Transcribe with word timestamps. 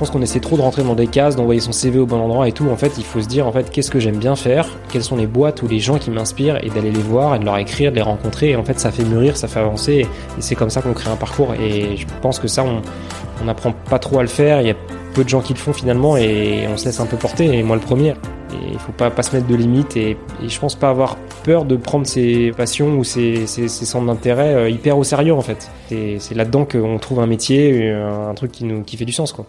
Pense 0.00 0.10
qu'on 0.10 0.22
essaie 0.22 0.40
trop 0.40 0.56
de 0.56 0.62
rentrer 0.62 0.82
dans 0.82 0.94
des 0.94 1.06
cases, 1.06 1.36
d'envoyer 1.36 1.60
son 1.60 1.72
CV 1.72 1.98
au 1.98 2.06
bon 2.06 2.18
endroit 2.20 2.48
et 2.48 2.52
tout. 2.52 2.66
En 2.70 2.76
fait, 2.76 2.94
il 2.96 3.04
faut 3.04 3.20
se 3.20 3.28
dire 3.28 3.46
en 3.46 3.52
fait 3.52 3.70
qu'est-ce 3.70 3.90
que 3.90 4.00
j'aime 4.00 4.16
bien 4.16 4.34
faire, 4.34 4.66
quelles 4.90 5.04
sont 5.04 5.16
les 5.16 5.26
boîtes 5.26 5.62
ou 5.62 5.68
les 5.68 5.78
gens 5.78 5.98
qui 5.98 6.10
m'inspirent? 6.10 6.64
Et 6.64 6.70
d'aller 6.70 6.90
les 6.90 7.02
voir 7.02 7.34
et 7.34 7.38
de 7.38 7.44
leur 7.44 7.58
écrire, 7.58 7.90
de 7.90 7.96
les 7.96 8.02
rencontrer. 8.02 8.50
Et 8.50 8.56
en 8.56 8.64
fait, 8.64 8.80
ça 8.80 8.90
fait 8.90 9.04
mûrir, 9.04 9.36
ça 9.36 9.46
fait 9.46 9.60
avancer 9.60 10.06
et 10.38 10.40
c'est 10.40 10.54
comme 10.54 10.70
ça 10.70 10.80
qu'on 10.80 10.94
crée 10.94 11.10
un 11.10 11.16
parcours. 11.16 11.52
Et 11.52 11.98
je 11.98 12.06
pense 12.22 12.38
que 12.38 12.48
ça, 12.48 12.64
on 12.64 13.44
n'apprend 13.44 13.72
pas 13.72 13.98
trop 13.98 14.20
à 14.20 14.22
le 14.22 14.28
faire. 14.28 14.62
Il 14.62 14.68
y 14.68 14.70
a 14.70 14.76
peu 15.12 15.22
de 15.22 15.28
gens 15.28 15.42
qui 15.42 15.52
le 15.52 15.58
font 15.58 15.74
finalement 15.74 16.16
et 16.16 16.66
on 16.72 16.78
se 16.78 16.86
laisse 16.86 16.98
un 17.00 17.06
peu 17.06 17.18
porter. 17.18 17.58
Et 17.58 17.62
moi, 17.62 17.76
le 17.76 17.82
premier. 17.82 18.14
Et 18.52 18.72
il 18.72 18.78
faut 18.78 18.92
pas, 18.92 19.10
pas 19.10 19.22
se 19.22 19.36
mettre 19.36 19.48
de 19.48 19.54
limites 19.54 19.98
et, 19.98 20.16
et 20.42 20.48
je 20.48 20.58
pense 20.58 20.76
pas 20.76 20.88
avoir 20.88 21.18
peur 21.44 21.66
de 21.66 21.76
prendre 21.76 22.06
ses 22.06 22.52
passions 22.56 22.96
ou 22.96 23.04
ses, 23.04 23.46
ses, 23.46 23.68
centres 23.68 24.06
d'intérêt 24.06 24.54
euh, 24.54 24.70
hyper 24.70 24.96
au 24.96 25.04
sérieux 25.04 25.34
en 25.34 25.42
fait. 25.42 25.70
C'est 25.88 26.34
là-dedans 26.34 26.64
qu'on 26.64 26.98
trouve 26.98 27.20
un 27.20 27.26
métier, 27.26 27.90
un 27.90 28.34
truc 28.34 28.50
qui 28.50 28.64
nous 28.64 28.82
qui 28.82 28.96
fait 28.96 29.04
du 29.04 29.12
sens 29.12 29.32
quoi. 29.32 29.46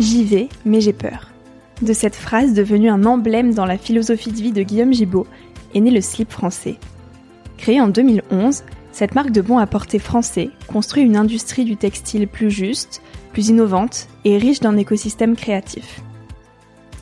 J'y 0.00 0.22
vais, 0.24 0.48
mais 0.64 0.80
j'ai 0.80 0.92
peur. 0.92 1.30
De 1.82 1.92
cette 1.92 2.14
phrase 2.14 2.54
devenue 2.54 2.88
un 2.88 3.04
emblème 3.04 3.52
dans 3.52 3.66
la 3.66 3.78
philosophie 3.78 4.30
de 4.30 4.36
vie 4.36 4.52
de 4.52 4.62
Guillaume 4.62 4.92
Gibaud 4.92 5.26
est 5.74 5.80
né 5.80 5.90
le 5.90 6.00
slip 6.00 6.30
français. 6.30 6.76
Créé 7.56 7.80
en 7.80 7.88
2011, 7.88 8.62
cette 8.92 9.16
marque 9.16 9.32
de 9.32 9.40
bon 9.40 9.58
à 9.58 9.66
porter 9.66 9.98
français 9.98 10.50
construit 10.68 11.02
une 11.02 11.16
industrie 11.16 11.64
du 11.64 11.76
textile 11.76 12.28
plus 12.28 12.50
juste, 12.50 13.02
plus 13.32 13.48
innovante 13.48 14.06
et 14.24 14.38
riche 14.38 14.60
d'un 14.60 14.76
écosystème 14.76 15.34
créatif. 15.34 16.00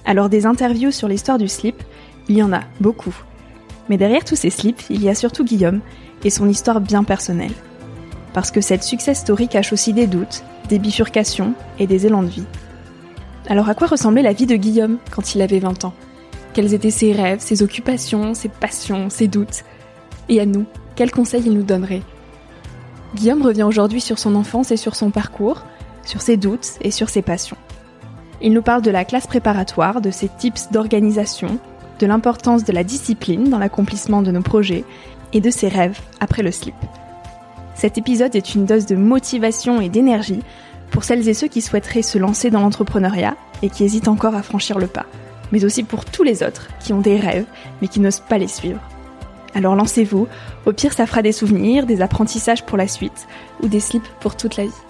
Alors 0.07 0.31
des 0.31 0.47
interviews 0.47 0.91
sur 0.91 1.09
l'histoire 1.09 1.39
du 1.39 1.49
slip, 1.49 1.83
il 2.29 2.37
y 2.37 2.43
en 2.43 2.53
a 2.53 2.63
beaucoup. 2.81 3.15
Mais 3.91 3.99
derrière 3.99 4.25
tous 4.25 4.37
ces 4.37 4.51
slips, 4.51 4.85
il 4.89 5.03
y 5.03 5.11
a 5.11 5.15
surtout 5.15 5.45
Guillaume 5.45 5.81
et 6.25 6.31
son 6.31 6.49
histoire 6.49 6.81
bien 6.81 7.05
personnelle. 7.05 7.53
Parce 8.33 8.51
que 8.51 8.63
cette 8.63 8.83
success 8.83 9.21
story 9.21 9.49
cache 9.49 9.75
aussi 9.75 9.93
des 9.93 10.07
doutes, 10.07 10.45
des 10.71 10.79
bifurcations 10.79 11.53
et 11.79 11.87
des 11.87 12.07
élans 12.07 12.23
de 12.23 12.29
vie. 12.29 12.47
Alors 13.49 13.69
à 13.69 13.75
quoi 13.75 13.87
ressemblait 13.87 14.23
la 14.23 14.33
vie 14.33 14.47
de 14.47 14.57
Guillaume 14.57 14.99
quand 15.11 15.35
il 15.35 15.43
avait 15.43 15.61
20 15.61 15.85
ans? 15.85 15.95
Quels 16.53 16.75
étaient 16.75 16.91
ses 16.91 17.13
rêves, 17.13 17.39
ses 17.41 17.63
occupations, 17.63 18.35
ses 18.35 18.49
passions, 18.49 19.09
ses 19.09 19.29
doutes? 19.29 19.63
Et 20.29 20.41
à 20.41 20.47
nous, 20.47 20.65
quels 20.97 21.13
conseils 21.13 21.45
il 21.47 21.53
nous 21.53 21.63
donnerait? 21.63 22.03
Guillaume 23.15 23.43
revient 23.43 23.63
aujourd'hui 23.63 24.01
sur 24.01 24.19
son 24.19 24.35
enfance 24.35 24.73
et 24.73 24.77
sur 24.77 24.97
son 24.97 25.11
parcours, 25.11 25.65
sur 26.05 26.23
ses 26.23 26.37
doutes 26.37 26.73
et 26.81 26.91
sur 26.91 27.09
ses 27.09 27.23
passions. 27.23 27.57
Il 28.43 28.53
nous 28.53 28.63
parle 28.63 28.83
de 28.83 28.91
la 28.91 29.05
classe 29.05 29.29
préparatoire, 29.29 30.01
de 30.01 30.11
ses 30.11 30.29
tips 30.29 30.71
d'organisation, 30.73 31.59
de 32.01 32.07
l'importance 32.07 32.65
de 32.65 32.73
la 32.73 32.85
discipline 32.85 33.49
dans 33.49 33.59
l'accomplissement 33.59 34.23
de 34.23 34.33
nos 34.33 34.43
projets 34.43 34.85
et 35.33 35.41
de 35.41 35.51
ses 35.51 35.69
rêves 35.69 36.01
après 36.19 36.43
le 36.43 36.51
slip. 36.51 36.75
Cet 37.75 37.97
épisode 37.97 38.35
est 38.35 38.55
une 38.55 38.65
dose 38.65 38.87
de 38.87 38.97
motivation 38.97 39.81
et 39.81 39.89
d'énergie 39.89 40.43
pour 40.91 41.05
celles 41.05 41.29
et 41.29 41.35
ceux 41.35 41.49
qui 41.49 41.61
souhaiteraient 41.61 42.03
se 42.03 42.19
lancer 42.19 42.51
dans 42.51 42.61
l'entrepreneuriat 42.61 43.37
et 43.63 43.71
qui 43.71 43.85
hésitent 43.85 44.09
encore 44.09 44.35
à 44.35 44.43
franchir 44.43 44.79
le 44.79 44.87
pas, 44.87 45.07
mais 45.53 45.65
aussi 45.65 45.83
pour 45.83 46.05
tous 46.05 46.23
les 46.23 46.43
autres 46.43 46.69
qui 46.81 46.93
ont 46.93 47.01
des 47.01 47.17
rêves 47.17 47.47
mais 47.81 47.89
qui 47.89 48.01
n'osent 48.01 48.21
pas 48.21 48.39
les 48.39 48.49
suivre. 48.49 48.81
Alors 49.55 49.75
lancez-vous, 49.75 50.29
au 50.67 50.73
pire 50.73 50.93
ça 50.93 51.07
fera 51.07 51.23
des 51.23 51.33
souvenirs, 51.33 51.87
des 51.87 52.03
apprentissages 52.03 52.65
pour 52.65 52.77
la 52.77 52.89
suite 52.89 53.27
ou 53.63 53.69
des 53.69 53.81
slips 53.81 54.09
pour 54.21 54.37
toute 54.37 54.57
la 54.57 54.65
vie. 54.65 54.83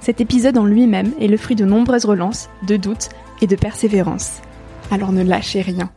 Cet 0.00 0.20
épisode 0.20 0.58
en 0.58 0.64
lui-même 0.64 1.12
est 1.20 1.28
le 1.28 1.36
fruit 1.36 1.56
de 1.56 1.64
nombreuses 1.64 2.04
relances, 2.04 2.48
de 2.66 2.76
doutes 2.76 3.08
et 3.40 3.46
de 3.46 3.56
persévérance. 3.56 4.40
Alors 4.90 5.12
ne 5.12 5.22
lâchez 5.22 5.62
rien. 5.62 5.90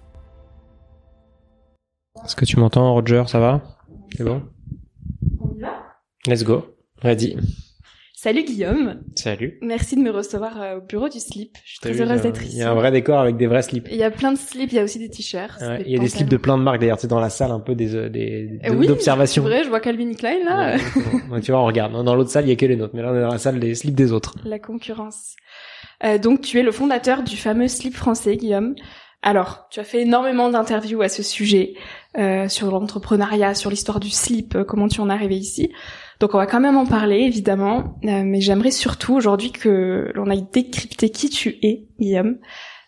Est-ce 2.24 2.36
que 2.36 2.46
tu 2.46 2.58
m'entends, 2.58 2.94
Roger? 2.94 3.24
Ça 3.28 3.40
va? 3.40 3.62
C'est 4.16 4.24
bon? 4.24 4.42
On 5.40 5.54
y 5.56 5.60
va? 5.60 5.74
Let's 6.28 6.44
go. 6.44 6.66
Ready. 7.02 7.38
Salut 8.26 8.44
Guillaume. 8.44 9.04
Salut. 9.14 9.60
Merci 9.62 9.96
de 9.96 10.02
me 10.02 10.10
recevoir 10.10 10.60
euh, 10.60 10.78
au 10.78 10.82
bureau 10.82 11.10
du 11.10 11.20
slip. 11.20 11.56
Je 11.64 11.74
suis 11.74 11.80
très 11.80 12.02
heureuse 12.02 12.24
d'être 12.24 12.42
ici. 12.42 12.56
Il 12.56 12.58
y 12.58 12.64
a 12.64 12.72
un 12.72 12.74
vrai 12.74 12.92
décor 12.92 13.20
avec 13.20 13.38
des 13.38 13.46
vrais 13.46 13.62
slips. 13.62 13.88
Il 13.92 13.98
y 13.98 14.04
a 14.04 14.10
plein 14.10 14.32
de 14.32 14.38
slips, 14.40 14.72
il 14.72 14.78
y 14.78 14.80
a 14.80 14.84
aussi 14.84 14.98
des 14.98 15.12
t-shirts. 15.12 15.62
Ouais, 15.62 15.84
il 15.86 15.92
y 15.92 15.96
a 15.96 16.00
des 16.00 16.10
slips 16.10 16.28
de 16.28 16.38
plein 16.38 16.58
de 16.58 16.64
marques 16.64 16.80
d'ailleurs, 16.80 17.00
c'est 17.00 17.08
dans 17.08 17.20
la 17.20 17.30
salle 17.30 17.52
un 17.52 17.60
peu 17.60 17.76
des 17.76 17.94
euh, 17.94 18.10
des 18.10 18.60
Eh 18.64 18.72
oui, 18.72 18.88
d'observation. 18.88 19.44
C'est 19.44 19.50
vrai, 19.50 19.64
je 19.64 19.70
vois 19.70 19.80
Calvin 19.80 20.12
Klein 20.16 20.44
là. 20.44 20.76
Ouais, 21.30 21.40
tu 21.42 21.52
vois, 21.52 21.62
on 21.62 21.66
regarde. 21.68 22.04
Dans 22.04 22.16
l'autre 22.16 22.32
salle, 22.32 22.46
il 22.46 22.50
y 22.50 22.52
a 22.52 22.56
que 22.56 22.66
les 22.66 22.76
nôtres, 22.76 22.96
mais 22.96 23.04
là 23.04 23.12
on 23.12 23.16
est 23.16 23.22
dans 23.22 23.34
la 23.34 23.38
salle 23.38 23.60
des 23.60 23.76
slips 23.76 23.94
des 23.94 24.12
autres. 24.12 24.34
La 24.44 24.58
concurrence. 24.58 25.36
Euh, 26.04 26.18
donc 26.18 26.42
tu 26.42 26.58
es 26.58 26.64
le 26.64 26.72
fondateur 26.72 27.22
du 27.22 27.38
fameux 27.38 27.68
slip 27.68 27.94
français, 27.94 28.38
Guillaume. 28.38 28.74
Alors, 29.22 29.68
tu 29.70 29.80
as 29.80 29.84
fait 29.84 30.02
énormément 30.02 30.50
d'interviews 30.50 31.04
à 31.04 31.10
ce 31.10 31.22
sujet, 31.22 31.76
euh, 32.18 32.48
sur 32.48 32.72
l'entrepreneuriat, 32.72 33.54
sur 33.54 33.70
l'histoire 33.70 34.00
du 34.00 34.10
slip, 34.10 34.58
comment 34.68 34.88
tu 34.88 35.00
en 35.00 35.12
es 35.12 35.14
arrivé 35.14 35.36
ici. 35.36 35.72
Donc 36.20 36.34
on 36.34 36.38
va 36.38 36.46
quand 36.46 36.62
même 36.62 36.78
en 36.78 36.86
parler, 36.86 37.20
évidemment, 37.20 37.98
euh, 38.06 38.24
mais 38.24 38.42
j'aimerais 38.42 38.72
surtout 38.72 39.16
aujourd'hui 39.16 39.52
que 39.52 40.12
l'on 40.16 40.30
aille 40.30 40.46
décrypter 40.52 41.10
qui 41.10 41.30
tu 41.30 41.58
es, 41.62 41.88
Guillaume, 42.00 42.38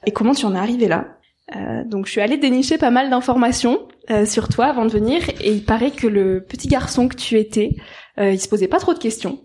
et 0.05 0.11
comment 0.11 0.33
tu 0.33 0.45
en 0.45 0.55
es 0.55 0.59
arrivé 0.59 0.87
là. 0.87 1.17
Euh, 1.55 1.83
donc 1.85 2.07
je 2.07 2.11
suis 2.11 2.21
allée 2.21 2.37
dénicher 2.37 2.77
pas 2.77 2.91
mal 2.91 3.09
d'informations 3.09 3.87
euh, 4.09 4.25
sur 4.25 4.49
toi 4.49 4.65
avant 4.65 4.83
de 4.83 4.91
venir 4.91 5.21
et 5.41 5.51
il 5.51 5.63
paraît 5.63 5.91
que 5.91 6.05
le 6.05 6.43
petit 6.43 6.67
garçon 6.67 7.07
que 7.07 7.15
tu 7.15 7.37
étais, 7.37 7.77
euh, 8.19 8.31
il 8.31 8.39
se 8.39 8.49
posait 8.49 8.67
pas 8.67 8.79
trop 8.79 8.93
de 8.93 8.99
questions. 8.99 9.39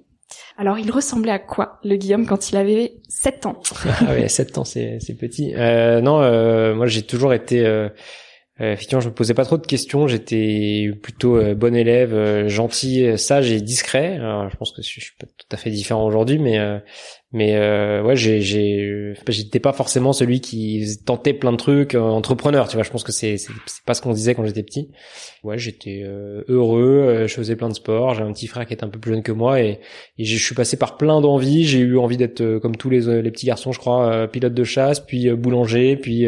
Alors 0.58 0.78
il 0.78 0.90
ressemblait 0.90 1.30
à 1.30 1.38
quoi 1.38 1.78
le 1.84 1.94
Guillaume 1.96 2.26
quand 2.26 2.50
il 2.50 2.56
avait 2.56 2.94
7 3.08 3.46
ans? 3.46 3.62
Ah 4.00 4.14
oui, 4.16 4.28
7 4.28 4.58
ans 4.58 4.64
c'est 4.64 4.98
petit. 5.18 5.54
Euh, 5.54 6.00
non, 6.00 6.74
moi 6.74 6.86
j'ai 6.86 7.02
toujours 7.02 7.34
été 7.34 7.64
euh, 8.62 8.72
effectivement, 8.72 9.00
je 9.00 9.08
me 9.08 9.14
posais 9.14 9.34
pas 9.34 9.44
trop 9.44 9.58
de 9.58 9.66
questions. 9.66 10.06
J'étais 10.06 10.90
plutôt 11.02 11.36
euh, 11.36 11.54
bon 11.54 11.74
élève, 11.74 12.14
euh, 12.14 12.48
gentil, 12.48 13.18
sage 13.18 13.50
et 13.50 13.60
discret. 13.60 14.18
Je 14.18 14.56
pense 14.56 14.72
que 14.72 14.82
je 14.82 14.88
suis 14.88 15.16
pas 15.18 15.26
tout 15.26 15.46
à 15.50 15.56
fait 15.56 15.70
différent 15.70 16.06
aujourd'hui, 16.06 16.38
mais 16.38 16.58
mais 17.32 17.56
euh, 17.56 18.02
ouais, 18.02 18.14
j'ai, 18.14 18.42
j'ai, 18.42 19.14
j'étais 19.28 19.58
pas 19.58 19.72
forcément 19.72 20.12
celui 20.12 20.42
qui 20.42 20.84
tentait 21.06 21.32
plein 21.32 21.52
de 21.52 21.56
trucs, 21.56 21.94
euh, 21.94 22.00
entrepreneur, 22.00 22.68
tu 22.68 22.76
vois. 22.76 22.84
Je 22.84 22.90
pense 22.90 23.04
que 23.04 23.12
c'est, 23.12 23.38
c'est, 23.38 23.52
pas 23.86 23.94
ce 23.94 24.02
qu'on 24.02 24.12
disait 24.12 24.34
quand 24.34 24.44
j'étais 24.44 24.62
petit. 24.62 24.90
Ouais, 25.42 25.56
j'étais 25.56 26.02
euh, 26.04 26.44
heureux, 26.48 26.82
euh, 26.82 27.26
je 27.26 27.34
faisais 27.34 27.56
plein 27.56 27.70
de 27.70 27.74
sports. 27.74 28.14
J'ai 28.14 28.22
un 28.22 28.32
petit 28.32 28.48
frère 28.48 28.66
qui 28.66 28.74
est 28.74 28.84
un 28.84 28.88
peu 28.88 28.98
plus 28.98 29.12
jeune 29.12 29.22
que 29.22 29.32
moi 29.32 29.62
et, 29.62 29.80
et 30.18 30.24
je 30.24 30.44
suis 30.44 30.54
passé 30.54 30.76
par 30.76 30.98
plein 30.98 31.22
d'envies. 31.22 31.64
J'ai 31.64 31.78
eu 31.78 31.96
envie 31.96 32.18
d'être 32.18 32.58
comme 32.58 32.76
tous 32.76 32.90
les, 32.90 33.22
les 33.22 33.30
petits 33.30 33.46
garçons, 33.46 33.72
je 33.72 33.78
crois, 33.78 34.28
pilote 34.28 34.52
de 34.52 34.64
chasse, 34.64 35.00
puis 35.00 35.30
boulanger, 35.30 35.96
puis 35.96 36.26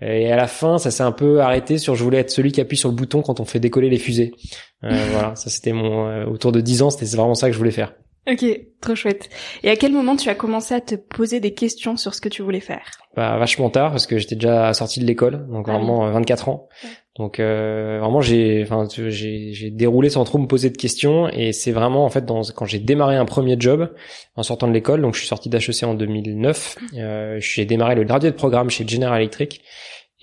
et 0.00 0.32
à 0.32 0.36
la 0.36 0.46
fin, 0.48 0.78
ça 0.78 0.90
s'est 0.90 1.04
un 1.04 1.12
peu 1.12 1.40
arrêté 1.42 1.78
sur 1.78 1.94
je 1.94 2.02
voulais 2.02 2.18
être 2.18 2.30
celui 2.30 2.50
qui 2.50 2.60
appuie 2.60 2.76
sur 2.76 2.88
le 2.88 2.96
bouton 2.96 3.22
quand 3.22 3.38
on 3.38 3.44
fait 3.44 3.60
décoller 3.60 3.88
les 3.88 3.98
fusées. 3.98 4.32
voilà, 4.82 5.34
ça 5.36 5.48
c'était 5.48 5.72
mon 5.72 6.24
autour 6.26 6.50
de 6.52 6.60
10 6.60 6.82
ans, 6.82 6.90
c'était 6.90 7.16
vraiment 7.16 7.34
ça 7.34 7.46
que 7.46 7.52
je 7.52 7.58
voulais 7.58 7.70
faire. 7.70 7.94
Ok, 8.26 8.42
trop 8.80 8.94
chouette. 8.94 9.28
Et 9.62 9.68
à 9.68 9.76
quel 9.76 9.92
moment 9.92 10.16
tu 10.16 10.30
as 10.30 10.34
commencé 10.34 10.74
à 10.74 10.80
te 10.80 10.94
poser 10.94 11.40
des 11.40 11.52
questions 11.52 11.98
sur 11.98 12.14
ce 12.14 12.22
que 12.22 12.30
tu 12.30 12.40
voulais 12.40 12.60
faire? 12.60 12.86
Bah, 13.14 13.36
Vachement 13.36 13.68
tard, 13.68 13.90
parce 13.90 14.06
que 14.06 14.16
j'étais 14.16 14.34
déjà 14.34 14.72
sorti 14.72 14.98
de 15.00 15.04
l'école, 15.04 15.46
donc 15.48 15.66
ah 15.68 15.72
vraiment 15.72 16.10
24 16.10 16.48
ans. 16.48 16.68
Donc 17.16 17.38
euh, 17.38 17.98
vraiment 18.00 18.22
j'ai, 18.22 18.62
enfin 18.62 18.88
j'ai, 18.88 19.52
j'ai 19.52 19.70
déroulé 19.70 20.08
sans 20.08 20.24
trop 20.24 20.38
me 20.38 20.46
poser 20.46 20.70
de 20.70 20.76
questions, 20.76 21.28
et 21.28 21.52
c'est 21.52 21.70
vraiment 21.70 22.06
en 22.06 22.08
fait 22.08 22.24
dans, 22.24 22.40
quand 22.56 22.64
j'ai 22.64 22.78
démarré 22.78 23.16
un 23.16 23.26
premier 23.26 23.56
job 23.58 23.94
en 24.36 24.42
sortant 24.42 24.68
de 24.68 24.72
l'école, 24.72 25.02
donc 25.02 25.14
je 25.14 25.20
suis 25.20 25.28
sorti 25.28 25.50
d'HEC 25.50 25.82
en 25.84 25.94
2009, 25.94 26.78
euh, 26.96 27.36
j'ai 27.40 27.66
démarré 27.66 27.94
le 27.94 28.04
gradué 28.04 28.30
de 28.30 28.36
programme 28.36 28.70
chez 28.70 28.88
General 28.88 29.20
Electric. 29.20 29.62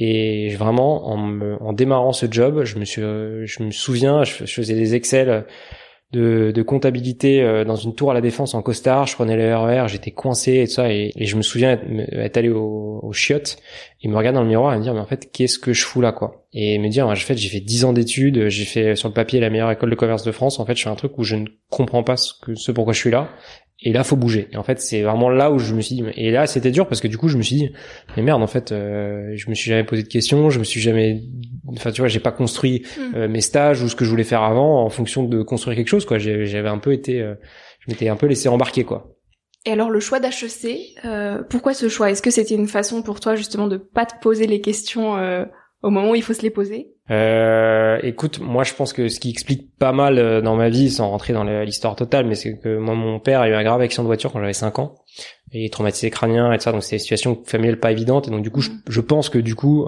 Et 0.04 0.56
vraiment, 0.56 1.10
en, 1.10 1.42
en 1.60 1.74
démarrant 1.74 2.12
ce 2.14 2.26
job, 2.30 2.64
je 2.64 2.80
me 2.80 2.86
suis, 2.86 3.02
je 3.02 3.62
me 3.62 3.70
souviens, 3.70 4.24
je 4.24 4.46
faisais 4.46 4.74
des 4.74 4.96
Excel 4.96 5.46
de, 6.12 6.52
de, 6.54 6.62
comptabilité 6.62 7.42
euh, 7.42 7.64
dans 7.64 7.76
une 7.76 7.96
tour 7.96 8.12
à 8.12 8.14
la 8.14 8.22
défense 8.22 8.54
en 8.54 8.62
costard. 8.62 9.08
Je 9.08 9.16
prenais 9.16 9.36
le 9.36 9.56
RER, 9.56 9.86
e 9.86 9.88
j'étais 9.88 10.12
coincé 10.12 10.62
et 10.62 10.68
tout 10.68 10.74
ça. 10.74 10.92
Et, 10.92 11.12
je 11.16 11.36
me 11.36 11.42
souviens 11.42 11.80
être, 12.14 12.38
allé 12.38 12.50
au, 12.50 13.00
au 13.02 13.14
chiottes 13.14 13.58
et 14.02 14.08
me 14.08 14.16
regarder 14.16 14.36
dans 14.36 14.44
le 14.44 14.50
miroir 14.50 14.74
et 14.74 14.78
me 14.78 14.84
dire 14.84 14.94
mais 14.94 15.00
en 15.00 15.06
fait 15.06 15.32
qu'est-ce 15.32 15.60
que 15.60 15.74
je 15.74 15.84
fous 15.84 16.02
là 16.02 16.12
quoi? 16.12 16.46
Et 16.54 16.78
me 16.80 16.90
dire 16.90 17.08
en 17.08 17.16
fait 17.16 17.38
j'ai 17.38 17.50
fait 17.50 17.62
10 17.62 17.86
ans 17.86 17.94
d'études, 17.94 18.50
j'ai 18.50 18.66
fait 18.66 18.96
sur 18.96 19.08
le 19.08 19.14
papier 19.14 19.40
la 19.40 19.50
meilleure 19.50 19.72
école 19.72 19.90
de 19.90 19.96
commerce 19.96 20.24
de 20.24 20.32
France. 20.32 20.60
En 20.60 20.66
fait 20.66 20.76
je 20.76 20.84
fais 20.84 20.90
un 20.90 20.96
truc 20.96 21.18
où 21.18 21.24
je 21.24 21.36
ne 21.36 21.46
comprends 21.70 22.04
pas 22.04 22.18
ce 22.18 22.34
que 22.42 22.56
ce 22.56 22.72
pourquoi 22.72 22.94
je 22.94 23.00
suis 23.00 23.12
là 23.12 23.30
et 23.82 23.94
là 23.94 24.04
faut 24.04 24.16
bouger 24.16 24.48
et 24.52 24.58
en 24.58 24.64
fait 24.64 24.80
c'est 24.80 25.02
vraiment 25.02 25.30
là 25.30 25.52
où 25.52 25.58
je 25.58 25.74
me 25.74 25.82
suis 25.82 25.96
dit 25.96 26.04
et 26.16 26.32
là 26.32 26.46
c'était 26.46 26.72
dur 26.72 26.88
parce 26.88 27.02
que 27.02 27.08
du 27.08 27.18
coup 27.18 27.30
je 27.30 27.38
me 27.38 27.42
suis 27.42 27.56
dit 27.56 27.72
mais 28.16 28.22
merde 28.22 28.44
en 28.44 28.48
fait 28.48 28.72
euh, 28.72 29.34
je 29.36 29.50
me 29.50 29.56
suis 29.56 29.70
jamais 29.70 29.84
posé 29.84 30.04
de 30.04 30.08
questions 30.08 30.50
je 30.50 30.60
me 30.60 30.64
suis 30.64 30.80
jamais 30.80 31.24
enfin 31.74 31.92
tu 31.92 32.02
vois 32.02 32.08
j'ai 32.08 32.20
pas 32.20 32.32
construit 32.32 32.86
mm. 32.98 33.16
euh, 33.16 33.28
mes 33.28 33.42
stages 33.42 33.82
ou 33.82 33.90
ce 33.90 33.96
que 33.96 34.06
je 34.06 34.10
voulais 34.10 34.24
faire 34.24 34.44
avant 34.44 34.84
en 34.84 34.90
fonction 34.90 35.24
de 35.24 35.42
construire 35.42 35.78
quelque 35.78 35.88
chose 35.88 36.06
quoi. 36.06 36.18
J'avais 36.18 36.70
un 36.70 36.78
peu 36.78 36.94
été 36.94 37.22
euh, 37.22 37.36
je 37.80 37.92
m'étais 37.92 38.10
un 38.10 38.16
peu 38.16 38.28
laissé 38.28 38.50
embarquer 38.50 38.84
quoi. 38.84 39.16
Et 39.66 39.72
alors 39.72 39.90
le 39.90 40.00
choix 40.00 40.20
d'HEC 40.20 40.96
euh, 41.06 41.44
pourquoi 41.50 41.74
ce 41.74 41.90
choix? 41.90 42.10
Est-ce 42.12 42.22
que 42.22 42.32
c'était 42.32 42.56
une 42.56 42.68
façon 42.68 43.02
pour 43.02 43.20
toi 43.20 43.36
justement 43.36 43.68
de 43.68 43.78
pas 43.78 44.06
te 44.06 44.20
poser 44.22 44.48
les 44.48 44.62
questions 44.62 45.14
au 45.84 45.90
moment 45.90 46.12
où 46.12 46.16
il 46.16 46.24
faut 46.24 46.34
se 46.34 46.42
les 46.42 46.50
poser? 46.50 46.94
Euh, 47.12 48.00
écoute, 48.04 48.40
moi 48.40 48.64
je 48.64 48.74
pense 48.74 48.94
que 48.94 49.10
ce 49.10 49.20
qui 49.20 49.30
explique 49.30 49.78
pas 49.78 49.92
mal 49.92 50.18
euh, 50.18 50.40
dans 50.40 50.56
ma 50.56 50.70
vie, 50.70 50.90
sans 50.90 51.10
rentrer 51.10 51.34
dans 51.34 51.44
l'histoire 51.44 51.98
totale, 51.98 52.26
mais 52.26 52.36
c'est 52.36 52.58
que 52.58 52.78
moi 52.78 52.96
mon 52.96 53.20
père 53.20 53.42
a 53.42 53.50
eu 53.50 53.54
un 53.54 53.64
grave 53.64 53.82
accident 53.82 54.04
de 54.04 54.08
voiture 54.08 54.32
quand 54.32 54.40
j'avais 54.40 54.54
5 54.54 54.80
ans, 54.80 54.96
et 55.52 55.70
traumatisé 55.70 56.10
crânien 56.10 56.54
et 56.54 56.58
tout 56.58 56.64
ça, 56.64 56.72
donc 56.72 56.84
c'était 56.84 56.96
une 56.96 57.02
situation 57.02 57.42
familiale 57.44 57.80
pas 57.80 57.92
évidente, 57.92 58.30
et 58.30 58.32
donc 58.32 58.44
du 58.44 58.50
coup 58.50 58.62
je, 58.62 59.02
pense 59.02 59.28
que 59.28 59.40
du 59.40 59.56
coup, 59.56 59.88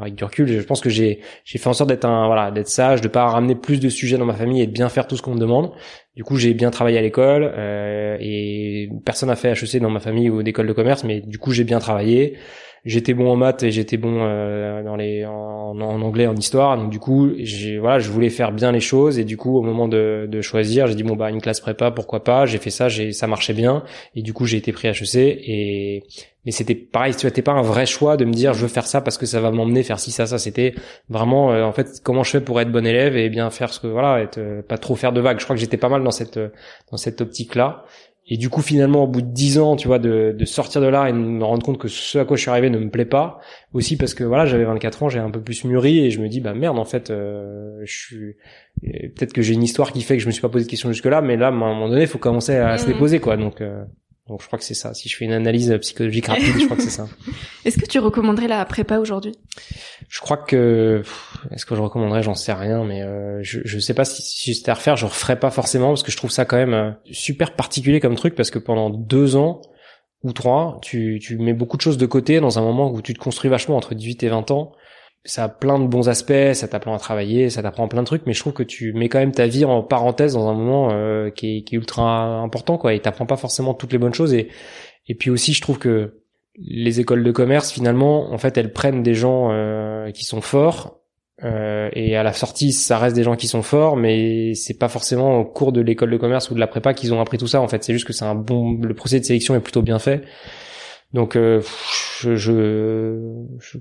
avec 0.00 0.16
du 0.16 0.24
recul, 0.24 0.48
je 0.48 0.60
pense 0.62 0.80
que 0.80 0.90
j'ai 0.90 1.20
j'ai 1.44 1.58
fait 1.58 1.68
en 1.68 1.74
sorte 1.74 1.90
d'être 1.90 2.06
un 2.06 2.26
voilà 2.26 2.50
d'être 2.50 2.68
sage, 2.68 3.02
de 3.02 3.08
pas 3.08 3.26
ramener 3.26 3.54
plus 3.54 3.78
de 3.78 3.88
sujets 3.88 4.18
dans 4.18 4.26
ma 4.26 4.34
famille 4.34 4.60
et 4.60 4.66
de 4.66 4.72
bien 4.72 4.88
faire 4.88 5.06
tout 5.06 5.16
ce 5.16 5.22
qu'on 5.22 5.34
me 5.34 5.40
demande. 5.40 5.70
Du 6.16 6.24
coup 6.24 6.34
j'ai 6.34 6.54
bien 6.54 6.72
travaillé 6.72 6.98
à 6.98 7.02
l'école 7.02 7.52
euh, 7.56 8.16
et 8.18 8.90
personne 9.04 9.28
n'a 9.28 9.36
fait 9.36 9.52
HEC 9.52 9.80
dans 9.80 9.90
ma 9.90 10.00
famille 10.00 10.28
ou 10.28 10.42
d'école 10.42 10.66
de 10.66 10.72
commerce, 10.72 11.04
mais 11.04 11.20
du 11.20 11.38
coup 11.38 11.52
j'ai 11.52 11.62
bien 11.62 11.78
travaillé 11.78 12.36
j'étais 12.84 13.14
bon 13.14 13.30
en 13.30 13.36
maths 13.36 13.62
et 13.62 13.70
j'étais 13.70 13.96
bon 13.96 14.18
euh, 14.20 14.82
dans 14.82 14.96
les 14.96 15.24
en, 15.24 15.78
anglais 15.80 16.26
en 16.26 16.34
histoire. 16.34 16.76
Donc 16.76 16.90
du 16.90 16.98
coup 16.98 17.30
j'ai 17.38 17.78
voilà 17.78 17.98
je 17.98 18.10
voulais 18.10 18.30
faire 18.30 18.52
bien 18.52 18.72
les 18.72 18.80
choses. 18.80 19.18
Et 19.18 19.24
du 19.24 19.36
coup 19.36 19.56
au 19.56 19.62
moment 19.62 19.88
de, 19.88 20.26
de 20.30 20.40
choisir 20.40 20.86
j'ai 20.86 20.94
dit 20.94 21.02
bon 21.02 21.16
bah 21.16 21.30
une 21.30 21.40
classe 21.40 21.60
prépa 21.60 21.90
pourquoi 21.90 22.24
pas? 22.24 22.46
J'ai 22.46 22.58
fait 22.58 22.70
ça 22.70 22.88
j'ai 22.88 23.12
ça 23.12 23.26
marchait 23.26 23.54
bien. 23.54 23.84
Et 24.14 24.22
du 24.22 24.32
coup 24.32 24.44
j'ai 24.44 24.56
été 24.56 24.72
pris 24.72 24.88
HEC 24.88 25.16
et 25.16 26.04
mais 26.44 26.52
c'était 26.52 26.74
pareil 26.74 27.12
vois 27.12 27.30
pas 27.30 27.52
un 27.52 27.62
vrai 27.62 27.84
choix 27.84 28.16
de 28.16 28.24
me 28.24 28.32
dire 28.32 28.54
je 28.54 28.62
veux 28.62 28.68
faire 28.68 28.86
ça 28.86 29.00
parce 29.02 29.18
que 29.18 29.26
ça 29.26 29.40
va 29.40 29.50
m'emmener 29.50 29.82
faire 29.82 30.00
ci 30.00 30.10
ça 30.10 30.26
ça. 30.26 30.38
C'était 30.38 30.74
vraiment 31.08 31.52
euh, 31.52 31.64
en 31.64 31.72
fait 31.72 32.00
comment 32.02 32.22
je 32.22 32.30
fais 32.30 32.40
pour 32.40 32.60
être 32.60 32.72
bon 32.72 32.86
élève 32.86 33.16
et 33.16 33.28
bien 33.28 33.50
faire 33.50 33.72
ce 33.72 33.80
que 33.80 33.86
voilà 33.86 34.22
être 34.22 34.38
euh, 34.38 34.62
pas 34.62 34.78
trop 34.78 34.94
faire 34.94 35.12
de 35.12 35.20
vagues. 35.20 35.40
Je 35.40 35.44
crois 35.44 35.56
que 35.56 35.60
j'étais 35.60 35.76
pas 35.76 35.88
mal 35.90 36.02
dans 36.02 36.10
cette 36.10 36.38
dans 36.90 36.96
cette 36.96 37.20
optique 37.20 37.54
là 37.54 37.84
et 38.30 38.36
du 38.36 38.50
coup, 38.50 38.60
finalement, 38.60 39.04
au 39.04 39.06
bout 39.06 39.22
de 39.22 39.32
dix 39.32 39.58
ans, 39.58 39.74
tu 39.74 39.88
vois, 39.88 39.98
de, 39.98 40.34
de, 40.38 40.44
sortir 40.44 40.82
de 40.82 40.86
là 40.86 41.08
et 41.08 41.12
de 41.12 41.16
me 41.16 41.42
rendre 41.42 41.64
compte 41.64 41.78
que 41.78 41.88
ce 41.88 42.18
à 42.18 42.26
quoi 42.26 42.36
je 42.36 42.42
suis 42.42 42.50
arrivé 42.50 42.68
ne 42.68 42.78
me 42.78 42.90
plaît 42.90 43.06
pas, 43.06 43.40
aussi 43.72 43.96
parce 43.96 44.12
que 44.12 44.22
voilà, 44.22 44.44
j'avais 44.44 44.64
24 44.64 45.02
ans, 45.02 45.08
j'ai 45.08 45.18
un 45.18 45.30
peu 45.30 45.40
plus 45.40 45.64
mûri 45.64 46.00
et 46.04 46.10
je 46.10 46.20
me 46.20 46.28
dis 46.28 46.40
bah 46.40 46.52
merde, 46.52 46.78
en 46.78 46.84
fait, 46.84 47.08
euh, 47.08 47.80
je 47.84 47.96
suis 47.96 48.36
peut-être 48.82 49.32
que 49.32 49.40
j'ai 49.40 49.54
une 49.54 49.62
histoire 49.62 49.92
qui 49.92 50.02
fait 50.02 50.16
que 50.16 50.22
je 50.22 50.26
me 50.26 50.32
suis 50.32 50.42
pas 50.42 50.50
posé 50.50 50.66
de 50.66 50.70
questions 50.70 50.92
jusque 50.92 51.06
là, 51.06 51.22
mais 51.22 51.36
là, 51.36 51.46
à 51.46 51.50
un 51.50 51.52
moment 51.52 51.88
donné, 51.88 52.02
il 52.02 52.06
faut 52.06 52.18
commencer 52.18 52.54
à 52.54 52.76
se 52.76 52.86
les 52.86 52.94
mmh. 52.94 52.98
poser, 52.98 53.18
quoi. 53.18 53.38
Donc 53.38 53.62
euh, 53.62 53.82
donc 54.28 54.42
je 54.42 54.46
crois 54.46 54.58
que 54.58 54.64
c'est 54.64 54.74
ça. 54.74 54.92
Si 54.92 55.08
je 55.08 55.16
fais 55.16 55.24
une 55.24 55.32
analyse 55.32 55.74
psychologique 55.80 56.26
rapide, 56.26 56.58
je 56.58 56.64
crois 56.66 56.76
que 56.76 56.82
c'est 56.82 56.90
ça. 56.90 57.08
Est-ce 57.64 57.78
que 57.78 57.86
tu 57.86 57.98
recommanderais 57.98 58.46
la 58.46 58.64
prépa 58.66 58.98
aujourd'hui? 58.98 59.34
Je 60.08 60.20
crois 60.20 60.36
que 60.36 61.02
est-ce 61.50 61.66
que 61.66 61.74
je 61.74 61.80
recommanderais? 61.80 62.22
J'en 62.22 62.34
sais 62.34 62.52
rien, 62.52 62.84
mais 62.84 63.02
euh, 63.02 63.40
je 63.42 63.60
je 63.64 63.78
sais 63.78 63.94
pas 63.94 64.04
si, 64.04 64.22
si 64.22 64.54
c'était 64.54 64.70
à 64.70 64.74
refaire, 64.74 64.96
je 64.96 65.06
referais 65.06 65.38
pas 65.38 65.50
forcément 65.50 65.88
parce 65.88 66.02
que 66.02 66.10
je 66.10 66.16
trouve 66.16 66.30
ça 66.30 66.44
quand 66.44 66.56
même 66.56 66.74
euh, 66.74 66.90
super 67.10 67.54
particulier 67.56 68.00
comme 68.00 68.14
truc 68.14 68.34
parce 68.34 68.50
que 68.50 68.58
pendant 68.58 68.90
deux 68.90 69.36
ans 69.36 69.60
ou 70.22 70.32
trois, 70.32 70.78
tu 70.82 71.18
tu 71.22 71.38
mets 71.38 71.54
beaucoup 71.54 71.76
de 71.76 71.82
choses 71.82 71.98
de 71.98 72.06
côté 72.06 72.40
dans 72.40 72.58
un 72.58 72.62
moment 72.62 72.90
où 72.90 73.00
tu 73.02 73.14
te 73.14 73.18
construis 73.18 73.50
vachement 73.50 73.76
entre 73.76 73.94
18 73.94 74.22
et 74.22 74.28
20 74.28 74.50
ans 74.50 74.72
ça 75.24 75.44
a 75.44 75.48
plein 75.48 75.78
de 75.78 75.86
bons 75.86 76.08
aspects, 76.08 76.52
ça 76.54 76.68
t'apprend 76.68 76.94
à 76.94 76.98
travailler, 76.98 77.50
ça 77.50 77.62
t'apprend 77.62 77.88
plein 77.88 78.02
de 78.02 78.06
trucs, 78.06 78.26
mais 78.26 78.32
je 78.32 78.40
trouve 78.40 78.52
que 78.52 78.62
tu 78.62 78.92
mets 78.92 79.08
quand 79.08 79.18
même 79.18 79.32
ta 79.32 79.46
vie 79.46 79.64
en 79.64 79.82
parenthèse 79.82 80.34
dans 80.34 80.48
un 80.48 80.54
moment 80.54 80.90
euh, 80.92 81.30
qui, 81.30 81.58
est, 81.58 81.62
qui, 81.62 81.74
est, 81.74 81.78
ultra 81.78 82.40
important, 82.40 82.78
quoi, 82.78 82.94
et 82.94 83.00
t'apprends 83.00 83.26
pas 83.26 83.36
forcément 83.36 83.74
toutes 83.74 83.92
les 83.92 83.98
bonnes 83.98 84.14
choses. 84.14 84.32
Et, 84.32 84.48
et 85.06 85.14
puis 85.14 85.30
aussi, 85.30 85.52
je 85.52 85.60
trouve 85.60 85.78
que 85.78 86.22
les 86.56 87.00
écoles 87.00 87.24
de 87.24 87.30
commerce, 87.30 87.70
finalement, 87.70 88.32
en 88.32 88.38
fait, 88.38 88.56
elles 88.56 88.72
prennent 88.72 89.02
des 89.02 89.14
gens 89.14 89.50
euh, 89.52 90.10
qui 90.10 90.24
sont 90.24 90.40
forts, 90.40 90.98
euh, 91.44 91.88
et 91.92 92.16
à 92.16 92.22
la 92.22 92.32
sortie, 92.32 92.72
ça 92.72 92.98
reste 92.98 93.14
des 93.14 93.22
gens 93.22 93.36
qui 93.36 93.46
sont 93.46 93.62
forts, 93.62 93.96
mais 93.96 94.54
c'est 94.54 94.78
pas 94.78 94.88
forcément 94.88 95.38
au 95.38 95.44
cours 95.44 95.72
de 95.72 95.80
l'école 95.80 96.10
de 96.10 96.16
commerce 96.16 96.50
ou 96.50 96.54
de 96.54 96.60
la 96.60 96.66
prépa 96.66 96.94
qu'ils 96.94 97.14
ont 97.14 97.20
appris 97.20 97.38
tout 97.38 97.46
ça. 97.46 97.60
En 97.60 97.68
fait, 97.68 97.84
c'est 97.84 97.92
juste 97.92 98.06
que 98.06 98.12
c'est 98.12 98.24
un 98.24 98.34
bon, 98.34 98.78
le 98.80 98.94
procédé 98.94 99.20
de 99.20 99.24
sélection 99.26 99.54
est 99.54 99.60
plutôt 99.60 99.82
bien 99.82 99.98
fait. 99.98 100.22
Donc, 101.12 101.34
je, 101.34 102.36
je, 102.36 103.16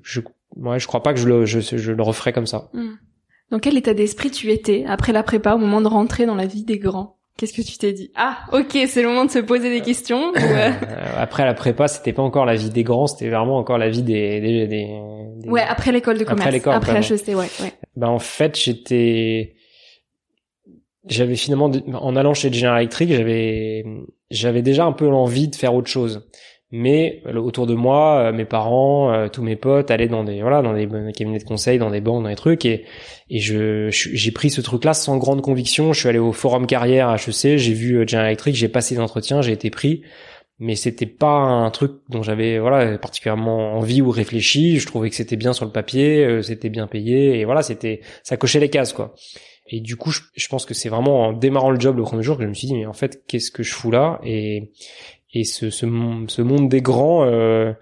je 0.04 0.22
ouais, 0.56 0.80
je 0.80 0.88
crois 0.88 1.04
pas 1.04 1.14
que 1.14 1.20
je 1.20 1.28
le, 1.28 1.46
je, 1.46 1.60
je 1.60 1.92
le 1.92 2.04
referais 2.04 2.34
comme 2.34 2.48
ça. 2.48 2.70
Hmm. 2.74 2.96
Dans 3.52 3.60
quel 3.60 3.78
état 3.78 3.94
d'esprit 3.94 4.32
tu 4.32 4.52
étais 4.52 4.84
après 4.88 5.14
la 5.14 5.24
prépa 5.24 5.54
au 5.54 5.58
moment 5.58 5.82
de 5.82 5.88
rentrer 5.88 6.26
dans 6.26 6.36
la 6.36 6.46
vie 6.46 6.64
des 6.64 6.80
grands? 6.80 7.18
Qu'est-ce 7.38 7.54
que 7.54 7.62
tu 7.62 7.78
t'es 7.78 7.94
dit? 7.94 8.12
Ah, 8.16 8.40
ok, 8.52 8.78
c'est 8.88 9.02
le 9.04 9.10
moment 9.10 9.24
de 9.24 9.30
se 9.30 9.40
poser 9.40 9.70
des 9.70 9.82
questions. 9.82 10.34
Euh, 10.36 10.72
après 11.18 11.46
la 11.46 11.54
prépa, 11.54 11.88
c'était 11.88 12.12
pas 12.12 12.24
encore 12.24 12.46
la 12.46 12.56
vie 12.56 12.72
des 12.72 12.84
grands, 12.84 13.06
c'était 13.06 13.30
vraiment 13.30 13.58
encore 13.58 13.78
la 13.78 13.90
vie 13.90 14.02
des, 14.02 14.42
des, 14.42 14.68
des, 14.68 15.00
ouais 15.46 15.62
après 15.62 15.92
l'école 15.92 16.18
de 16.18 16.24
commerce, 16.24 16.48
après, 16.48 16.72
après 16.72 17.00
HEC, 17.00 17.28
ouais, 17.28 17.36
ouais. 17.36 17.74
Ben 17.96 18.08
en 18.08 18.18
fait, 18.18 18.60
j'étais, 18.60 19.54
j'avais 21.06 21.36
finalement 21.36 21.72
en 21.94 22.16
allant 22.16 22.34
chez 22.34 22.52
General 22.52 22.82
Electric, 22.82 23.12
j'avais, 23.12 23.86
j'avais 24.32 24.64
déjà 24.64 24.86
un 24.86 24.92
peu 24.92 25.08
l'envie 25.08 25.48
de 25.48 25.56
faire 25.56 25.76
autre 25.76 25.90
chose 25.90 26.28
mais 26.72 27.22
euh, 27.26 27.36
autour 27.38 27.66
de 27.66 27.74
moi, 27.74 28.20
euh, 28.20 28.34
mes 28.34 28.46
parents, 28.46 29.14
euh, 29.14 29.30
tous 29.30 29.42
mes 29.42 29.56
potes 29.56 29.90
allaient 29.90 30.10
dans 30.10 30.24
des 30.24 30.42
voilà 30.42 30.62
dans 30.62 30.74
des 30.74 30.88
cabinets 31.14 31.40
de 31.40 31.44
conseil, 31.44 31.80
dans 31.80 31.90
des 31.90 32.02
banques, 32.02 32.24
dans 32.24 32.30
des 32.30 32.36
trucs 32.36 32.66
et 32.66 32.84
et 33.30 33.40
je 33.40 33.90
j'ai 33.90 34.32
pris 34.32 34.50
ce 34.50 34.62
truc-là 34.62 34.94
sans 34.94 35.18
grande 35.18 35.42
conviction. 35.42 35.94
Je 35.94 36.00
suis 36.00 36.10
allé 36.10 36.20
au 36.20 36.34
forum 36.34 36.68
carrière 36.68 37.14
HEC, 37.14 37.58
j'ai 37.58 37.74
vu 37.74 38.06
General 38.08 38.28
Electric, 38.28 38.56
j'ai 38.56 38.68
passé 38.68 38.96
l'entretien, 38.96 39.42
j'ai 39.42 39.54
été 39.54 39.70
pris, 39.70 40.02
mais 40.60 40.76
c'était 40.76 41.06
pas 41.06 41.38
un 41.38 41.70
truc 41.72 41.94
dont 42.10 42.22
j'avais 42.22 42.60
voilà 42.60 42.98
particulièrement 42.98 43.76
envie 43.78 44.02
ou 44.02 44.10
réfléchi. 44.12 44.80
Je 44.80 44.88
trouvais 44.88 45.10
que 45.10 45.16
c'était 45.16 45.38
bien 45.38 45.54
sur 45.54 45.66
le 45.66 45.72
papier, 45.72 46.42
c'était 46.44 46.70
bien 46.70 46.88
payé 46.88 47.40
et 47.40 47.46
voilà 47.46 47.62
c'était 47.62 48.02
ça 48.24 48.36
cochait 48.36 48.60
les 48.60 48.70
cases 48.70 48.92
quoi. 48.92 49.16
Et 49.70 49.82
du 49.82 49.98
coup, 49.98 50.12
je 50.12 50.48
pense 50.48 50.66
que 50.66 50.74
c'est 50.74 50.88
vraiment 50.88 51.26
en 51.26 51.34
démarrant 51.34 51.72
le 51.72 51.80
job 51.80 51.98
le 51.98 52.04
premier 52.04 52.24
jour 52.24 52.38
que 52.38 52.44
je 52.44 52.48
me 52.48 52.54
suis 52.54 52.68
dit 52.68 52.76
mais 52.76 52.86
en 52.86 52.94
fait 52.94 53.24
qu'est-ce 53.28 53.52
que 53.52 53.64
je 53.64 53.74
fous 53.74 53.92
là? 53.92 54.20
Et 54.24 54.72
et 55.34 55.44
ce, 55.44 55.70
ce, 55.70 55.86
ce 56.28 56.42
monde 56.42 56.70
des 56.70 56.82
grands, 56.82 57.24
euh, 57.26 57.74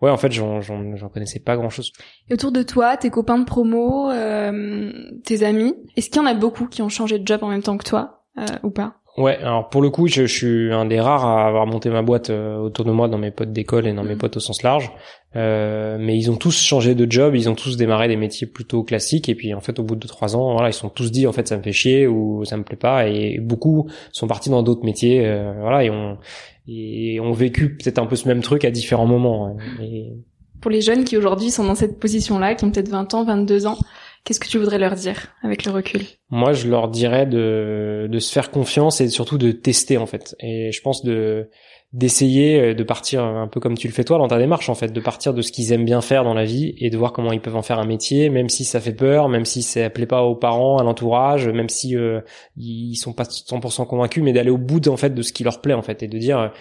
ouais, 0.00 0.10
en 0.10 0.16
fait, 0.16 0.32
j'en, 0.32 0.60
j'en, 0.60 0.96
j'en 0.96 1.08
connaissais 1.08 1.40
pas 1.40 1.56
grand 1.56 1.70
chose. 1.70 1.92
Et 2.28 2.34
autour 2.34 2.52
de 2.52 2.62
toi, 2.62 2.96
tes 2.96 3.10
copains 3.10 3.38
de 3.38 3.44
promo, 3.44 4.10
euh, 4.10 4.92
tes 5.24 5.44
amis, 5.44 5.74
est-ce 5.96 6.10
qu'il 6.10 6.20
y 6.20 6.24
en 6.24 6.28
a 6.28 6.34
beaucoup 6.34 6.66
qui 6.66 6.82
ont 6.82 6.88
changé 6.88 7.18
de 7.18 7.26
job 7.26 7.42
en 7.42 7.48
même 7.48 7.62
temps 7.62 7.76
que 7.76 7.84
toi, 7.84 8.24
euh, 8.38 8.44
ou 8.62 8.70
pas? 8.70 9.02
Ouais, 9.18 9.36
alors 9.36 9.68
pour 9.68 9.82
le 9.82 9.90
coup, 9.90 10.08
je, 10.08 10.24
je, 10.24 10.34
suis 10.34 10.72
un 10.72 10.86
des 10.86 10.98
rares 10.98 11.26
à 11.26 11.46
avoir 11.46 11.66
monté 11.66 11.90
ma 11.90 12.00
boîte 12.00 12.30
euh, 12.30 12.56
autour 12.56 12.86
de 12.86 12.92
moi 12.92 13.08
dans 13.08 13.18
mes 13.18 13.30
potes 13.30 13.52
d'école 13.52 13.86
et 13.86 13.92
dans 13.92 14.04
mes 14.04 14.14
mm. 14.14 14.18
potes 14.18 14.38
au 14.38 14.40
sens 14.40 14.62
large. 14.62 14.90
Euh, 15.36 15.98
mais 16.00 16.16
ils 16.16 16.30
ont 16.30 16.36
tous 16.36 16.58
changé 16.58 16.94
de 16.94 17.10
job, 17.10 17.34
ils 17.34 17.50
ont 17.50 17.54
tous 17.54 17.76
démarré 17.76 18.08
des 18.08 18.16
métiers 18.16 18.46
plutôt 18.46 18.82
classiques 18.84 19.28
et 19.28 19.34
puis 19.34 19.52
en 19.52 19.60
fait 19.60 19.78
au 19.78 19.82
bout 19.82 19.96
de 19.96 20.06
trois 20.06 20.34
ans, 20.34 20.52
voilà, 20.54 20.70
ils 20.70 20.74
sont 20.74 20.88
tous 20.88 21.10
dit 21.10 21.26
en 21.26 21.32
fait 21.32 21.48
ça 21.48 21.56
me 21.58 21.62
fait 21.62 21.72
chier 21.72 22.06
ou 22.06 22.44
ça 22.44 22.56
me 22.56 22.64
plaît 22.64 22.76
pas 22.76 23.06
et 23.06 23.38
beaucoup 23.38 23.88
sont 24.12 24.26
partis 24.26 24.50
dans 24.50 24.62
d'autres 24.62 24.84
métiers, 24.84 25.26
euh, 25.26 25.54
voilà, 25.60 25.84
et 25.84 25.90
ont 25.90 26.18
et 26.66 27.18
ont 27.20 27.32
vécu 27.32 27.76
peut-être 27.76 27.98
un 27.98 28.06
peu 28.06 28.16
ce 28.16 28.28
même 28.28 28.40
truc 28.40 28.64
à 28.64 28.70
différents 28.70 29.06
moments. 29.06 29.56
Et... 29.80 30.12
Pour 30.60 30.70
les 30.70 30.80
jeunes 30.80 31.04
qui 31.04 31.16
aujourd'hui 31.16 31.50
sont 31.50 31.64
dans 31.64 31.74
cette 31.74 31.98
position-là, 31.98 32.54
qui 32.54 32.64
ont 32.64 32.70
peut-être 32.70 32.88
20 32.88 33.14
ans, 33.14 33.24
22 33.24 33.66
ans, 33.66 33.78
Qu'est-ce 34.24 34.38
que 34.38 34.46
tu 34.46 34.58
voudrais 34.58 34.78
leur 34.78 34.94
dire 34.94 35.34
avec 35.42 35.64
le 35.64 35.72
recul? 35.72 36.02
Moi, 36.30 36.52
je 36.52 36.68
leur 36.68 36.88
dirais 36.88 37.26
de, 37.26 38.06
de 38.08 38.18
se 38.20 38.32
faire 38.32 38.52
confiance 38.52 39.00
et 39.00 39.08
surtout 39.08 39.36
de 39.36 39.50
tester 39.50 39.96
en 39.96 40.06
fait. 40.06 40.36
Et 40.38 40.70
je 40.70 40.80
pense 40.80 41.02
de 41.02 41.50
d'essayer 41.92 42.60
euh, 42.60 42.74
de 42.74 42.82
partir 42.82 43.22
un 43.22 43.46
peu 43.48 43.60
comme 43.60 43.76
tu 43.76 43.86
le 43.86 43.92
fais 43.92 44.04
toi 44.04 44.18
dans 44.18 44.28
ta 44.28 44.38
démarche 44.38 44.68
en 44.68 44.74
fait, 44.74 44.92
de 44.92 45.00
partir 45.00 45.34
de 45.34 45.42
ce 45.42 45.52
qu'ils 45.52 45.72
aiment 45.72 45.84
bien 45.84 46.00
faire 46.00 46.24
dans 46.24 46.34
la 46.34 46.44
vie 46.44 46.74
et 46.78 46.90
de 46.90 46.96
voir 46.96 47.12
comment 47.12 47.32
ils 47.32 47.40
peuvent 47.40 47.56
en 47.56 47.62
faire 47.62 47.78
un 47.78 47.86
métier, 47.86 48.30
même 48.30 48.48
si 48.48 48.64
ça 48.64 48.80
fait 48.80 48.94
peur, 48.94 49.28
même 49.28 49.44
si 49.44 49.62
ça 49.62 49.90
plaît 49.90 50.06
pas 50.06 50.22
aux 50.22 50.36
parents, 50.36 50.78
à 50.78 50.84
l'entourage, 50.84 51.48
même 51.48 51.68
si 51.68 51.96
euh, 51.96 52.20
ils 52.56 52.96
sont 52.96 53.12
pas 53.12 53.24
100% 53.24 53.86
convaincus, 53.86 54.22
mais 54.22 54.32
d'aller 54.32 54.50
au 54.50 54.58
bout 54.58 54.86
en 54.88 54.96
fait 54.96 55.14
de 55.14 55.22
ce 55.22 55.32
qui 55.32 55.44
leur 55.44 55.60
plaît 55.60 55.74
en 55.74 55.82
fait 55.82 56.02
et 56.02 56.08
de 56.08 56.18
dire 56.18 56.52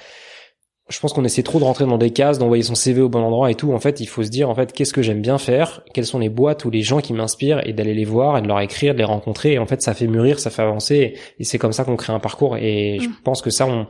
je 0.92 1.00
pense 1.00 1.14
qu'on 1.14 1.24
essaie 1.24 1.44
trop 1.44 1.60
de 1.60 1.64
rentrer 1.64 1.86
dans 1.86 1.98
des 1.98 2.12
cases, 2.12 2.38
d'envoyer 2.38 2.64
son 2.64 2.76
CV 2.76 3.02
au 3.02 3.10
bon 3.10 3.24
endroit 3.24 3.50
et 3.50 3.56
tout. 3.56 3.72
En 3.72 3.80
fait, 3.80 4.00
il 4.02 4.08
faut 4.08 4.24
se 4.24 4.30
dire, 4.30 4.50
en 4.50 4.56
fait, 4.56 4.74
qu'est-ce 4.74 4.94
que 4.94 5.02
j'aime 5.02 5.22
bien 5.22 5.38
faire, 5.38 5.82
quelles 5.94 6.06
sont 6.06 6.20
les 6.20 6.30
boîtes 6.30 6.66
ou 6.66 6.70
les 6.70 6.82
gens 6.82 7.00
qui 7.00 7.14
m'inspirent 7.14 7.66
et 7.66 7.74
d'aller 7.74 7.94
les 7.94 8.04
voir 8.04 8.38
et 8.38 8.42
de 8.42 8.48
leur 8.48 8.60
écrire, 8.60 8.94
de 8.94 9.00
les 9.00 9.06
rencontrer. 9.06 9.54
Et 9.54 9.60
en 9.60 9.66
fait, 9.66 9.82
ça 9.82 9.94
fait 9.94 10.08
mûrir, 10.08 10.40
ça 10.40 10.50
fait 10.50 10.62
avancer 10.62 11.18
et 11.40 11.44
c'est 11.44 11.58
comme 11.58 11.72
ça 11.72 11.86
qu'on 11.86 11.96
crée 11.96 12.14
un 12.14 12.20
parcours. 12.20 12.58
Et 12.58 13.00
je 13.02 13.08
mm. 13.08 13.14
pense 13.24 13.42
que 13.42 13.50
ça, 13.50 13.68
on, 13.68 13.88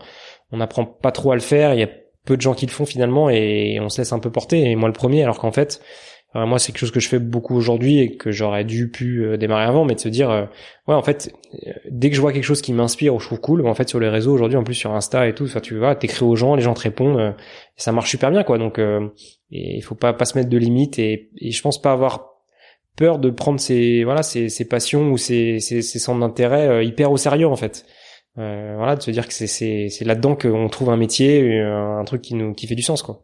on 0.52 0.58
n'apprend 0.58 0.86
pas 0.86 1.12
trop 1.12 1.32
à 1.32 1.36
le 1.36 1.42
faire. 1.42 1.74
Il 1.74 1.80
y 1.80 1.84
a 1.84 1.90
peu 2.26 2.38
de 2.38 2.42
gens 2.42 2.54
qui 2.54 2.66
le 2.66 2.72
font 2.72 2.86
finalement 2.86 3.30
et 3.30 3.80
on 3.82 3.90
se 3.90 4.02
laisse 4.02 4.14
un 4.14 4.20
peu 4.20 4.32
porter. 4.32 4.70
Et 4.70 4.76
moi, 4.76 4.90
le 4.90 4.94
premier, 4.94 5.24
alors 5.24 5.40
qu'en 5.40 5.52
fait, 5.52 5.82
moi, 6.34 6.60
c'est 6.60 6.72
quelque 6.72 6.80
chose 6.80 6.92
que 6.92 7.02
je 7.02 7.10
fais 7.10 7.20
beaucoup 7.20 7.56
aujourd'hui 7.56 8.00
et 8.00 8.16
que 8.16 8.32
j'aurais 8.32 8.64
dû 8.64 8.90
pu 8.90 9.26
euh, 9.26 9.36
démarrer 9.36 9.66
avant, 9.66 9.84
mais 9.84 9.96
de 9.96 10.00
se 10.00 10.08
dire, 10.08 10.30
euh, 10.30 10.46
ouais, 10.88 10.96
en 10.96 11.04
fait, 11.04 11.34
euh, 11.68 11.72
dès 11.90 12.10
que 12.10 12.16
je 12.16 12.22
vois 12.22 12.32
quelque 12.32 12.46
chose 12.46 12.62
qui 12.62 12.72
m'inspire 12.72 13.14
ou 13.14 13.20
je 13.20 13.26
trouve 13.26 13.42
cool, 13.42 13.68
en 13.68 13.74
fait, 13.74 13.90
sur 13.90 14.00
les 14.00 14.08
réseaux 14.08 14.34
aujourd'hui, 14.34 14.58
en 14.58 14.64
plus 14.64 14.74
sur 14.74 14.94
Insta 14.94 15.28
et 15.28 15.36
tout, 15.36 15.44
enfin, 15.44 15.60
tu 15.60 15.78
vois, 15.78 15.94
t'écris 15.96 16.24
aux 16.24 16.38
gens, 16.38 16.56
les 16.56 16.62
gens 16.62 16.74
te 16.74 16.82
répondent, 16.82 17.20
et 17.20 17.82
ça 17.82 17.92
marche 17.92 18.10
super 18.10 18.32
bien, 18.32 18.44
quoi. 18.44 18.58
Donc, 18.58 18.80
et 18.80 19.10
il 19.50 19.82
faut 19.82 19.96
pas 19.96 20.14
pas 20.14 20.24
se 20.24 20.38
mettre 20.38 20.50
de 20.50 20.58
limites 20.58 20.98
et, 21.00 21.30
et 21.38 21.52
je 21.52 21.62
pense 21.62 21.82
pas 21.82 21.92
avoir 21.92 22.30
peur 22.96 23.20
de 23.20 23.30
prendre 23.30 23.60
ses 23.60 24.06
voilà 24.06 24.24
ses, 24.24 24.48
ses 24.48 24.66
passions 24.66 25.10
ou 25.12 25.18
ses, 25.18 25.60
ses, 25.60 25.82
ses 25.82 26.00
centres 26.00 26.22
d'intérêt 26.22 26.86
hyper 26.86 27.12
au 27.12 27.18
sérieux, 27.18 27.48
en 27.48 27.58
fait. 27.58 27.86
Voilà, 28.36 28.96
de 28.96 29.02
se 29.02 29.12
dire 29.12 29.28
que 29.28 29.34
c'est 29.34 29.48
c'est 29.48 29.90
c'est 29.90 30.06
là-dedans 30.06 30.36
qu'on 30.36 30.70
trouve 30.70 30.90
un 30.90 30.98
métier, 30.98 31.60
un 31.60 32.04
truc 32.06 32.22
qui 32.22 32.36
nous 32.36 32.54
qui 32.54 32.68
fait 32.68 32.76
du 32.76 32.84
sens, 32.84 33.02
quoi. 33.02 33.22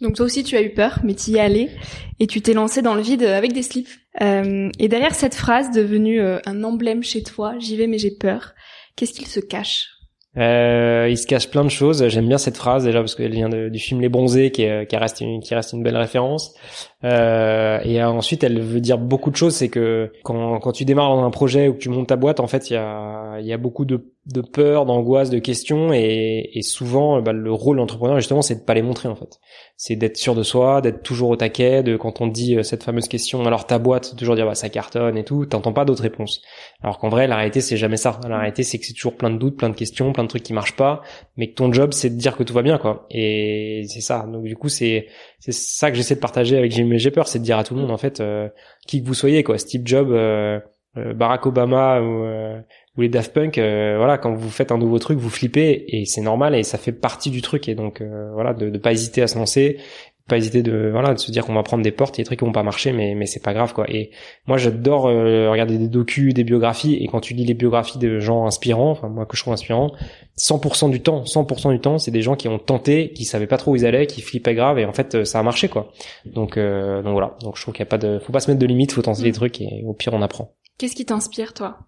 Donc 0.00 0.16
toi 0.16 0.26
aussi 0.26 0.42
tu 0.42 0.56
as 0.56 0.62
eu 0.62 0.70
peur, 0.70 1.00
mais 1.04 1.14
tu 1.14 1.30
y 1.30 1.36
es 1.36 1.40
allé 1.40 1.70
et 2.18 2.26
tu 2.26 2.40
t'es 2.40 2.52
lancé 2.52 2.82
dans 2.82 2.94
le 2.94 3.02
vide 3.02 3.22
avec 3.22 3.52
des 3.52 3.62
slips. 3.62 3.88
Euh, 4.20 4.70
et 4.78 4.88
derrière 4.88 5.14
cette 5.14 5.34
phrase 5.34 5.70
devenue 5.70 6.20
euh, 6.20 6.38
un 6.46 6.64
emblème 6.64 7.02
chez 7.02 7.22
toi, 7.22 7.54
j'y 7.58 7.76
vais 7.76 7.86
mais 7.86 7.98
j'ai 7.98 8.10
peur, 8.10 8.54
qu'est-ce 8.96 9.12
qu'il 9.12 9.26
se 9.26 9.40
cache? 9.40 9.90
Euh, 10.36 11.06
il 11.08 11.16
se 11.16 11.28
cache 11.28 11.48
plein 11.48 11.62
de 11.62 11.68
choses. 11.68 12.08
J'aime 12.08 12.26
bien 12.26 12.38
cette 12.38 12.56
phrase 12.56 12.84
déjà 12.84 12.98
parce 12.98 13.14
qu'elle 13.14 13.30
vient 13.30 13.48
du 13.48 13.78
film 13.78 14.00
Les 14.00 14.08
Bronzés, 14.08 14.50
qui, 14.50 14.66
qui 14.88 14.96
reste 14.96 15.20
une, 15.20 15.40
qui 15.40 15.54
reste 15.54 15.72
une 15.74 15.84
belle 15.84 15.96
référence. 15.96 16.56
Euh, 17.04 17.78
et 17.84 18.02
ensuite, 18.02 18.42
elle 18.42 18.60
veut 18.60 18.80
dire 18.80 18.98
beaucoup 18.98 19.30
de 19.30 19.36
choses. 19.36 19.54
C'est 19.54 19.68
que 19.68 20.10
quand, 20.24 20.58
quand 20.58 20.72
tu 20.72 20.84
démarres 20.84 21.14
dans 21.14 21.24
un 21.24 21.30
projet 21.30 21.68
ou 21.68 21.74
que 21.74 21.78
tu 21.78 21.88
montes 21.88 22.08
ta 22.08 22.16
boîte, 22.16 22.40
en 22.40 22.48
fait, 22.48 22.68
il 22.68 22.72
y 22.72 22.76
a, 22.76 23.38
il 23.38 23.46
y 23.46 23.52
a 23.52 23.58
beaucoup 23.58 23.84
de 23.84 24.12
de 24.26 24.40
peur, 24.40 24.86
d'angoisse, 24.86 25.28
de 25.28 25.38
questions 25.38 25.92
et, 25.92 26.48
et 26.54 26.62
souvent 26.62 27.20
bah, 27.20 27.32
le 27.32 27.52
rôle 27.52 27.76
d'entrepreneur 27.76 28.18
justement 28.18 28.40
c'est 28.40 28.54
de 28.54 28.64
pas 28.64 28.72
les 28.72 28.80
montrer 28.80 29.08
en 29.08 29.14
fait. 29.14 29.38
C'est 29.76 29.96
d'être 29.96 30.16
sûr 30.16 30.34
de 30.34 30.42
soi, 30.42 30.80
d'être 30.80 31.02
toujours 31.02 31.28
au 31.28 31.36
taquet, 31.36 31.82
de 31.82 31.96
quand 31.98 32.22
on 32.22 32.26
dit 32.26 32.56
euh, 32.56 32.62
cette 32.62 32.84
fameuse 32.84 33.06
question 33.06 33.44
alors 33.44 33.66
ta 33.66 33.78
boîte 33.78 34.16
toujours 34.16 34.34
dire 34.34 34.46
bah 34.46 34.54
ça 34.54 34.70
cartonne 34.70 35.18
et 35.18 35.24
tout, 35.24 35.44
t'entends 35.44 35.74
pas 35.74 35.84
d'autres 35.84 36.02
réponses. 36.02 36.40
Alors 36.82 36.98
qu'en 36.98 37.10
vrai 37.10 37.26
la 37.26 37.36
réalité 37.36 37.60
c'est 37.60 37.76
jamais 37.76 37.98
ça. 37.98 38.18
La 38.26 38.38
réalité 38.38 38.62
c'est 38.62 38.78
que 38.78 38.86
c'est 38.86 38.94
toujours 38.94 39.16
plein 39.16 39.28
de 39.30 39.36
doutes, 39.36 39.58
plein 39.58 39.68
de 39.68 39.76
questions, 39.76 40.12
plein 40.14 40.24
de 40.24 40.28
trucs 40.28 40.42
qui 40.42 40.54
marchent 40.54 40.76
pas, 40.76 41.02
mais 41.36 41.50
que 41.50 41.54
ton 41.54 41.70
job 41.70 41.92
c'est 41.92 42.08
de 42.08 42.16
dire 42.16 42.34
que 42.36 42.44
tout 42.44 42.54
va 42.54 42.62
bien 42.62 42.78
quoi. 42.78 43.06
Et 43.10 43.84
c'est 43.88 44.00
ça. 44.00 44.26
Donc 44.26 44.44
du 44.44 44.56
coup 44.56 44.70
c'est 44.70 45.08
c'est 45.38 45.52
ça 45.52 45.90
que 45.90 45.98
j'essaie 45.98 46.14
de 46.14 46.20
partager 46.20 46.56
avec 46.56 46.72
Jimmy 46.72 46.98
J'ai 46.98 47.10
peur, 47.10 47.28
c'est 47.28 47.40
de 47.40 47.44
dire 47.44 47.58
à 47.58 47.64
tout 47.64 47.74
le 47.74 47.82
monde 47.82 47.90
en 47.90 47.98
fait 47.98 48.20
euh, 48.20 48.48
qui 48.86 49.02
que 49.02 49.06
vous 49.06 49.12
soyez 49.12 49.42
quoi, 49.42 49.58
Steve 49.58 49.82
Jobs, 49.84 50.10
euh, 50.10 50.60
Barack 50.96 51.44
Obama 51.44 52.00
ou 52.00 52.24
ou 52.96 53.00
les 53.02 53.08
Daft 53.08 53.32
Punk, 53.32 53.58
euh, 53.58 53.96
voilà, 53.96 54.18
quand 54.18 54.34
vous 54.34 54.50
faites 54.50 54.70
un 54.70 54.78
nouveau 54.78 54.98
truc, 54.98 55.18
vous 55.18 55.30
flippez 55.30 55.84
et 55.88 56.04
c'est 56.04 56.20
normal 56.20 56.54
et 56.54 56.62
ça 56.62 56.78
fait 56.78 56.92
partie 56.92 57.30
du 57.30 57.42
truc 57.42 57.68
et 57.68 57.74
donc 57.74 58.00
euh, 58.00 58.30
voilà, 58.32 58.54
de, 58.54 58.70
de 58.70 58.78
pas 58.78 58.92
hésiter 58.92 59.20
à 59.20 59.26
se 59.26 59.36
lancer, 59.36 59.78
pas 60.28 60.36
hésiter 60.36 60.62
de 60.62 60.90
voilà, 60.92 61.12
de 61.12 61.18
se 61.18 61.32
dire 61.32 61.44
qu'on 61.44 61.54
va 61.54 61.64
prendre 61.64 61.82
des 61.82 61.90
portes, 61.90 62.18
et 62.18 62.22
des 62.22 62.24
trucs 62.24 62.38
qui 62.38 62.44
vont 62.44 62.52
pas 62.52 62.62
marcher, 62.62 62.92
mais 62.92 63.16
mais 63.16 63.26
c'est 63.26 63.42
pas 63.42 63.52
grave 63.52 63.72
quoi. 63.74 63.90
Et 63.90 64.10
moi 64.46 64.58
j'adore 64.58 65.06
euh, 65.06 65.50
regarder 65.50 65.76
des 65.76 65.88
docus, 65.88 66.34
des 66.34 66.44
biographies 66.44 66.94
et 66.94 67.08
quand 67.08 67.20
tu 67.20 67.34
lis 67.34 67.44
les 67.44 67.54
biographies 67.54 67.98
de 67.98 68.20
gens 68.20 68.46
inspirants, 68.46 68.92
enfin 68.92 69.08
moi 69.08 69.26
que 69.26 69.36
je 69.36 69.42
trouve 69.42 69.54
inspirants, 69.54 69.90
100% 70.38 70.90
du 70.90 71.00
temps, 71.00 71.24
100% 71.24 71.72
du 71.72 71.80
temps, 71.80 71.98
c'est 71.98 72.12
des 72.12 72.22
gens 72.22 72.36
qui 72.36 72.46
ont 72.46 72.60
tenté, 72.60 73.10
qui 73.10 73.24
savaient 73.24 73.48
pas 73.48 73.58
trop 73.58 73.72
où 73.72 73.76
ils 73.76 73.86
allaient, 73.86 74.06
qui 74.06 74.22
flippaient 74.22 74.54
grave 74.54 74.78
et 74.78 74.84
en 74.84 74.92
fait 74.92 75.24
ça 75.24 75.40
a 75.40 75.42
marché 75.42 75.68
quoi. 75.68 75.90
Donc 76.26 76.58
donc 76.58 77.12
voilà, 77.12 77.36
donc 77.42 77.56
je 77.56 77.62
trouve 77.62 77.74
qu'il 77.74 77.82
y 77.82 77.88
a 77.88 77.90
pas 77.90 77.98
de, 77.98 78.20
faut 78.20 78.32
pas 78.32 78.40
se 78.40 78.48
mettre 78.48 78.60
de 78.60 78.66
limites, 78.66 78.92
faut 78.92 79.02
tenter 79.02 79.24
des 79.24 79.30
mm. 79.30 79.34
trucs 79.34 79.60
et 79.60 79.82
au 79.84 79.94
pire 79.94 80.14
on 80.14 80.22
apprend. 80.22 80.54
Qu'est-ce 80.78 80.94
qui 80.94 81.04
t'inspire 81.04 81.54
toi? 81.54 81.78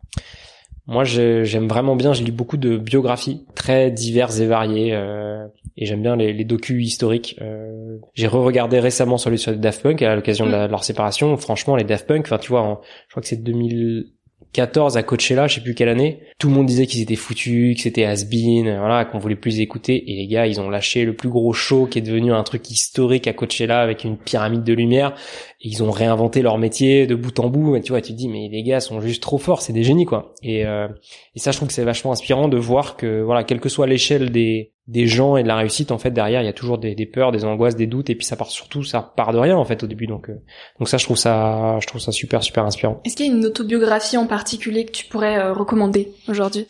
Moi, 0.87 1.02
j'aime 1.02 1.66
vraiment 1.66 1.97
bien. 1.97 2.12
J'ai 2.12 2.25
lu 2.25 2.31
beaucoup 2.31 2.57
de 2.57 2.76
biographies 2.76 3.45
très 3.55 3.90
diverses 3.90 4.38
et 4.38 4.47
variées, 4.47 4.95
euh, 4.95 5.47
et 5.76 5.85
j'aime 5.85 6.00
bien 6.00 6.14
les, 6.14 6.33
les 6.33 6.45
docus 6.45 6.87
historiques. 6.87 7.37
Euh, 7.43 7.99
j'ai 8.14 8.28
re-regardé 8.28 8.78
récemment 8.78 9.19
celui 9.19 9.38
sur 9.38 9.50
les 9.50 9.59
Daft 9.59 9.83
Punk 9.83 10.02
à 10.02 10.14
l'occasion 10.14 10.47
de, 10.47 10.52
mm. 10.52 10.71
leur 10.71 10.85
séparation. 10.85 11.37
Franchement, 11.37 11.75
les 11.75 11.83
Daft 11.83 12.07
Punk, 12.07 12.26
enfin, 12.26 12.38
tu 12.38 12.50
vois, 12.50 12.83
je 13.09 13.12
crois 13.12 13.21
que 13.21 13.28
c'est 13.28 13.43
2000, 13.43 14.12
14 14.53 14.97
à 14.97 15.03
Coachella, 15.03 15.47
je 15.47 15.57
sais 15.57 15.61
plus 15.61 15.75
quelle 15.75 15.88
année, 15.88 16.21
tout 16.38 16.49
le 16.49 16.55
monde 16.55 16.67
disait 16.67 16.87
qu'ils 16.87 17.03
étaient 17.03 17.17
foutus, 17.17 17.76
que 17.76 17.83
c'était 17.83 18.05
has-been, 18.05 18.79
voilà, 18.79 19.05
qu'on 19.05 19.19
voulait 19.19 19.37
plus 19.37 19.61
écouter. 19.61 20.11
Et 20.11 20.17
les 20.17 20.26
gars, 20.26 20.47
ils 20.47 20.61
ont 20.61 20.71
lâché 20.71 21.05
le 21.05 21.15
plus 21.15 21.29
gros 21.29 21.53
show 21.53 21.87
qui 21.87 21.99
est 21.99 22.03
devenu 22.03 22.33
un 22.33 22.43
truc 22.43 22.71
historique 22.71 23.26
à 23.26 23.33
Coachella 23.33 23.81
avec 23.81 24.05
une 24.05 24.17
pyramide 24.17 24.65
de 24.65 24.73
lumière. 24.73 25.15
Et 25.61 25.69
ils 25.69 25.83
ont 25.83 25.91
réinventé 25.91 26.43
leur 26.43 26.59
métier 26.59 27.07
de 27.07 27.15
bout 27.15 27.38
en 27.41 27.49
bout. 27.49 27.76
Et 27.76 27.81
tu 27.81 27.93
vois, 27.93 28.00
tu 28.00 28.12
te 28.12 28.17
dis, 28.17 28.29
mais 28.29 28.49
les 28.50 28.62
gars 28.62 28.81
sont 28.81 29.00
juste 29.00 29.23
trop 29.23 29.38
forts, 29.38 29.62
c'est 29.62 29.73
des 29.73 29.85
génies, 29.85 30.07
quoi. 30.07 30.35
Et, 30.43 30.65
euh, 30.67 30.88
et 31.35 31.38
ça, 31.38 31.50
je 31.50 31.57
trouve 31.59 31.69
que 31.69 31.75
c'est 31.75 31.85
vachement 31.85 32.12
inspirant 32.12 32.49
de 32.49 32.57
voir 32.57 32.97
que, 32.97 33.23
voilà, 33.23 33.45
quelle 33.45 33.61
que 33.61 33.69
soit 33.69 33.87
l'échelle 33.87 34.31
des, 34.31 34.73
des 34.88 35.07
gens 35.07 35.37
et 35.37 35.43
de 35.43 35.49
la 35.49 35.57
réussite 35.57 35.90
en 35.90 35.99
fait 35.99 36.12
derrière 36.12 36.43
il 36.43 36.45
y 36.45 36.49
a 36.49 36.52
toujours 36.52 36.78
des, 36.78 36.95
des, 36.95 37.07
peurs 37.07 37.33
des 37.33 37.45
angoisses 37.45 37.75
des 37.75 37.88
doutes 37.88 38.09
et 38.09 38.14
puis 38.14 38.25
ça 38.25 38.37
part 38.37 38.50
surtout 38.50 38.85
ça 38.85 39.02
part 39.16 39.33
de 39.33 39.38
rien 39.38 39.57
en 39.57 39.64
fait 39.64 39.83
au 39.83 39.87
début 39.88 40.07
donc 40.07 40.31
euh, 40.31 40.40
donc 40.78 40.88
ça 40.88 40.97
je 40.97 41.05
trouve 41.05 41.16
ça 41.16 41.78
je 41.81 41.87
trouve 41.87 42.00
ça 42.00 42.12
super 42.12 42.43
super 42.43 42.64
inspirant. 42.64 43.00
Est-ce 43.05 43.16
qu'il 43.16 43.26
y 43.26 43.31
a 43.31 43.33
une 43.33 43.45
autobiographie 43.45 44.16
en 44.16 44.26
particulier 44.26 44.85
que 44.85 44.93
tu 44.93 45.07
pourrais 45.07 45.38
euh, 45.38 45.52
recommander 45.52 46.12
aujourd'hui? 46.28 46.66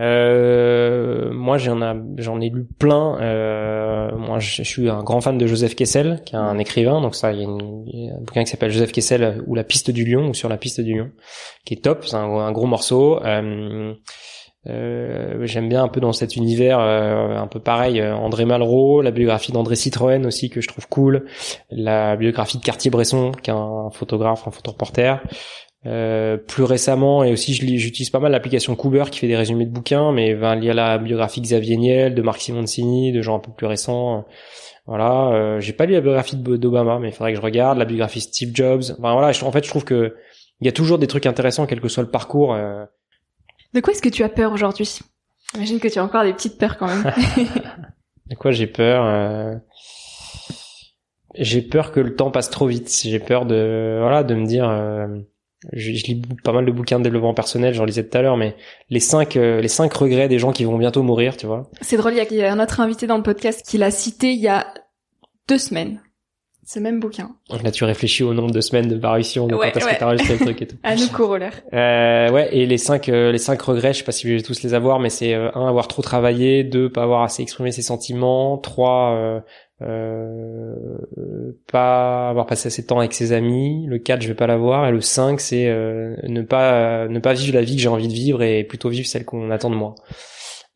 Euh, 0.00 1.32
moi 1.32 1.56
j'en 1.56 1.80
ai 1.80 1.96
j'en 2.16 2.40
ai 2.40 2.50
lu 2.50 2.64
plein 2.64 3.16
euh, 3.20 4.10
moi 4.16 4.40
je, 4.40 4.64
suis 4.64 4.88
un 4.88 5.04
grand 5.04 5.20
fan 5.20 5.38
de 5.38 5.46
Joseph 5.46 5.76
Kessel 5.76 6.20
qui 6.26 6.34
est 6.34 6.38
un 6.38 6.58
écrivain 6.58 7.00
donc 7.00 7.14
ça 7.14 7.32
il 7.32 7.38
y 7.38 7.42
a, 7.42 7.44
une, 7.44 8.10
un 8.12 8.20
bouquin 8.20 8.42
qui 8.42 8.50
s'appelle 8.50 8.72
Joseph 8.72 8.90
Kessel 8.90 9.40
ou 9.46 9.54
la 9.54 9.62
piste 9.62 9.92
du 9.92 10.04
lion 10.04 10.30
ou 10.30 10.34
sur 10.34 10.48
la 10.48 10.56
piste 10.56 10.80
du 10.80 10.96
lion 10.96 11.10
qui 11.64 11.74
est 11.74 11.84
top 11.84 12.04
c'est 12.08 12.16
un, 12.16 12.24
un, 12.24 12.50
gros 12.50 12.66
morceau 12.66 13.20
euh, 14.66 15.14
euh, 15.34 15.46
j'aime 15.46 15.68
bien 15.68 15.82
un 15.82 15.88
peu 15.88 16.00
dans 16.00 16.12
cet 16.12 16.36
univers 16.36 16.80
euh, 16.80 17.36
un 17.36 17.46
peu 17.46 17.60
pareil 17.60 18.00
euh, 18.00 18.14
André 18.14 18.44
Malraux, 18.44 19.02
la 19.02 19.10
biographie 19.10 19.52
d'André 19.52 19.76
Citroën 19.76 20.24
aussi 20.26 20.50
que 20.50 20.60
je 20.60 20.68
trouve 20.68 20.88
cool, 20.88 21.26
la 21.70 22.16
biographie 22.16 22.58
de 22.58 22.62
Cartier-Bresson 22.62 23.32
qui 23.42 23.50
est 23.50 23.54
un 23.54 23.90
photographe, 23.90 24.46
un 24.46 24.50
photoreporter. 24.50 25.16
Euh, 25.86 26.38
plus 26.38 26.62
récemment 26.62 27.24
et 27.24 27.32
aussi 27.32 27.52
j'utilise 27.52 28.08
pas 28.08 28.18
mal 28.18 28.32
l'application 28.32 28.74
Cooper 28.74 29.04
qui 29.10 29.18
fait 29.18 29.26
des 29.26 29.36
résumés 29.36 29.66
de 29.66 29.70
bouquins 29.70 30.12
mais 30.12 30.30
il 30.30 30.64
y 30.64 30.70
a 30.70 30.72
la 30.72 30.96
biographie 30.96 31.42
Xavier 31.42 31.76
Niel 31.76 32.14
de 32.14 32.22
Marc 32.22 32.40
Simoncini 32.40 33.12
de 33.12 33.20
gens 33.20 33.36
un 33.36 33.38
peu 33.38 33.52
plus 33.52 33.66
récents 33.66 34.24
voilà 34.86 35.60
j'ai 35.60 35.74
pas 35.74 35.84
lu 35.84 35.92
la 35.92 36.00
biographie 36.00 36.36
d'Obama 36.36 36.98
mais 37.00 37.08
il 37.08 37.12
faudrait 37.12 37.32
que 37.32 37.36
je 37.36 37.42
regarde 37.42 37.76
la 37.76 37.84
biographie 37.84 38.22
Steve 38.22 38.52
Jobs 38.54 38.84
enfin 38.98 39.12
voilà 39.12 39.32
en 39.42 39.52
fait 39.52 39.62
je 39.62 39.68
trouve 39.68 39.84
que 39.84 40.14
il 40.62 40.64
y 40.64 40.68
a 40.70 40.72
toujours 40.72 40.98
des 40.98 41.06
trucs 41.06 41.26
intéressants 41.26 41.66
quel 41.66 41.82
que 41.82 41.88
soit 41.88 42.02
le 42.02 42.10
parcours 42.10 42.56
de 43.74 43.80
quoi 43.80 43.92
est-ce 43.92 44.02
que 44.02 44.08
tu 44.08 44.22
as 44.22 44.28
peur 44.28 44.52
aujourd'hui? 44.52 45.00
J'imagine 45.52 45.80
que 45.80 45.88
tu 45.88 45.98
as 45.98 46.04
encore 46.04 46.24
des 46.24 46.32
petites 46.32 46.58
peurs 46.58 46.78
quand 46.78 46.86
même. 46.86 47.02
de 48.26 48.34
quoi 48.34 48.50
j'ai 48.50 48.66
peur 48.66 49.04
euh, 49.04 49.54
J'ai 51.34 51.62
peur 51.62 51.92
que 51.92 52.00
le 52.00 52.16
temps 52.16 52.30
passe 52.30 52.50
trop 52.50 52.66
vite. 52.66 52.90
J'ai 53.04 53.20
peur 53.20 53.46
de 53.46 53.98
voilà 54.00 54.22
de 54.22 54.34
me 54.34 54.46
dire. 54.46 54.68
Euh, 54.68 55.06
je, 55.72 55.90
lis 55.90 56.22
pas 56.42 56.52
mal 56.52 56.66
de 56.66 56.72
bouquins 56.72 56.98
de 56.98 57.04
développement 57.04 57.34
personnel, 57.34 57.72
j'en 57.72 57.84
lisais 57.84 58.06
tout 58.06 58.18
à 58.18 58.22
l'heure, 58.22 58.36
mais 58.36 58.54
les 58.90 59.00
cinq 59.00 59.36
euh, 59.36 59.60
les 59.60 59.68
cinq 59.68 59.94
regrets 59.94 60.28
des 60.28 60.38
gens 60.38 60.52
qui 60.52 60.64
vont 60.64 60.76
bientôt 60.76 61.02
mourir, 61.02 61.36
tu 61.36 61.46
vois. 61.46 61.70
C'est 61.80 61.96
drôle, 61.96 62.14
il 62.14 62.36
y, 62.36 62.42
a 62.42 62.52
un 62.52 62.60
autre 62.60 62.80
invité 62.80 63.06
dans 63.06 63.16
le 63.16 63.22
podcast 63.22 63.64
qui 63.66 63.78
l'a 63.78 63.90
cité 63.90 64.32
il 64.32 64.40
y 64.40 64.48
a 64.48 64.66
deux 65.48 65.58
semaines. 65.58 66.00
Ce 66.66 66.78
même 66.78 67.00
bouquin. 67.00 67.30
Là, 67.62 67.70
tu 67.70 67.84
réfléchis 67.84 68.22
au 68.22 68.34
nombre 68.34 68.50
de 68.52 68.60
semaines 68.60 68.88
de 68.88 68.96
parution, 68.96 69.46
de 69.46 69.54
Ouais, 69.54 69.70
quand 69.70 69.78
est-ce 69.78 69.86
ouais. 69.86 69.94
que 69.94 69.98
t'as 69.98 70.06
enregistré 70.06 70.34
le 70.38 70.44
truc 70.44 70.62
et 70.62 70.66
tout. 70.66 70.76
À 70.82 70.96
nous 70.96 71.08
corollaire. 71.08 71.52
Euh, 71.72 72.30
ouais, 72.30 72.48
et 72.56 72.66
les 72.66 72.78
cinq, 72.78 73.08
euh, 73.08 73.32
les 73.32 73.38
cinq 73.38 73.60
regrets, 73.62 73.92
je 73.92 73.98
sais 73.98 74.04
pas 74.04 74.12
si 74.12 74.28
je 74.28 74.34
vais 74.34 74.42
tous 74.42 74.62
les 74.62 74.74
avoir, 74.74 74.98
mais 75.00 75.10
c'est 75.10 75.34
euh, 75.34 75.50
un, 75.54 75.68
avoir 75.68 75.88
trop 75.88 76.02
travaillé, 76.02 76.64
deux, 76.64 76.90
pas 76.90 77.02
avoir 77.02 77.22
assez 77.22 77.42
exprimé 77.42 77.70
ses 77.72 77.82
sentiments, 77.82 78.58
trois, 78.58 79.14
euh, 79.14 79.40
euh, 79.82 80.74
pas 81.70 82.28
avoir 82.30 82.46
passé 82.46 82.68
assez 82.68 82.82
de 82.82 82.86
temps 82.86 82.98
avec 82.98 83.12
ses 83.12 83.32
amis, 83.32 83.86
le 83.86 83.98
quatre, 83.98 84.22
je 84.22 84.28
vais 84.28 84.34
pas 84.34 84.46
l'avoir, 84.46 84.86
et 84.86 84.92
le 84.92 85.00
cinq, 85.00 85.40
c'est 85.40 85.66
euh, 85.68 86.16
ne 86.24 86.42
pas, 86.42 87.08
ne 87.08 87.18
pas 87.18 87.34
vivre 87.34 87.54
la 87.54 87.62
vie 87.62 87.76
que 87.76 87.82
j'ai 87.82 87.88
envie 87.88 88.08
de 88.08 88.12
vivre 88.12 88.42
et 88.42 88.64
plutôt 88.64 88.88
vivre 88.88 89.06
celle 89.06 89.24
qu'on 89.24 89.50
attend 89.50 89.70
de 89.70 89.76
moi. 89.76 89.94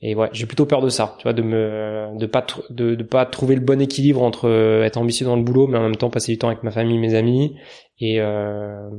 Et 0.00 0.14
ouais, 0.14 0.28
j'ai 0.32 0.46
plutôt 0.46 0.64
peur 0.64 0.80
de 0.80 0.88
ça, 0.88 1.16
tu 1.18 1.24
vois, 1.24 1.32
de 1.32 1.42
me, 1.42 2.16
de 2.16 2.26
pas, 2.26 2.46
de, 2.70 2.94
de 2.94 3.02
pas 3.02 3.26
trouver 3.26 3.56
le 3.56 3.60
bon 3.60 3.80
équilibre 3.80 4.22
entre 4.22 4.48
euh, 4.48 4.84
être 4.84 4.96
ambitieux 4.96 5.26
dans 5.26 5.34
le 5.34 5.42
boulot, 5.42 5.66
mais 5.66 5.76
en 5.76 5.82
même 5.82 5.96
temps 5.96 6.08
passer 6.08 6.30
du 6.30 6.38
temps 6.38 6.48
avec 6.48 6.62
ma 6.62 6.70
famille, 6.70 6.98
mes 6.98 7.14
amis, 7.14 7.56
et 7.98 8.20
euh, 8.20 8.90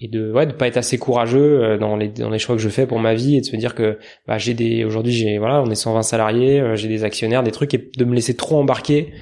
et 0.00 0.08
de 0.08 0.32
ouais 0.32 0.46
de 0.46 0.52
pas 0.52 0.66
être 0.66 0.78
assez 0.78 0.98
courageux 0.98 1.62
euh, 1.62 1.78
dans 1.78 1.96
les 1.96 2.08
dans 2.08 2.30
les 2.30 2.38
choix 2.38 2.56
que 2.56 2.62
je 2.62 2.68
fais 2.68 2.86
pour 2.86 2.98
ma 2.98 3.14
vie 3.14 3.36
et 3.36 3.40
de 3.40 3.46
se 3.46 3.54
dire 3.56 3.74
que 3.74 3.98
bah 4.26 4.38
j'ai 4.38 4.54
des 4.54 4.84
aujourd'hui 4.84 5.12
j'ai 5.12 5.38
voilà 5.38 5.62
on 5.62 5.70
est 5.70 5.74
120 5.74 6.02
salariés 6.02 6.60
euh, 6.60 6.74
j'ai 6.74 6.88
des 6.88 7.04
actionnaires 7.04 7.42
des 7.42 7.50
trucs 7.50 7.74
et 7.74 7.90
de 7.96 8.04
me 8.04 8.14
laisser 8.14 8.34
trop 8.34 8.58
embarquer 8.58 9.12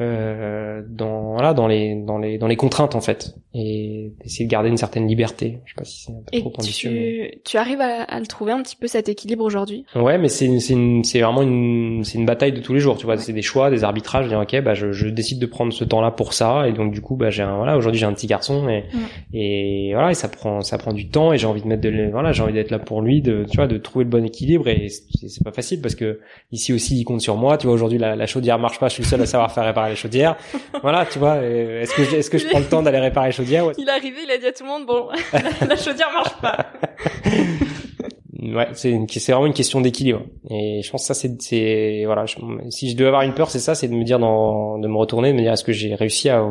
euh, 0.00 0.82
dans 0.88 1.32
voilà 1.32 1.54
dans 1.54 1.66
les 1.66 1.94
dans 1.94 2.18
les 2.18 2.38
dans 2.38 2.46
les 2.46 2.56
contraintes 2.56 2.94
en 2.94 3.00
fait 3.00 3.34
et 3.54 4.12
d'essayer 4.22 4.44
de 4.46 4.50
garder 4.50 4.68
une 4.68 4.76
certaine 4.76 5.06
liberté 5.06 5.58
je 5.64 5.70
sais 5.72 5.76
pas 5.76 5.84
si 5.84 6.04
c'est 6.04 6.12
un 6.12 6.16
peu 6.16 6.36
Et 6.36 6.40
trop 6.40 6.52
ambitieux 6.58 6.90
mais- 6.90 7.30
tu, 7.44 7.52
tu 7.52 7.56
arrives 7.56 7.80
à, 7.80 8.02
à 8.04 8.20
le 8.20 8.26
trouver 8.26 8.52
un 8.52 8.62
petit 8.62 8.76
peu 8.76 8.86
cet 8.86 9.08
équilibre 9.08 9.44
aujourd'hui? 9.44 9.84
Ouais, 9.94 10.18
mais 10.18 10.28
c'est 10.28 10.58
c'est 10.60 10.76
c'est 11.04 11.20
vraiment 11.20 11.42
une 11.42 12.02
c'est 12.04 12.18
une 12.18 12.26
bataille 12.26 12.52
de 12.52 12.60
tous 12.60 12.74
les 12.74 12.80
jours, 12.80 12.96
tu 12.96 13.06
vois. 13.06 13.16
C'est 13.16 13.32
des 13.32 13.42
choix, 13.42 13.70
des 13.70 13.84
arbitrages. 13.84 14.24
Je 14.26 14.30
dis 14.30 14.36
ok, 14.36 14.62
bah 14.62 14.74
je, 14.74 14.92
je 14.92 15.08
décide 15.08 15.38
de 15.40 15.46
prendre 15.46 15.72
ce 15.72 15.84
temps-là 15.84 16.10
pour 16.10 16.32
ça, 16.32 16.68
et 16.68 16.72
donc 16.72 16.92
du 16.92 17.00
coup, 17.00 17.16
bah 17.16 17.30
j'ai 17.30 17.42
un 17.42 17.56
voilà 17.56 17.76
aujourd'hui 17.76 17.98
j'ai 18.00 18.06
un 18.06 18.12
petit 18.12 18.26
garçon 18.26 18.68
et 18.68 18.84
et 19.32 19.90
voilà 19.94 20.10
et 20.10 20.14
ça 20.14 20.28
prend 20.28 20.60
ça 20.62 20.78
prend 20.78 20.92
du 20.92 21.08
temps 21.08 21.32
et 21.32 21.38
j'ai 21.38 21.46
envie 21.46 21.62
de 21.62 21.66
mettre 21.66 21.82
de 21.82 22.08
voilà 22.10 22.32
j'ai 22.32 22.42
envie 22.42 22.52
d'être 22.52 22.70
là 22.70 22.78
pour 22.78 23.02
lui, 23.02 23.20
de 23.22 23.44
tu 23.50 23.56
vois 23.56 23.66
de 23.66 23.78
trouver 23.78 24.04
le 24.04 24.10
bon 24.10 24.24
équilibre 24.24 24.68
et 24.68 24.88
c'est 24.88 25.28
c'est 25.28 25.44
pas 25.44 25.52
facile 25.52 25.80
parce 25.80 25.94
que 25.94 26.20
ici 26.52 26.72
aussi 26.72 26.98
il 26.98 27.04
compte 27.04 27.20
sur 27.20 27.36
moi. 27.36 27.58
Tu 27.58 27.66
vois 27.66 27.74
aujourd'hui 27.74 27.98
la, 27.98 28.16
la 28.16 28.26
chaudière 28.26 28.58
marche 28.58 28.78
pas, 28.78 28.88
je 28.88 28.94
suis 28.94 29.02
le 29.02 29.08
seul 29.08 29.20
à 29.22 29.26
savoir 29.26 29.52
faire 29.52 29.64
réparer 29.64 29.89
les 29.90 29.96
chaudières. 29.96 30.36
voilà, 30.82 31.04
tu 31.06 31.18
vois. 31.18 31.36
Est-ce 31.44 31.94
que 31.94 32.04
je- 32.04 32.16
est-ce 32.16 32.30
que 32.30 32.38
je 32.38 32.46
prends 32.48 32.58
le 32.60 32.64
temps 32.66 32.82
d'aller 32.82 32.98
réparer 33.00 33.26
les 33.28 33.32
chaudières 33.32 33.66
Ouais, 33.66 33.74
Il 33.78 33.86
est 33.88 33.92
arrivé, 33.92 34.16
il 34.24 34.30
a 34.30 34.38
dit 34.38 34.46
à 34.46 34.52
tout 34.52 34.62
le 34.64 34.68
monde, 34.70 34.86
bon, 34.86 35.08
la, 35.32 35.40
la 35.68 35.76
chaudière 35.76 36.08
marche 36.12 36.36
pas. 36.40 36.66
Ouais, 38.42 38.68
c'est 38.72 38.90
une- 38.90 39.06
c'est 39.06 39.32
vraiment 39.32 39.46
une 39.46 39.52
question 39.52 39.82
d'équilibre. 39.82 40.22
Et 40.48 40.80
je 40.82 40.90
pense 40.90 41.02
que 41.02 41.06
ça 41.08 41.14
c'est 41.14 41.40
c'est 41.42 42.04
voilà, 42.06 42.24
je- 42.24 42.36
si 42.70 42.88
je 42.90 42.96
devais 42.96 43.08
avoir 43.08 43.22
une 43.22 43.34
peur, 43.34 43.50
c'est 43.50 43.58
ça, 43.58 43.74
c'est 43.74 43.86
de 43.88 43.92
me 43.92 44.02
dire 44.02 44.18
dans 44.18 44.78
de 44.78 44.88
me 44.88 44.96
retourner, 44.96 45.32
de 45.32 45.36
me 45.36 45.42
dire 45.42 45.52
est-ce 45.52 45.64
que 45.64 45.72
j'ai 45.72 45.94
réussi 45.94 46.30
à 46.30 46.50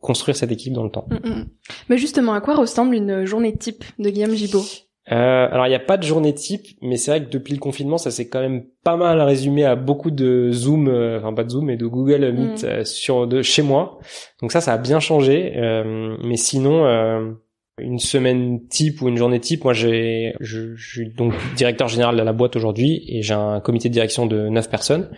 construire 0.00 0.36
cet 0.36 0.50
équilibre 0.52 0.76
dans 0.76 0.84
le 0.84 0.90
temps? 0.90 1.06
Mm, 1.10 1.28
mm. 1.28 1.46
Mais 1.90 1.98
justement, 1.98 2.32
à 2.32 2.40
quoi 2.40 2.54
ressemble 2.54 2.94
une 2.94 3.26
journée 3.26 3.54
type 3.54 3.84
de 3.98 4.08
Guillaume 4.08 4.34
Gibaud 4.34 4.64
Euh, 5.10 5.48
alors 5.50 5.66
il 5.66 5.70
n'y 5.70 5.74
a 5.74 5.80
pas 5.80 5.96
de 5.96 6.04
journée 6.04 6.32
type, 6.32 6.64
mais 6.80 6.96
c'est 6.96 7.10
vrai 7.10 7.24
que 7.24 7.30
depuis 7.30 7.54
le 7.54 7.58
confinement, 7.58 7.98
ça 7.98 8.12
s'est 8.12 8.28
quand 8.28 8.40
même 8.40 8.62
pas 8.84 8.96
mal 8.96 9.20
résumé 9.20 9.64
à 9.64 9.74
beaucoup 9.74 10.12
de 10.12 10.52
Zoom, 10.52 10.86
euh, 10.88 11.18
enfin 11.18 11.34
pas 11.34 11.42
de 11.42 11.50
Zoom, 11.50 11.64
mais 11.66 11.76
de 11.76 11.86
Google 11.86 12.30
Meet 12.32 12.62
Mm. 12.62 12.66
euh, 12.66 12.84
sur 12.84 13.26
de 13.26 13.42
chez 13.42 13.62
moi. 13.62 13.98
Donc 14.40 14.52
ça, 14.52 14.60
ça 14.60 14.74
a 14.74 14.78
bien 14.78 15.00
changé. 15.00 15.54
Euh, 15.56 16.16
mais 16.22 16.36
sinon, 16.36 16.84
euh, 16.84 17.32
une 17.78 17.98
semaine 17.98 18.60
type 18.68 19.02
ou 19.02 19.08
une 19.08 19.16
journée 19.16 19.40
type, 19.40 19.64
moi 19.64 19.72
j'ai, 19.72 20.34
je, 20.38 20.76
je 20.76 20.88
suis 20.88 21.08
donc 21.08 21.32
directeur 21.56 21.88
général 21.88 22.16
de 22.16 22.22
la 22.22 22.32
boîte 22.32 22.54
aujourd'hui 22.54 23.02
et 23.08 23.22
j'ai 23.22 23.34
un 23.34 23.58
comité 23.60 23.88
de 23.88 23.94
direction 23.94 24.26
de 24.26 24.48
neuf 24.50 24.70
personnes. 24.70 25.10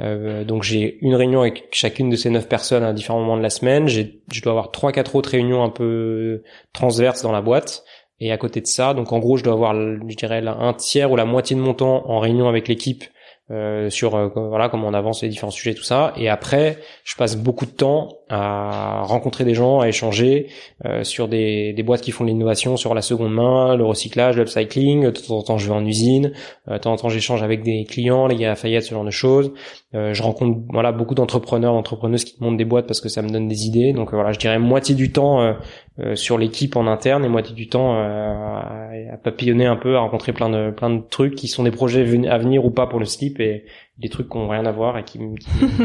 Euh, 0.00 0.44
donc 0.44 0.62
j'ai 0.62 0.98
une 1.02 1.14
réunion 1.14 1.42
avec 1.42 1.68
chacune 1.72 2.08
de 2.10 2.16
ces 2.16 2.30
neuf 2.30 2.48
personnes 2.48 2.82
à 2.82 2.92
différents 2.94 3.20
moments 3.20 3.36
de 3.36 3.42
la 3.42 3.50
semaine. 3.50 3.86
J'ai, 3.86 4.22
je 4.32 4.40
dois 4.42 4.52
avoir 4.52 4.70
trois 4.72 4.90
quatre 4.92 5.14
autres 5.14 5.30
réunions 5.30 5.62
un 5.62 5.68
peu 5.68 6.42
transverses 6.72 7.22
dans 7.22 7.32
la 7.32 7.42
boîte. 7.42 7.84
Et 8.20 8.32
à 8.32 8.36
côté 8.36 8.60
de 8.60 8.66
ça, 8.66 8.94
donc 8.94 9.12
en 9.12 9.18
gros, 9.18 9.36
je 9.36 9.44
dois 9.44 9.54
avoir, 9.54 9.74
je 9.74 10.14
dirais, 10.14 10.42
un 10.46 10.74
tiers 10.74 11.10
ou 11.10 11.16
la 11.16 11.24
moitié 11.24 11.56
de 11.56 11.60
mon 11.60 11.74
temps 11.74 12.08
en 12.08 12.18
réunion 12.18 12.48
avec 12.48 12.68
l'équipe 12.68 13.04
euh, 13.50 13.90
sur 13.90 14.14
euh, 14.14 14.28
voilà 14.34 14.68
comment 14.68 14.86
on 14.86 14.94
avance 14.94 15.22
les 15.22 15.28
différents 15.28 15.50
sujets, 15.50 15.74
tout 15.74 15.82
ça. 15.82 16.12
Et 16.16 16.28
après, 16.28 16.78
je 17.04 17.16
passe 17.16 17.36
beaucoup 17.36 17.66
de 17.66 17.72
temps 17.72 18.19
à 18.30 19.02
rencontrer 19.02 19.44
des 19.44 19.54
gens, 19.54 19.80
à 19.80 19.88
échanger 19.88 20.46
euh, 20.84 21.04
sur 21.04 21.28
des, 21.28 21.72
des 21.72 21.82
boîtes 21.82 22.00
qui 22.00 22.12
font 22.12 22.24
de 22.24 22.30
l'innovation, 22.30 22.76
sur 22.76 22.94
la 22.94 23.02
seconde 23.02 23.32
main, 23.32 23.76
le 23.76 23.84
recyclage, 23.84 24.36
l'upcycling. 24.36 25.04
De 25.04 25.10
temps 25.10 25.38
en 25.38 25.42
temps, 25.42 25.58
je 25.58 25.66
vais 25.66 25.74
en 25.74 25.84
usine. 25.84 26.32
Euh, 26.68 26.74
de 26.74 26.78
temps 26.78 26.92
en 26.92 26.96
temps, 26.96 27.08
j'échange 27.08 27.42
avec 27.42 27.62
des 27.62 27.84
clients, 27.84 28.26
les 28.26 28.36
gars 28.36 28.52
à 28.52 28.54
Fayette, 28.54 28.84
ce 28.84 28.94
genre 28.94 29.04
de 29.04 29.10
choses. 29.10 29.52
Euh, 29.92 30.14
je 30.14 30.22
rencontre 30.22 30.60
voilà 30.68 30.92
beaucoup 30.92 31.16
d'entrepreneurs, 31.16 31.72
d'entrepreneuses 31.72 32.22
qui 32.22 32.36
montent 32.40 32.56
des 32.56 32.64
boîtes 32.64 32.86
parce 32.86 33.00
que 33.00 33.08
ça 33.08 33.22
me 33.22 33.28
donne 33.28 33.48
des 33.48 33.66
idées. 33.66 33.92
Donc 33.92 34.12
euh, 34.12 34.16
voilà, 34.16 34.30
je 34.30 34.38
dirais 34.38 34.60
moitié 34.60 34.94
du 34.94 35.10
temps 35.10 35.40
euh, 35.98 36.14
sur 36.14 36.38
l'équipe 36.38 36.76
en 36.76 36.86
interne 36.86 37.24
et 37.24 37.28
moitié 37.28 37.56
du 37.56 37.68
temps 37.68 37.94
à, 37.94 38.88
à 39.12 39.16
papillonner 39.16 39.66
un 39.66 39.74
peu, 39.74 39.96
à 39.96 40.00
rencontrer 40.00 40.32
plein 40.32 40.48
de 40.48 40.70
plein 40.70 40.90
de 40.90 41.02
trucs 41.02 41.34
qui 41.34 41.48
sont 41.48 41.64
des 41.64 41.72
projets 41.72 42.02
à 42.28 42.38
venir 42.38 42.64
ou 42.64 42.70
pas 42.70 42.86
pour 42.86 43.00
le 43.00 43.04
slip 43.04 43.40
et 43.40 43.64
des 43.98 44.08
trucs 44.08 44.28
qui 44.28 44.36
ont 44.36 44.48
rien 44.48 44.64
à 44.64 44.70
voir 44.70 44.96
et 44.96 45.02
qui, 45.02 45.18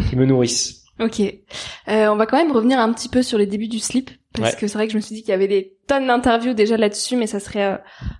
qui 0.08 0.16
me 0.16 0.26
nourrissent. 0.26 0.85
Ok. 1.00 1.20
Euh, 1.22 2.08
on 2.08 2.16
va 2.16 2.26
quand 2.26 2.38
même 2.38 2.52
revenir 2.52 2.80
un 2.80 2.92
petit 2.94 3.10
peu 3.10 3.22
sur 3.22 3.38
les 3.38 3.46
débuts 3.48 3.68
du 3.68 3.80
slip, 3.80 4.12
parce 4.34 4.52
Ouais. 4.54 4.60
que 4.60 4.68
c'est 4.68 4.78
vrai 4.78 4.88
que 4.88 4.94
je 4.94 4.98
me 4.98 5.02
suis 5.02 5.16
dit 5.16 5.22
qu'il 5.22 5.32
y 5.32 5.34
avait 5.34 5.48
des 5.48 5.74
tonnes 5.88 6.08
d'interviews 6.08 6.54
déjà 6.54 6.78
là-dessus, 6.78 7.16
mais 7.18 7.28
ça 7.28 7.40
serait 7.40 7.66
euh, 7.66 7.78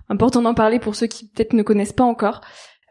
important 0.08 0.42
d'en 0.42 0.54
parler 0.54 0.78
pour 0.78 0.94
ceux 0.94 1.06
qui 1.06 1.26
peut-être 1.28 1.52
ne 1.54 1.62
connaissent 1.62 1.92
pas 1.94 2.04
encore. 2.04 2.40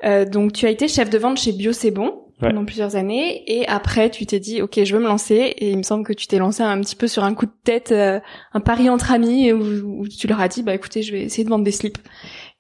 Euh, 0.04 0.26
donc 0.26 0.54
tu 0.54 0.66
as 0.66 0.70
été 0.70 0.88
chef 0.88 1.10
de 1.10 1.18
vente 1.18 1.38
chez 1.38 1.52
Bio 1.52 1.72
C'est 1.72 1.92
Bon 1.92 2.22
Ouais. 2.42 2.50
pendant 2.50 2.66
plusieurs 2.66 2.98
années, 2.98 3.44
et 3.50 3.66
après 3.70 4.10
tu 4.10 4.26
t'es 4.26 4.42
dit 4.42 4.62
ok 4.62 4.84
je 4.84 4.94
veux 4.94 5.02
me 5.02 5.08
lancer, 5.08 5.36
et 5.36 5.70
il 5.72 5.78
me 5.78 5.84
semble 5.84 6.04
que 6.04 6.12
tu 6.12 6.28
t'es 6.28 6.38
lancé 6.38 6.64
un 6.64 6.82
petit 6.82 6.98
peu 6.98 7.08
sur 7.08 7.24
un 7.24 7.34
coup 7.34 7.46
de 7.46 7.54
tête, 7.64 7.94
euh, 7.94 8.20
un 8.52 8.60
pari 8.60 8.90
entre 8.90 9.14
amis, 9.14 9.54
où, 9.54 10.02
où 10.02 10.08
tu 10.10 10.28
leur 10.28 10.42
as 10.42 10.50
dit 10.50 10.62
bah 10.62 10.76
écoutez 10.76 11.02
je 11.02 11.14
vais 11.14 11.22
essayer 11.22 11.46
de 11.46 11.50
vendre 11.50 11.64
des 11.64 11.72
slips. 11.72 11.98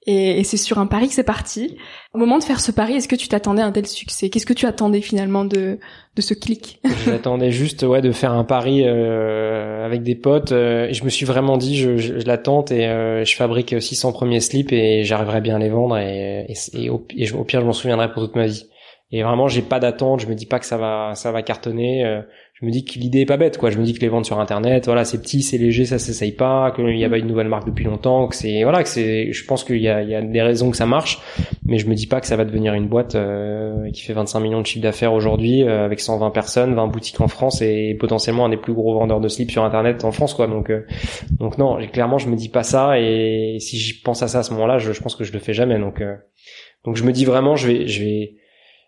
Et, 0.08 0.39
et 0.39 0.44
c'est 0.44 0.58
sur 0.58 0.78
un 0.78 0.86
pari 0.86 1.08
que 1.08 1.13
c'est 1.13 1.24
parti. 1.24 1.78
Au 2.13 2.18
moment 2.18 2.38
de 2.38 2.44
faire 2.44 2.60
ce 2.60 2.72
pari, 2.72 2.94
est-ce 2.94 3.08
que 3.08 3.15
tu 3.15 3.28
t'attendais 3.28 3.62
à 3.62 3.65
un 3.65 3.72
tel 3.72 3.88
succès? 3.88 4.30
Qu'est-ce 4.30 4.46
que 4.46 4.54
tu 4.54 4.68
attendais 4.68 5.02
finalement 5.02 5.46
de, 5.46 5.80
de 6.15 6.22
ce 6.22 6.34
clic? 6.34 6.80
J'attendais 7.06 7.52
juste 7.52 7.84
ouais 7.84 8.02
de 8.02 8.12
faire 8.12 8.32
un 8.32 8.44
pari 8.44 8.84
euh, 8.86 9.86
avec 9.86 10.04
des 10.04 10.15
potes 10.15 10.52
euh, 10.52 10.88
et 10.88 10.94
je 10.94 11.04
me 11.04 11.10
suis 11.10 11.26
vraiment 11.26 11.58
dit 11.58 11.76
je, 11.78 11.98
je, 11.98 12.20
je 12.20 12.26
la 12.26 12.38
tente 12.38 12.72
et 12.72 12.86
euh, 12.86 13.26
je 13.26 13.36
fabrique 13.36 13.82
600 13.82 14.12
premiers 14.12 14.41
slips 14.41 14.72
et 14.72 15.04
j'arriverai 15.04 15.41
bien 15.41 15.56
à 15.56 15.60
les 15.60 15.70
vendre 15.70 15.98
et, 15.98 16.46
et, 16.74 16.89
au 16.89 17.00
pire 17.00 17.62
je 17.62 17.65
m'en 17.65 17.74
souviendrai 17.74 18.12
pour 18.12 18.24
toute 18.24 18.36
ma 18.36 18.46
vie. 18.46 18.68
Et 19.15 19.23
vraiment 19.23 19.47
j'ai 19.47 19.62
pas 19.62 19.80
d'attente, 19.80 20.19
je 20.19 20.28
me 20.28 20.36
dis 20.36 20.45
pas 20.45 20.60
que 20.60 20.65
ça 20.65 20.75
va 20.78 21.13
ça 21.15 21.32
va 21.32 21.41
cartonner. 21.41 22.06
euh, 22.06 22.21
je 22.60 22.65
me 22.65 22.71
dis 22.71 22.86
que 22.86 22.97
l'idée 22.99 23.19
est 23.21 23.25
pas 23.25 23.38
bête 23.38 23.58
quoi. 23.58 23.69
Je 23.69 23.78
me 23.78 23.84
dis 23.84 23.93
que 23.93 23.99
les 23.99 24.10
ventes 24.10 24.25
sur 24.25 24.39
internet, 24.39 24.86
voilà 24.86 25.06
c'est 25.06 25.21
petit, 25.21 25.41
c'est 25.41 25.58
léger, 25.58 25.86
ça 25.86 25.99
s'essaye 25.99 26.32
pas, 26.34 26.71
qu'il 26.71 26.97
y 26.97 27.04
a 27.06 27.10
pas 27.10 27.17
une 27.17 27.28
nouvelle 27.28 27.47
marque 27.47 27.65
depuis 27.65 27.86
longtemps, 27.86 28.28
que 28.28 28.36
c'est 28.36 28.63
voilà 28.63 28.84
que 28.84 28.89
c'est. 28.89 29.32
Je 29.32 29.45
pense 29.45 29.63
qu'il 29.63 29.78
y 29.82 29.88
a 29.88 30.01
il 30.01 30.10
y 30.10 30.15
a 30.15 30.21
des 30.21 30.41
raisons 30.41 30.69
que 30.69 30.78
ça 30.78 30.86
marche, 30.86 31.19
mais 31.65 31.78
je 31.78 31.88
me 31.88 31.95
dis 31.95 32.08
pas 32.08 32.19
que 32.19 32.28
ça 32.28 32.36
va 32.36 32.43
devenir 32.43 32.73
une 32.73 32.88
boîte 32.88 33.15
euh, 33.15 33.89
qui 33.91 34.01
fait 34.01 34.13
25 34.13 34.39
millions 34.41 34.62
de 34.62 34.65
chiffre 34.65 34.84
d'affaires 34.84 35.13
aujourd'hui 35.13 35.63
euh, 35.63 35.86
avec 35.86 36.01
120 36.01 36.32
personnes, 36.32 36.75
20 36.75 36.88
boutiques 36.88 37.21
en 37.21 37.28
France 37.30 37.62
et 37.62 37.95
potentiellement 37.99 38.45
un 38.45 38.49
des 38.49 38.58
plus 38.58 38.73
gros 38.73 38.93
vendeurs 38.93 39.19
de 39.21 39.28
slips 39.28 39.51
sur 39.51 39.63
internet 39.63 40.04
en 40.04 40.12
France 40.12 40.34
quoi. 40.34 40.47
Donc 40.47 40.69
euh, 40.69 40.86
donc 41.39 41.58
non, 41.58 41.78
clairement 41.88 42.17
je 42.17 42.28
me 42.28 42.36
dis 42.36 42.49
pas 42.49 42.63
ça 42.63 42.99
et 42.99 43.58
si 43.60 43.78
j'y 43.78 44.01
pense 44.01 44.23
à 44.23 44.28
ça 44.28 44.39
à 44.39 44.43
ce 44.43 44.54
moment-là, 44.54 44.78
je, 44.78 44.91
je 44.93 45.01
pense 45.01 45.15
que 45.15 45.23
je 45.23 45.32
le 45.34 45.39
fais 45.39 45.54
jamais. 45.54 45.78
Donc 45.78 46.01
euh, 46.01 46.15
donc 46.86 46.95
je 46.95 47.04
me 47.04 47.12
dis 47.12 47.25
vraiment 47.25 47.56
je 47.56 47.67
vais 47.67 47.88
je 47.88 48.04
vais 48.04 48.36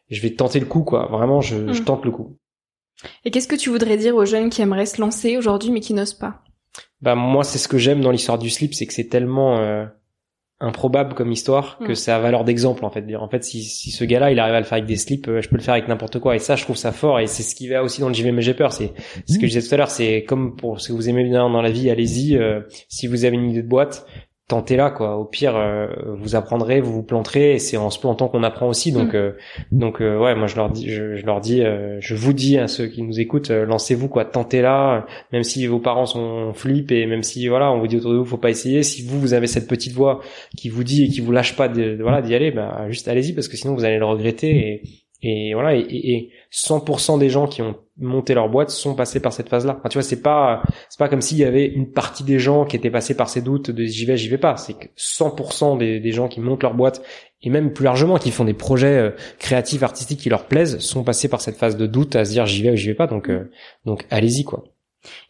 je 0.10 0.22
vais 0.22 0.32
tenter 0.32 0.60
le 0.60 0.66
coup 0.66 0.84
quoi. 0.84 1.08
Vraiment 1.12 1.42
je, 1.42 1.72
je 1.74 1.82
Mm. 1.82 1.86
tente 1.86 2.06
le 2.06 2.12
coup. 2.12 2.38
Et 3.26 3.32
qu'est-ce 3.32 3.48
que 3.48 3.56
tu 3.56 3.70
voudrais 3.70 3.98
dire 3.98 4.16
aux 4.16 4.26
jeunes 4.26 4.50
qui 4.50 4.62
aimeraient 4.62 4.86
se 4.88 5.00
lancer 5.02 5.38
aujourd'hui 5.38 5.72
mais 5.72 5.80
qui 5.82 5.94
n'osent 5.94 6.14
pas? 6.16 6.42
Bah 7.02 7.16
moi 7.16 7.44
c'est 7.44 7.58
ce 7.60 7.68
que 7.68 7.78
j'aime 7.78 8.02
dans 8.02 8.12
l'histoire 8.12 8.40
du 8.40 8.50
slip, 8.50 8.74
c'est 8.74 8.88
que 8.88 8.94
c'est 8.94 9.08
tellement 9.10 9.60
euh, 9.60 9.86
improbable 10.60 11.14
comme 11.14 11.32
histoire 11.32 11.78
que 11.78 11.92
Mm. 11.92 11.96
ça 11.96 12.16
a 12.16 12.20
valeur 12.20 12.44
d'exemple 12.44 12.84
en 12.86 12.90
fait. 12.90 13.06
En 13.16 13.30
fait 13.30 13.44
si, 13.44 13.64
si 13.64 13.92
ce 13.92 14.04
gars-là 14.04 14.32
il 14.32 14.40
arrive 14.40 14.56
à 14.56 14.60
le 14.60 14.66
faire 14.66 14.74
avec 14.78 14.86
des 14.88 14.96
slips, 14.98 15.28
euh, 15.28 15.42
je 15.42 15.50
peux 15.50 15.58
le 15.58 15.62
faire 15.62 15.76
avec 15.76 15.88
n'importe 15.88 16.18
quoi 16.20 16.36
et 16.36 16.40
ça 16.40 16.56
je 16.56 16.64
trouve 16.64 16.76
ça 16.78 16.92
fort 16.92 17.20
et 17.20 17.28
c'est 17.28 17.44
ce 17.44 17.54
qui 17.54 17.68
va 17.68 17.84
aussi 17.84 18.02
dans 18.02 18.08
le 18.08 18.16
JV 18.16 18.32
mais 18.32 18.42
j'ai 18.42 18.56
peur. 18.56 18.74
C'est 18.74 18.94
ce 19.28 19.36
que 19.38 19.46
je 19.46 19.52
disais 19.54 19.68
tout 19.68 19.74
à 19.76 19.78
l'heure, 19.78 19.92
c'est 19.92 20.24
comme 20.24 20.56
pour 20.56 20.82
ce 20.82 20.88
que 20.88 20.94
vous 20.94 21.08
aimez 21.10 21.24
bien 21.26 21.48
dans 21.50 21.62
la 21.62 21.70
vie, 21.70 21.92
allez-y. 21.92 22.36
euh, 22.36 22.62
si 22.90 23.06
vous 23.06 23.26
avez 23.26 23.36
une 23.36 23.52
idée 23.52 23.62
de 23.62 23.68
boîte, 23.68 24.08
tentez-la 24.48 24.92
quoi. 24.92 25.18
Au 25.18 25.26
pire 25.26 25.56
euh, 25.58 25.88
vous 26.20 26.36
apprendrez, 26.36 26.80
vous 26.80 26.94
vous 26.94 27.04
planterez 27.04 27.54
et 27.56 27.60
c'est 27.60 27.76
en 27.78 27.90
se 27.90 28.00
plantant 28.00 28.28
qu'on 28.30 28.44
apprend 28.44 28.68
aussi. 28.70 28.92
Donc 28.92 29.14
Mm. 29.14 29.16
euh, 29.18 29.32
donc 29.72 30.02
euh, 30.02 30.18
ouais 30.18 30.36
moi 30.36 30.48
je 30.48 30.56
leur 30.56 30.70
dis 30.70 30.90
je, 30.90 31.16
je 31.16 31.26
leur 31.26 31.42
dis 31.42 31.62
euh, 31.64 31.98
je 32.00 32.16
vous 32.16 32.32
dis 32.34 32.58
à 32.58 32.68
ceux 32.68 32.88
qui 32.88 33.02
nous 33.02 33.20
écoutent 33.20 33.52
euh, 33.52 33.66
lancez-vous 33.66 34.08
quoi 34.08 34.24
tentez-la 34.26 35.06
même 35.34 35.44
si 35.44 35.68
vos 35.68 35.80
parents 35.80 36.06
sont 36.06 36.54
flippes 36.54 36.92
et 36.92 37.06
même 37.06 37.24
si 37.24 37.48
voilà 37.50 37.72
on 37.72 37.80
vous 37.80 37.88
dit 37.88 37.98
autour 37.98 38.12
de 38.14 38.18
vous 38.18 38.26
faut 38.26 38.38
pas 38.38 38.50
essayer 38.50 38.84
si 38.84 39.02
vous 39.06 39.20
vous 39.20 39.34
avez 39.34 39.48
cette 39.48 39.68
petite 39.68 39.94
voix 39.94 40.22
qui 40.58 40.70
vous 40.70 40.84
dit 40.84 41.04
et 41.06 41.08
qui 41.10 41.20
vous 41.22 41.32
lâche 41.32 41.56
pas 41.56 41.68
de, 41.68 41.96
de- 41.96 42.02
voilà 42.02 42.22
d'y 42.22 42.34
aller 42.34 42.52
bah 42.52 42.86
juste 42.90 43.08
allez-y 43.10 43.34
parce 43.34 43.48
que 43.50 43.58
sinon 43.58 43.74
vous 43.76 43.84
allez 43.84 43.98
le 43.98 44.06
regretter 44.06 44.50
et 44.58 44.82
et 45.50 45.54
voilà 45.56 45.76
et 45.76 46.30
100% 46.52 47.20
des 47.20 47.30
gens 47.30 47.48
qui 47.48 47.62
ont 47.62 47.76
monté 47.98 48.34
leur 48.34 48.50
boîte 48.50 48.70
sont 48.70 48.96
passés 48.96 49.20
par 49.20 49.34
cette 49.34 49.50
phase-là. 49.50 49.76
Enfin, 49.80 49.90
tu 49.90 49.98
vois, 49.98 50.04
c'est 50.04 50.22
pas 50.22 50.62
c'est 50.90 51.00
pas 51.00 51.10
comme 51.10 51.22
s'il 51.22 51.38
y 51.38 51.44
avait 51.44 51.66
une 51.66 51.92
partie 51.92 52.24
des 52.24 52.40
gens 52.40 52.66
qui 52.66 52.76
étaient 52.76 52.92
passés 52.92 53.16
par 53.16 53.30
ces 53.30 53.42
doutes 53.42 53.72
de 53.72 53.84
j'y 53.86 54.06
vais, 54.06 54.18
j'y 54.18 54.30
vais 54.30 54.38
pas. 54.38 54.56
C'est 54.58 54.74
que 54.74 54.88
100% 54.98 55.78
des, 55.78 56.12
gens 56.12 56.28
qui 56.28 56.40
montent 56.40 56.64
leur 56.64 56.74
boîte 56.74 57.02
et 57.42 57.50
même 57.50 57.74
plus 57.74 57.84
largement 57.84 58.18
qui 58.18 58.32
font 58.32 58.46
des 58.46 58.54
projets 58.54 58.98
euh, 58.98 59.12
créatifs, 59.40 59.84
artistiques 59.84 60.20
qui 60.20 60.30
leur 60.30 60.46
plaisent 60.46 60.80
sont 60.80 61.04
passés 61.04 61.28
par 61.28 61.42
cette 61.42 61.58
phase 61.58 61.78
de 61.78 61.86
doute 61.86 62.16
à 62.16 62.26
se 62.26 62.32
dire 62.32 62.46
j'y 62.46 62.64
vais 62.64 62.72
ou 62.72 62.76
j'y 62.76 62.88
vais 62.88 62.96
pas. 62.96 63.08
Donc 63.08 63.30
euh, 63.30 63.52
donc 63.86 64.06
allez-y 64.10 64.44
quoi. 64.44 64.64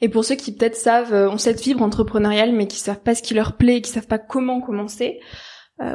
Et 0.02 0.10
pour 0.10 0.26
ceux 0.26 0.36
qui 0.36 0.56
peut-être 0.56 0.76
savent, 0.76 1.14
ont 1.14 1.38
cette 1.38 1.62
fibre 1.62 1.84
entrepreneuriale, 1.84 2.52
mais 2.52 2.68
qui 2.68 2.78
savent 2.78 3.02
pas 3.02 3.16
ce 3.16 3.22
qui 3.22 3.34
leur 3.34 3.58
plaît, 3.58 3.82
qui 3.82 3.92
savent 3.92 4.08
pas 4.08 4.18
comment 4.18 4.60
commencer, 4.60 5.20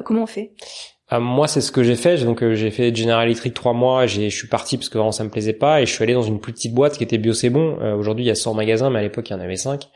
comment 0.04 0.22
on 0.22 0.26
fait? 0.26 0.52
Moi, 1.20 1.48
c'est 1.48 1.60
ce 1.60 1.72
que 1.72 1.82
j'ai 1.82 1.96
fait. 1.96 2.24
Donc, 2.24 2.42
euh, 2.42 2.54
j'ai 2.54 2.70
fait 2.70 2.94
General 2.94 3.26
Electric 3.26 3.54
trois 3.54 3.72
mois. 3.72 4.06
Je 4.06 4.28
suis 4.28 4.48
parti 4.48 4.76
parce 4.76 4.88
que 4.88 4.98
vraiment 4.98 5.12
ça 5.12 5.24
me 5.24 5.30
plaisait 5.30 5.52
pas 5.52 5.82
et 5.82 5.86
je 5.86 5.92
suis 5.92 6.02
allé 6.02 6.14
dans 6.14 6.22
une 6.22 6.40
plus 6.40 6.52
petite 6.52 6.74
boîte 6.74 6.96
qui 6.96 7.04
était 7.04 7.18
Bio 7.18 7.32
C'est 7.32 7.50
Bon. 7.50 7.78
Euh, 7.80 7.94
aujourd'hui, 7.94 8.24
il 8.24 8.28
y 8.28 8.30
a 8.30 8.34
100 8.34 8.54
magasins, 8.54 8.90
mais 8.90 9.00
à 9.00 9.02
l'époque, 9.02 9.28
il 9.30 9.32
y 9.32 9.36
en 9.36 9.40
avait 9.40 9.56
5. 9.56 9.88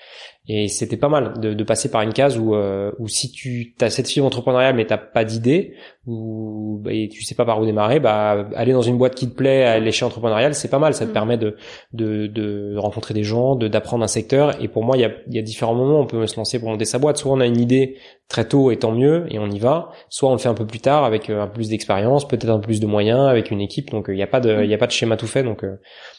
Et 0.49 0.69
c'était 0.69 0.97
pas 0.97 1.09
mal 1.09 1.41
de, 1.41 1.55
de, 1.55 1.65
passer 1.65 1.91
par 1.91 2.03
une 2.03 2.13
case 2.13 2.39
où, 2.39 2.55
euh, 2.55 2.93
où 3.01 3.09
si 3.09 3.33
tu 3.33 3.75
as 3.81 3.91
cette 3.91 4.09
fibre 4.09 4.27
entrepreneuriale 4.27 4.77
mais 4.77 4.87
t'as 4.87 4.97
pas 4.97 5.25
d'idée 5.25 5.75
ou 6.07 6.79
bah, 6.83 6.93
et 6.93 7.09
tu 7.09 7.25
sais 7.25 7.35
pas 7.35 7.45
par 7.45 7.61
où 7.61 7.67
démarrer, 7.67 7.99
bah 7.99 8.49
aller 8.55 8.73
dans 8.73 8.83
une 8.83 8.97
boîte 8.97 9.17
qui 9.17 9.29
te 9.29 9.35
plaît 9.35 9.65
à 9.65 9.81
l'échelle 9.81 10.07
entrepreneuriale, 10.07 10.55
c'est 10.55 10.69
pas 10.69 10.79
mal. 10.79 10.95
Ça 10.95 11.05
te 11.05 11.11
mm. 11.11 11.15
permet 11.15 11.37
de, 11.37 11.57
de, 11.93 12.29
de 12.29 12.77
rencontrer 12.77 13.13
des 13.13 13.25
gens, 13.25 13.57
de 13.57 13.67
d'apprendre 13.67 14.05
un 14.05 14.09
secteur. 14.09 14.63
Et 14.63 14.69
pour 14.69 14.85
moi, 14.85 14.97
il 14.97 15.01
y 15.01 15.05
a, 15.05 15.11
il 15.27 15.35
y 15.35 15.39
a 15.39 15.43
différents 15.43 15.75
moments. 15.75 16.01
On 16.01 16.07
peut 16.07 16.27
se 16.29 16.37
lancer 16.37 16.61
pour 16.61 16.69
monter 16.69 16.85
sa 16.85 16.99
boîte. 16.99 17.17
Soit 17.17 17.33
on 17.33 17.41
a 17.41 17.47
une 17.47 17.61
idée 17.61 17.97
très 18.29 18.47
tôt 18.47 18.71
et 18.71 18.79
tant 18.79 18.93
mieux 18.93 19.27
et 19.31 19.41
on 19.41 19.51
y 19.51 19.59
va. 19.59 19.91
Soit 20.09 20.31
on 20.31 20.33
le 20.33 20.39
fait 20.39 20.49
un 20.49 20.55
peu 20.55 20.67
plus 20.67 20.81
tard 20.81 21.05
avec 21.05 21.29
euh, 21.29 21.43
un 21.43 21.47
peu 21.49 21.55
plus 21.55 21.71
d'expérience, 21.71 22.27
peut-être 22.27 22.49
un 22.49 22.59
peu 22.59 22.67
plus 22.67 22.81
de 22.81 22.87
moyens, 22.87 23.27
avec 23.29 23.51
une 23.51 23.61
équipe. 23.61 23.91
Donc 23.91 24.07
il 24.09 24.15
n'y 24.15 24.23
a 24.23 24.29
pas 24.29 24.41
de, 24.41 24.63
il 24.63 24.71
y 24.71 24.75
a 24.75 24.79
pas 24.79 24.87
de 24.87 24.93
schéma 24.93 25.17
tout 25.17 25.27
fait. 25.27 25.43
Donc 25.43 25.65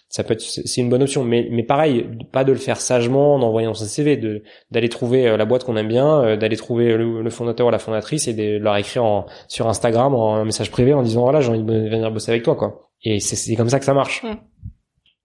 ça 0.09 0.23
peut 0.23 0.33
être 0.33 0.41
c'est 0.41 0.81
une 0.81 0.89
bonne 0.89 1.03
option. 1.03 1.23
Mais 1.23 1.47
mais 1.51 1.63
pareil 1.63 2.07
pas 2.31 2.43
de 2.43 2.51
le 2.51 2.57
faire 2.57 2.79
sagement 2.79 3.35
en 3.35 3.41
envoyant 3.41 3.73
son 3.73 3.85
CV 3.85 4.17
de 4.17 4.43
d'aller 4.71 4.89
trouver 4.89 5.27
euh, 5.27 5.37
la 5.37 5.45
boîte 5.45 5.63
qu'on 5.63 5.75
aime 5.75 5.87
bien 5.87 6.21
euh, 6.21 6.37
d'aller 6.37 6.55
trouver 6.55 6.95
le, 6.95 7.29
fondateur 7.29 7.67
ou 7.67 7.71
la 7.71 7.79
fondatrice 7.79 8.27
et 8.27 8.33
de 8.33 8.57
leur 8.57 8.75
écrire 8.77 9.03
en, 9.03 9.25
sur 9.47 9.67
Instagram 9.67 10.15
en 10.15 10.35
un 10.35 10.45
message 10.45 10.71
privé 10.71 10.93
en 10.93 11.03
disant 11.03 11.23
voilà 11.23 11.41
j'ai 11.41 11.49
envie 11.49 11.63
de 11.63 11.89
venir 11.89 12.11
bosser 12.11 12.31
avec 12.31 12.43
toi 12.43 12.55
quoi. 12.55 12.89
Et 13.03 13.19
c'est 13.19 13.55
comme 13.55 13.69
ça 13.69 13.79
que 13.79 13.85
ça 13.85 13.93
marche. 13.93 14.23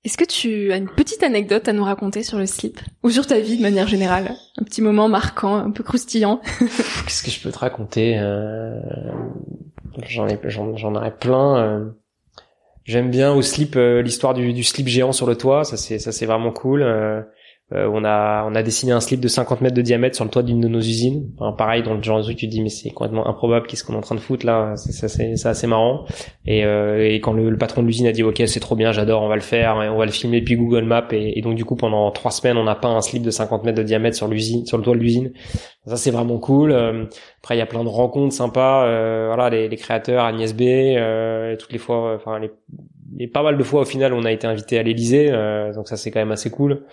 Est-ce 0.05 0.19
que 0.19 0.25
tu 0.25 0.73
as 0.73 0.77
une 0.77 0.89
petite 0.89 1.23
anecdote 1.23 1.69
à 1.69 1.73
nous 1.73 1.85
raconter 1.85 2.25
sur 2.25 2.37
le 2.37 2.47
slip? 2.47 2.81
Ou 3.05 3.11
sur 3.11 3.25
ta 3.27 3.39
vie 3.39 3.57
de 3.57 3.63
manière 3.63 3.87
générale? 3.87 4.35
Un 4.61 4.65
petit 4.65 4.83
moment 4.83 5.09
marquant, 5.09 5.55
un 5.55 5.71
peu 5.71 5.85
croustillant? 5.85 6.41
Qu'est-ce 6.59 7.23
que 7.23 7.31
je 7.31 7.41
peux 7.41 7.53
te 7.53 7.59
raconter 7.59 8.19
euh... 8.19 8.81
J'en 10.09 10.27
ai, 10.27 10.39
j'en 10.45 10.95
aurais 10.95 11.17
plein. 11.17 11.95
J'aime 12.85 13.11
bien 13.11 13.33
au 13.33 13.43
slip 13.43 13.77
euh, 13.77 14.03
l'histoire 14.03 14.35
du, 14.35 14.63
slip 14.65 14.89
géant 14.89 15.13
sur 15.13 15.27
le 15.27 15.37
toit, 15.37 15.65
ça 15.65 15.77
c'est 15.77 15.99
ça 15.99 16.13
c'est 16.13 16.27
vraiment 16.27 16.53
cool. 16.53 16.83
Euh, 17.73 17.83
euh, 17.83 17.91
on 17.93 18.05
a 18.05 18.45
on 18.47 18.55
a 18.55 18.63
dessiné 18.63 18.93
un 18.93 19.01
slip 19.01 19.21
de 19.21 19.29
50 19.29 19.61
mètres 19.61 19.75
de 19.75 19.83
diamètre 19.83 20.17
sur 20.17 20.25
le 20.25 20.31
toit 20.31 20.43
d'une 20.43 20.61
de 20.61 20.69
nos 20.69 20.81
usines. 20.81 21.31
Pareil 21.57 21.83
dans 21.83 21.95
le 21.95 22.03
genre 22.03 22.19
de 22.19 22.25
truc 22.25 22.37
tu 22.37 22.47
te 22.47 22.51
dis 22.51 22.63
mais 22.63 22.69
c'est 22.69 22.91
complètement 22.91 23.27
improbable 23.27 23.67
qu'est-ce 23.67 23.85
qu'on 23.85 23.95
est 23.95 23.99
en 23.99 24.03
train 24.03 24.15
de 24.15 24.21
foutre 24.21 24.47
là? 24.47 24.75
C'est 24.77 25.09
c'est 25.09 25.47
assez 25.47 25.67
marrant. 25.67 26.05
Et, 26.47 26.65
euh, 26.65 27.09
et 27.09 27.21
quand 27.21 27.33
le, 27.33 27.57
patron 27.57 27.83
de 27.83 27.87
l'usine 27.87 28.07
a 28.07 28.13
dit 28.13 28.23
ok 28.23 28.43
c'est 28.47 28.61
trop 28.61 28.77
bien 28.77 28.93
j'adore 28.93 29.23
on 29.23 29.29
va 29.29 29.37
le 29.37 29.43
faire 29.43 29.77
on 29.77 29.97
va 29.97 30.07
le 30.07 30.13
filmer 30.13 30.43
puis 30.43 30.57
Google 30.57 30.85
Maps 30.85 31.09
et, 31.13 31.41
donc 31.43 31.55
du 31.55 31.65
coup 31.65 31.77
pendant 31.77 32.11
trois 32.11 32.31
semaines 32.31 32.57
on 32.57 32.67
a 32.67 32.75
peint 32.75 32.95
un 32.95 33.01
slip 33.01 33.23
de 33.23 33.31
50 33.31 33.65
mètres 33.65 33.79
de 33.79 33.83
diamètre 33.83 34.17
sur 34.17 34.29
l'usine 34.29 34.67
sur 34.67 34.79
le 34.79 34.85
toit 34.85 34.95
de 34.95 35.01
l'usine. 35.01 35.33
Ça 35.87 35.97
c'est 35.97 36.11
vraiment 36.11 36.39
cool. 36.39 36.73
Euh, 36.73 37.05
après 37.43 37.57
il 37.57 37.59
y 37.59 37.63
a 37.63 37.67
plein 37.67 37.85
de 37.85 37.89
rencontres 37.89 38.35
sympas. 38.35 38.87
voilà 39.27 39.51
les, 39.51 39.69
les 39.69 39.77
créateurs 39.77 40.25
Agnès 40.25 40.53
B 40.55 40.63
toutes 41.59 41.73
les 41.73 41.79
fois 41.79 42.15
enfin 42.15 42.41
et 43.19 43.29
pas 43.29 43.43
mal 43.43 43.59
de 43.59 43.63
fois 43.63 43.83
au 43.83 43.85
final 43.85 44.13
on 44.13 44.25
a 44.25 44.33
été 44.33 44.47
invité 44.47 44.79
à 44.79 44.83
l'Elysée 44.83 45.31
euh, 45.31 45.73
donc 45.73 45.89
ça 45.89 45.97
c'est 45.97 46.11
quand 46.11 46.21
même 46.21 46.33
assez 46.33 46.51
cool. 46.51 46.85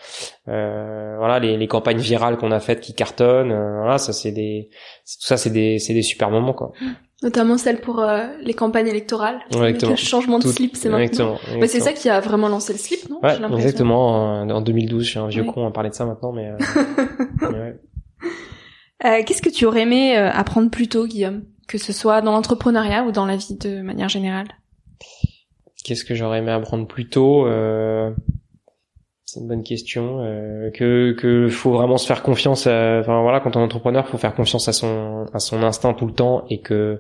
Euh, 0.48 1.16
voilà 1.18 1.40
les, 1.40 1.58
les, 1.58 1.68
campagnes 1.68 2.00
virales 2.00 2.38
qu'on 2.38 2.52
a 2.52 2.60
faites 2.60 2.82
qui 2.82 2.94
cartonnent 2.94 3.52
euh, 3.52 3.80
voilà 3.80 3.98
ça 3.98 4.14
c'est 4.14 4.32
des 4.32 4.70
tout 4.72 5.28
ça 5.28 5.38
c'est 5.38 5.50
des 5.50 5.80
c'est 5.80 5.94
des 5.94 6.02
super 6.02 6.30
moments 6.30 6.54
quoi. 6.54 6.72
Notamment 7.22 7.58
celle 7.58 7.82
pour 7.82 8.00
euh, 8.00 8.28
les 8.42 8.54
campagnes 8.54 8.88
électorales. 8.88 9.40
Exactement. 9.50 9.92
le 9.92 9.98
changement 9.98 10.40
de 10.40 10.48
slip 10.48 10.76
c'est 10.76 10.90
maintenant. 10.90 11.38
bah, 11.60 11.68
c'est 11.68 11.82
ça 11.82 11.94
qui 11.94 12.10
a 12.10 12.20
vraiment 12.20 12.48
lancé 12.48 12.74
le 12.74 12.80
slip 12.80 13.10
non 13.10 13.20
ouais, 13.22 13.36
exactement. 13.58 14.42
En 14.42 14.62
2012 14.62 15.04
je 15.04 15.10
suis 15.10 15.20
un 15.20 15.28
vieux 15.28 15.44
con 15.44 15.68
à 15.68 15.72
parler 15.72 15.90
de 15.90 15.96
ça 15.96 16.06
maintenant 16.06 16.32
mais, 16.32 16.52
mais 19.02 19.24
qu'est-ce 19.24 19.42
que 19.42 19.50
tu 19.50 19.66
aurais 19.66 19.82
aimé 19.82 20.16
apprendre 20.16 20.70
plus 20.70 20.88
tôt 20.88 21.06
Guillaume? 21.06 21.44
Que 21.68 21.78
ce 21.78 21.94
soit 21.94 22.22
dans 22.22 22.32
l'entrepreneuriat 22.32 23.04
ou 23.04 23.12
dans 23.12 23.28
la 23.28 23.36
vie 23.36 23.56
de 23.56 23.82
manière 23.82 24.10
générale? 24.10 24.48
Qu'est-ce 25.84 26.04
que 26.04 26.16
j'aurais 26.16 26.40
aimé 26.40 26.52
apprendre 26.52 26.88
plus 26.88 27.08
tôt 27.10 27.46
euh, 27.48 28.12
C'est 29.26 29.40
une 29.40 29.48
bonne 29.48 29.64
question. 29.64 30.20
Euh, 30.22 30.72
que 30.72 31.14
que 31.14 31.48
faut 31.50 31.72
vraiment 31.72 31.98
se 31.98 32.08
faire 32.08 32.24
confiance. 32.24 32.62
enfin 32.68 33.22
voilà, 33.22 33.40
quand 33.40 33.56
on 33.56 33.62
est 33.62 33.64
entrepreneur, 33.64 34.08
faut 34.08 34.18
faire 34.18 34.36
confiance 34.36 34.68
à 34.68 34.74
son 34.74 35.26
à 35.34 35.40
son 35.40 35.64
instinct 35.64 35.94
tout 35.94 36.06
le 36.06 36.14
temps 36.14 36.46
et 36.50 36.62
que 36.62 37.00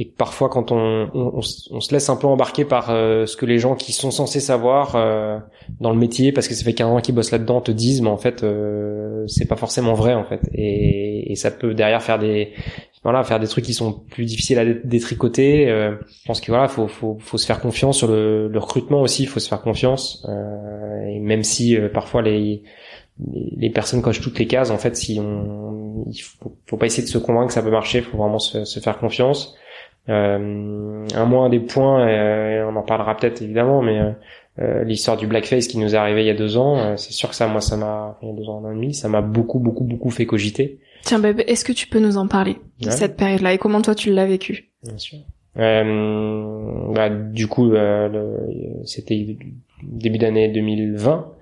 et 0.00 0.08
que 0.08 0.16
parfois 0.16 0.48
quand 0.48 0.72
on, 0.72 1.10
on, 1.12 1.42
se 1.42 1.92
laisse 1.92 2.08
un 2.08 2.16
peu 2.16 2.26
embarquer 2.26 2.64
par 2.64 2.88
euh, 2.88 3.26
ce 3.26 3.36
que 3.36 3.44
les 3.44 3.58
gens 3.58 3.74
qui 3.74 3.92
sont 3.92 4.10
censés 4.10 4.40
savoir 4.40 4.96
euh, 4.96 5.38
dans 5.78 5.90
le 5.90 5.98
métier 5.98 6.32
parce 6.32 6.48
que 6.48 6.54
ça 6.54 6.64
fait 6.64 6.72
qu'un 6.72 6.86
an 6.86 7.00
qu'ils 7.02 7.14
bossent 7.14 7.32
là-dedans 7.32 7.60
te 7.60 7.70
disent 7.70 8.00
mais 8.00 8.08
en 8.08 8.16
fait 8.16 8.42
euh, 8.42 9.26
c'est 9.26 9.46
pas 9.46 9.56
forcément 9.56 9.92
vrai 9.92 10.14
en 10.14 10.24
fait 10.24 10.40
et, 10.54 11.30
et, 11.30 11.34
ça 11.34 11.50
peut 11.50 11.74
derrière 11.74 12.02
faire 12.02 12.18
des 12.18 12.54
voilà 13.02 13.24
faire 13.24 13.40
des 13.40 13.46
trucs 13.48 13.64
qui 13.64 13.74
sont 13.74 13.92
plus 13.92 14.24
difficiles 14.24 14.58
à 14.58 14.64
détricoter 14.64 15.66
je 15.66 16.26
pense 16.26 16.40
que 16.40 16.50
voilà 16.50 16.68
faut 16.68 16.86
faut 16.86 17.16
faut 17.18 17.38
se 17.38 17.46
faire 17.46 17.60
confiance 17.60 17.96
sur 17.96 18.08
le, 18.08 18.48
le 18.48 18.58
recrutement 18.58 19.00
aussi 19.00 19.24
faut 19.26 19.40
se 19.40 19.48
faire 19.48 19.62
confiance 19.62 20.26
et 21.08 21.18
même 21.18 21.42
si 21.42 21.78
parfois 21.94 22.20
les 22.20 22.62
les 23.56 23.70
personnes 23.70 24.02
cochent 24.02 24.20
toutes 24.20 24.38
les 24.38 24.46
cases 24.46 24.70
en 24.70 24.78
fait 24.78 24.96
si 24.96 25.18
on 25.18 25.80
il 26.08 26.20
faut, 26.20 26.56
faut 26.66 26.76
pas 26.76 26.86
essayer 26.86 27.02
de 27.02 27.08
se 27.08 27.18
convaincre 27.18 27.48
que 27.48 27.52
ça 27.52 27.62
peut 27.62 27.70
marcher 27.70 28.02
faut 28.02 28.18
vraiment 28.18 28.38
se, 28.38 28.64
se 28.64 28.80
faire 28.80 28.98
confiance. 28.98 29.56
Euh, 30.08 31.06
un 31.14 31.24
moins 31.26 31.48
des 31.50 31.60
points, 31.60 32.08
euh, 32.08 32.64
on 32.64 32.74
en 32.76 32.82
parlera 32.82 33.16
peut-être 33.16 33.42
évidemment, 33.42 33.82
mais 33.82 34.00
euh, 34.60 34.84
l'histoire 34.84 35.16
du 35.16 35.26
blackface 35.26 35.66
qui 35.66 35.78
nous 35.78 35.94
est 35.94 35.98
arrivé 35.98 36.22
il 36.22 36.26
y 36.26 36.30
a 36.30 36.34
deux 36.34 36.56
ans, 36.56 36.96
c'est 36.96 37.12
sûr 37.12 37.30
que 37.30 37.34
ça, 37.34 37.46
moi, 37.46 37.60
ça 37.60 37.76
m'a, 37.76 38.18
il 38.22 38.28
y 38.28 38.32
a 38.32 38.34
deux 38.34 38.48
ans, 38.48 38.60
un 38.62 38.68
an 38.68 38.72
et 38.72 38.74
demi, 38.74 38.94
ça 38.94 39.08
m'a 39.08 39.22
beaucoup, 39.22 39.58
beaucoup, 39.58 39.84
beaucoup 39.84 40.10
fait 40.10 40.26
cogiter. 40.26 40.80
Tiens, 41.02 41.18
bébé, 41.18 41.44
est-ce 41.46 41.64
que 41.64 41.72
tu 41.72 41.86
peux 41.86 41.98
nous 41.98 42.16
en 42.18 42.28
parler 42.28 42.56
de 42.80 42.90
cette 42.90 43.16
période-là 43.16 43.54
et 43.54 43.58
comment 43.58 43.80
toi 43.80 43.94
tu 43.94 44.12
l'as 44.12 44.26
vécu? 44.26 44.70
Bien 44.82 44.98
sûr. 44.98 45.18
Euh, 45.56 46.92
bah, 46.92 47.08
du 47.10 47.46
coup, 47.48 47.72
euh, 47.72 48.36
c'était 48.84 49.36
début 49.82 50.18
d'année 50.18 50.48
2020. 50.48 51.32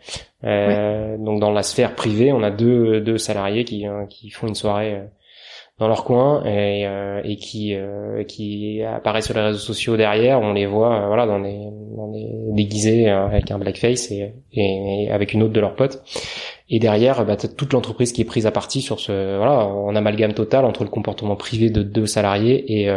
Euh, 0.44 1.16
Donc 1.18 1.40
dans 1.40 1.50
la 1.50 1.62
sphère 1.62 1.94
privée, 1.94 2.32
on 2.32 2.42
a 2.42 2.50
deux, 2.50 3.00
deux 3.00 3.18
salariés 3.18 3.64
qui, 3.64 3.84
qui 4.08 4.30
font 4.30 4.46
une 4.46 4.54
soirée 4.54 5.02
dans 5.78 5.86
leur 5.86 6.04
coin 6.04 6.44
et, 6.44 6.86
euh, 6.86 7.20
et 7.24 7.36
qui 7.36 7.74
euh, 7.74 8.24
qui 8.24 8.82
apparaissent 8.82 9.26
sur 9.26 9.34
les 9.34 9.42
réseaux 9.42 9.58
sociaux 9.58 9.96
derrière. 9.96 10.40
On 10.40 10.52
les 10.52 10.66
voit 10.66 11.04
euh, 11.04 11.06
voilà 11.06 11.24
dans 11.24 11.38
des, 11.38 11.56
dans 11.96 12.10
des 12.10 12.28
déguisés 12.52 13.08
avec 13.08 13.50
un 13.52 13.58
blackface 13.58 14.10
et, 14.10 14.34
et, 14.52 15.08
avec 15.10 15.34
une 15.34 15.42
autre 15.44 15.52
de 15.52 15.60
leurs 15.60 15.76
potes. 15.76 16.02
Et 16.70 16.80
derrière 16.80 17.24
bah, 17.24 17.36
toute 17.36 17.72
l'entreprise 17.72 18.12
qui 18.12 18.22
est 18.22 18.26
prise 18.26 18.44
à 18.44 18.50
partie 18.50 18.82
sur 18.82 18.98
ce 19.00 19.38
voilà 19.38 19.66
en 19.66 19.94
amalgame 19.94 20.34
total 20.34 20.64
entre 20.64 20.82
le 20.82 20.90
comportement 20.90 21.36
privé 21.36 21.70
de 21.70 21.82
deux 21.82 22.06
salariés 22.06 22.82
et 22.82 22.92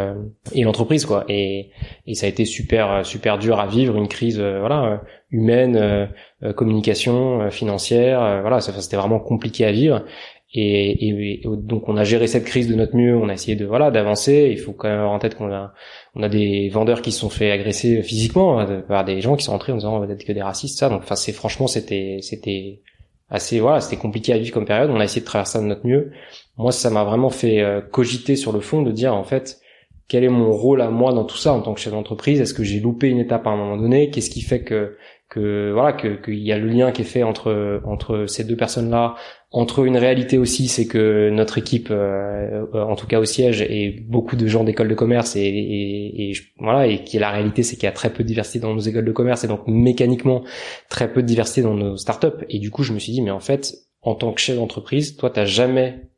et 0.52 0.62
l'entreprise 0.64 1.06
quoi. 1.06 1.24
Et 1.28 1.70
et 2.06 2.14
ça 2.14 2.26
a 2.26 2.28
été 2.28 2.44
super 2.44 3.06
super 3.06 3.38
dur 3.38 3.60
à 3.60 3.66
vivre 3.66 3.96
une 3.96 4.08
crise 4.08 4.38
voilà 4.38 5.00
humaine 5.30 6.10
communication 6.54 7.50
financière 7.50 8.42
voilà 8.42 8.60
c'était 8.60 8.96
vraiment 8.96 9.20
compliqué 9.20 9.64
à 9.64 9.72
vivre 9.72 10.04
et, 10.54 11.08
et, 11.08 11.42
donc 11.44 11.88
on 11.88 11.96
a 11.96 12.04
géré 12.04 12.26
cette 12.26 12.44
crise 12.44 12.68
de 12.68 12.74
notre 12.74 12.94
mieux, 12.94 13.16
on 13.16 13.28
a 13.30 13.32
essayé 13.32 13.56
de 13.56 13.64
voilà 13.64 13.90
d'avancer. 13.90 14.50
Il 14.52 14.58
faut 14.58 14.72
quand 14.72 14.88
même 14.88 14.98
avoir 14.98 15.12
en 15.12 15.18
tête 15.18 15.34
qu'on 15.34 15.50
a 15.50 15.72
on 16.14 16.22
a 16.22 16.28
des 16.28 16.68
vendeurs 16.68 17.00
qui 17.00 17.10
se 17.10 17.20
sont 17.20 17.30
fait 17.30 17.50
agresser 17.50 18.02
physiquement 18.02 18.60
hein, 18.60 18.82
par 18.86 19.04
des 19.04 19.22
gens 19.22 19.36
qui 19.36 19.44
sont 19.44 19.54
entrés 19.54 19.72
en 19.72 19.76
disant 19.76 19.96
on 19.96 20.00
va 20.04 20.12
être 20.12 20.24
que 20.24 20.32
des 20.32 20.42
racistes 20.42 20.78
ça. 20.78 20.90
Donc 20.90 21.02
enfin 21.04 21.16
c'est 21.16 21.32
franchement 21.32 21.68
c'était 21.68 22.18
c'était 22.20 22.82
assez 23.30 23.60
voilà 23.60 23.80
c'était 23.80 23.96
compliqué 23.96 24.34
à 24.34 24.38
vivre 24.38 24.52
comme 24.52 24.66
période. 24.66 24.90
On 24.90 25.00
a 25.00 25.04
essayé 25.04 25.22
de 25.22 25.26
traverser 25.26 25.54
ça 25.54 25.60
de 25.60 25.66
notre 25.66 25.86
mieux. 25.86 26.12
Moi 26.58 26.70
ça 26.70 26.90
m'a 26.90 27.04
vraiment 27.04 27.30
fait 27.30 27.62
euh, 27.62 27.80
cogiter 27.80 28.36
sur 28.36 28.52
le 28.52 28.60
fond 28.60 28.82
de 28.82 28.92
dire 28.92 29.14
en 29.14 29.24
fait 29.24 29.58
quel 30.06 30.24
est 30.24 30.28
mon 30.28 30.52
rôle 30.52 30.82
à 30.82 30.90
moi 30.90 31.14
dans 31.14 31.24
tout 31.24 31.38
ça 31.38 31.54
en 31.54 31.62
tant 31.62 31.72
que 31.72 31.80
chef 31.80 31.94
d'entreprise? 31.94 32.38
Est-ce 32.42 32.52
que 32.52 32.62
j'ai 32.64 32.80
loupé 32.80 33.08
une 33.08 33.20
étape 33.20 33.46
à 33.46 33.50
un 33.50 33.56
moment 33.56 33.78
donné? 33.78 34.10
Qu'est-ce 34.10 34.28
qui 34.28 34.42
fait 34.42 34.62
que 34.62 34.98
que 35.32 35.72
voilà 35.72 35.94
que 35.94 36.08
qu'il 36.22 36.42
y 36.42 36.52
a 36.52 36.58
le 36.58 36.66
lien 36.66 36.92
qui 36.92 37.00
est 37.00 37.06
fait 37.06 37.22
entre 37.22 37.80
entre 37.86 38.26
ces 38.26 38.44
deux 38.44 38.56
personnes 38.56 38.90
là 38.90 39.14
entre 39.50 39.86
une 39.86 39.96
réalité 39.96 40.36
aussi 40.36 40.68
c'est 40.68 40.86
que 40.86 41.30
notre 41.30 41.56
équipe 41.56 41.88
euh, 41.90 42.66
en 42.74 42.94
tout 42.96 43.06
cas 43.06 43.18
au 43.18 43.24
siège 43.24 43.62
est 43.62 44.02
beaucoup 44.06 44.36
de 44.36 44.46
gens 44.46 44.62
d'écoles 44.62 44.88
de 44.88 44.94
commerce 44.94 45.34
et, 45.34 45.40
et, 45.40 46.30
et 46.30 46.32
voilà 46.58 46.86
et 46.86 47.02
qui 47.02 47.18
la 47.18 47.30
réalité 47.30 47.62
c'est 47.62 47.76
qu'il 47.76 47.84
y 47.84 47.88
a 47.88 47.92
très 47.92 48.12
peu 48.12 48.24
de 48.24 48.28
diversité 48.28 48.60
dans 48.60 48.74
nos 48.74 48.80
écoles 48.80 49.06
de 49.06 49.12
commerce 49.12 49.42
et 49.42 49.48
donc 49.48 49.66
mécaniquement 49.66 50.44
très 50.90 51.10
peu 51.10 51.22
de 51.22 51.26
diversité 51.26 51.62
dans 51.62 51.74
nos 51.74 51.96
startups 51.96 52.44
et 52.50 52.58
du 52.58 52.70
coup 52.70 52.82
je 52.82 52.92
me 52.92 52.98
suis 52.98 53.12
dit 53.12 53.22
mais 53.22 53.30
en 53.30 53.40
fait 53.40 53.72
en 54.02 54.14
tant 54.14 54.32
que 54.34 54.40
chef 54.40 54.56
d'entreprise 54.56 55.16
toi 55.16 55.30
t'as 55.30 55.46
jamais 55.46 56.10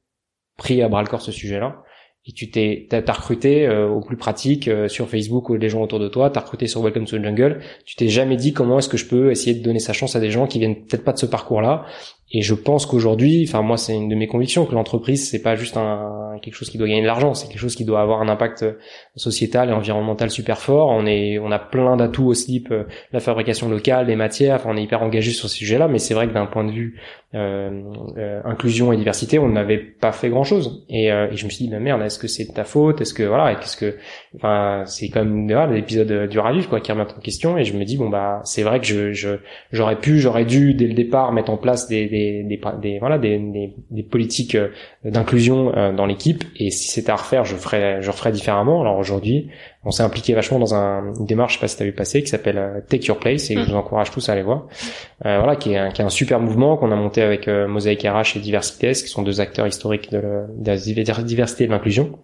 pris 0.57 0.83
à 0.83 0.89
bras 0.89 1.03
le 1.03 1.09
corps 1.09 1.23
ce 1.23 1.31
sujet 1.31 1.61
là 1.61 1.84
et 2.27 2.33
tu 2.33 2.51
t'es 2.51 2.87
t'as, 2.89 3.13
recruté 3.13 3.67
euh, 3.67 3.87
au 3.87 4.01
plus 4.01 4.17
pratique 4.17 4.69
euh, 4.69 4.89
sur 4.89 5.09
Facebook 5.09 5.51
ou 5.51 5.57
les 5.57 5.69
gens 5.69 5.83
autour 5.83 5.99
de 5.99 6.09
toi, 6.09 6.31
t'as 6.31 6.41
recruté 6.41 6.67
sur 6.67 6.83
Welcome 6.83 7.05
to 7.05 7.19
the 7.19 7.23
Jungle, 7.23 7.61
tu 7.85 7.97
t'es 7.97 8.09
jamais 8.09 8.37
dit 8.37 8.53
comment 8.53 8.79
est-ce 8.79 8.89
que 8.89 8.97
je 8.97 9.07
peux 9.07 9.31
essayer 9.31 9.55
de 9.55 9.63
donner 9.63 9.79
sa 9.79 9.93
chance 9.93 10.17
à 10.17 10.21
des 10.21 10.31
gens 10.31 10.47
qui 10.47 10.59
viennent 10.59 10.77
peut-être 10.87 11.05
pas 11.05 11.13
de 11.13 11.19
ce 11.19 11.27
parcours-là 11.27 11.85
Et 12.31 12.43
je 12.43 12.55
pense 12.55 12.87
qu'aujourd'hui, 12.87 13.45
enfin 13.47 13.63
moi 13.63 13.77
c'est 13.77 13.95
une 13.95 14.09
de 14.09 14.15
mes 14.15 14.27
convictions 14.27 14.67
que 14.67 14.75
l'entreprise 14.75 15.29
c'est 15.31 15.43
pas 15.43 15.55
juste 15.55 15.77
un 15.77 16.39
quelque 16.43 16.55
chose 16.55 16.69
qui 16.69 16.79
doit 16.79 16.89
gagner 16.89 17.03
de 17.03 17.07
l'argent, 17.07 17.33
c'est 17.35 17.47
quelque 17.47 17.61
chose 17.61 17.77
qui 17.77 17.85
doit 17.85 18.01
avoir 18.01 18.21
un 18.21 18.29
impact 18.29 18.65
sociétal 19.15 19.69
et 19.71 19.73
environnemental 19.73 20.31
super 20.31 20.59
fort. 20.59 20.89
On 20.89 21.07
est 21.07 21.39
on 21.39 21.53
a 21.53 21.59
plein 21.59 21.97
d'atouts 21.97 22.27
au 22.27 22.35
slip, 22.35 22.73
la 23.13 23.21
fabrication 23.21 23.69
locale, 23.69 24.07
les 24.07 24.17
matières, 24.17 24.57
enfin 24.57 24.71
on 24.73 24.77
est 24.77 24.83
hyper 24.83 25.03
engagé 25.03 25.31
sur 25.31 25.49
ce 25.49 25.57
sujet-là, 25.57 25.87
mais 25.87 25.99
c'est 25.99 26.15
vrai 26.15 26.27
que 26.27 26.33
d'un 26.33 26.47
point 26.47 26.65
de 26.65 26.73
vue 26.73 27.01
euh, 27.35 27.83
euh, 28.17 28.41
inclusion 28.45 28.93
et 28.93 28.97
diversité, 28.97 29.41
on 29.41 29.49
n'avait 29.49 29.79
pas 29.79 30.13
fait 30.13 30.29
grand 30.29 30.45
chose. 30.45 30.85
Et, 30.89 31.11
euh, 31.11 31.29
et 31.33 31.37
je 31.37 31.45
me 31.47 31.51
suis 31.51 31.65
dit, 31.65 31.71
bah 31.71 31.81
merde, 31.81 32.01
est-ce 32.03 32.19
que 32.19 32.29
c'est 32.29 32.45
de 32.45 32.53
ta 32.53 32.63
faute? 32.63 33.01
Est-ce 33.01 33.13
que 33.13 33.25
voilà, 33.25 33.57
qu'est-ce 33.57 33.77
que, 33.77 33.97
enfin, 34.37 34.83
c'est 34.87 35.09
comme 35.09 35.47
voilà, 35.47 35.73
l'épisode 35.73 36.29
du 36.29 36.39
Raviv 36.39 36.69
quoi 36.69 36.81
qui 36.81 36.93
remet 36.93 37.03
en 37.03 37.21
question. 37.21 37.59
Et 37.59 37.65
je 37.65 37.77
me 37.77 37.85
dis 37.85 37.97
bon 37.97 38.09
bah 38.09 38.41
c'est 38.45 38.63
vrai 38.63 38.81
que 38.81 38.87
je, 38.87 39.13
je 39.13 39.37
j'aurais 39.73 39.97
pu, 39.97 40.19
j'aurais 40.21 40.45
dû 40.45 40.75
dès 40.75 40.87
le 40.87 40.95
départ 40.95 41.33
mettre 41.33 41.51
en 41.51 41.57
place 41.57 41.89
des 41.89 42.07
des, 42.09 42.43
des, 42.43 42.61
des 42.81 42.99
voilà 42.99 43.19
des, 43.19 43.39
des, 43.39 43.75
des 43.91 44.03
politiques 44.03 44.57
d'inclusion 45.05 45.73
dans 45.93 46.07
l'équipe. 46.07 46.45
Et 46.57 46.71
si 46.71 46.89
c'était 46.89 47.11
à 47.11 47.17
refaire, 47.17 47.45
je 47.45 47.57
ferais 47.57 48.03
je 48.03 48.11
referais 48.11 48.33
différemment. 48.33 48.81
Alors 48.81 48.99
aujourd'hui, 48.99 49.51
on 49.85 49.91
s'est 49.91 50.03
impliqué 50.03 50.35
vachement 50.35 50.59
dans 50.59 50.75
un, 50.75 51.15
une 51.15 51.27
démarche, 51.27 51.55
je 51.55 51.59
sais 51.59 51.61
pas 51.61 51.69
si 51.69 51.77
t'as 51.77 51.85
vu 51.85 51.93
passer, 51.93 52.23
qui 52.23 52.29
s'appelle 52.29 52.59
euh, 52.59 52.81
Take 52.89 53.07
Your 53.07 53.19
Place, 53.19 53.51
et 53.51 53.55
je 53.55 53.61
vous 53.61 53.75
encourage 53.75 54.11
tous 54.11 54.29
à 54.29 54.33
aller 54.33 54.43
voir. 54.43 54.67
Euh, 55.27 55.39
voilà, 55.39 55.57
qui 55.57 55.73
est, 55.73 55.79
un, 55.79 55.91
qui 55.91 56.01
est 56.01 56.05
un 56.05 56.11
super 56.11 56.41
mouvement 56.41 56.77
qu'on 56.77 56.91
a 56.91 56.97
monté 56.97 57.23
avec 57.23 57.49
euh, 57.49 57.69
Mosaic 57.69 58.03
RH 58.03 58.37
et 58.37 58.41
Diversités, 58.41 58.93
qui 58.93 59.09
sont 59.09 59.23
deux 59.23 59.41
acteurs 59.41 59.67
historiques 59.67 60.11
de, 60.11 60.47
la 60.65 60.77
diversité 60.77 61.65
et 61.65 61.67
de 61.67 61.73
l'inclusion. 61.73 62.19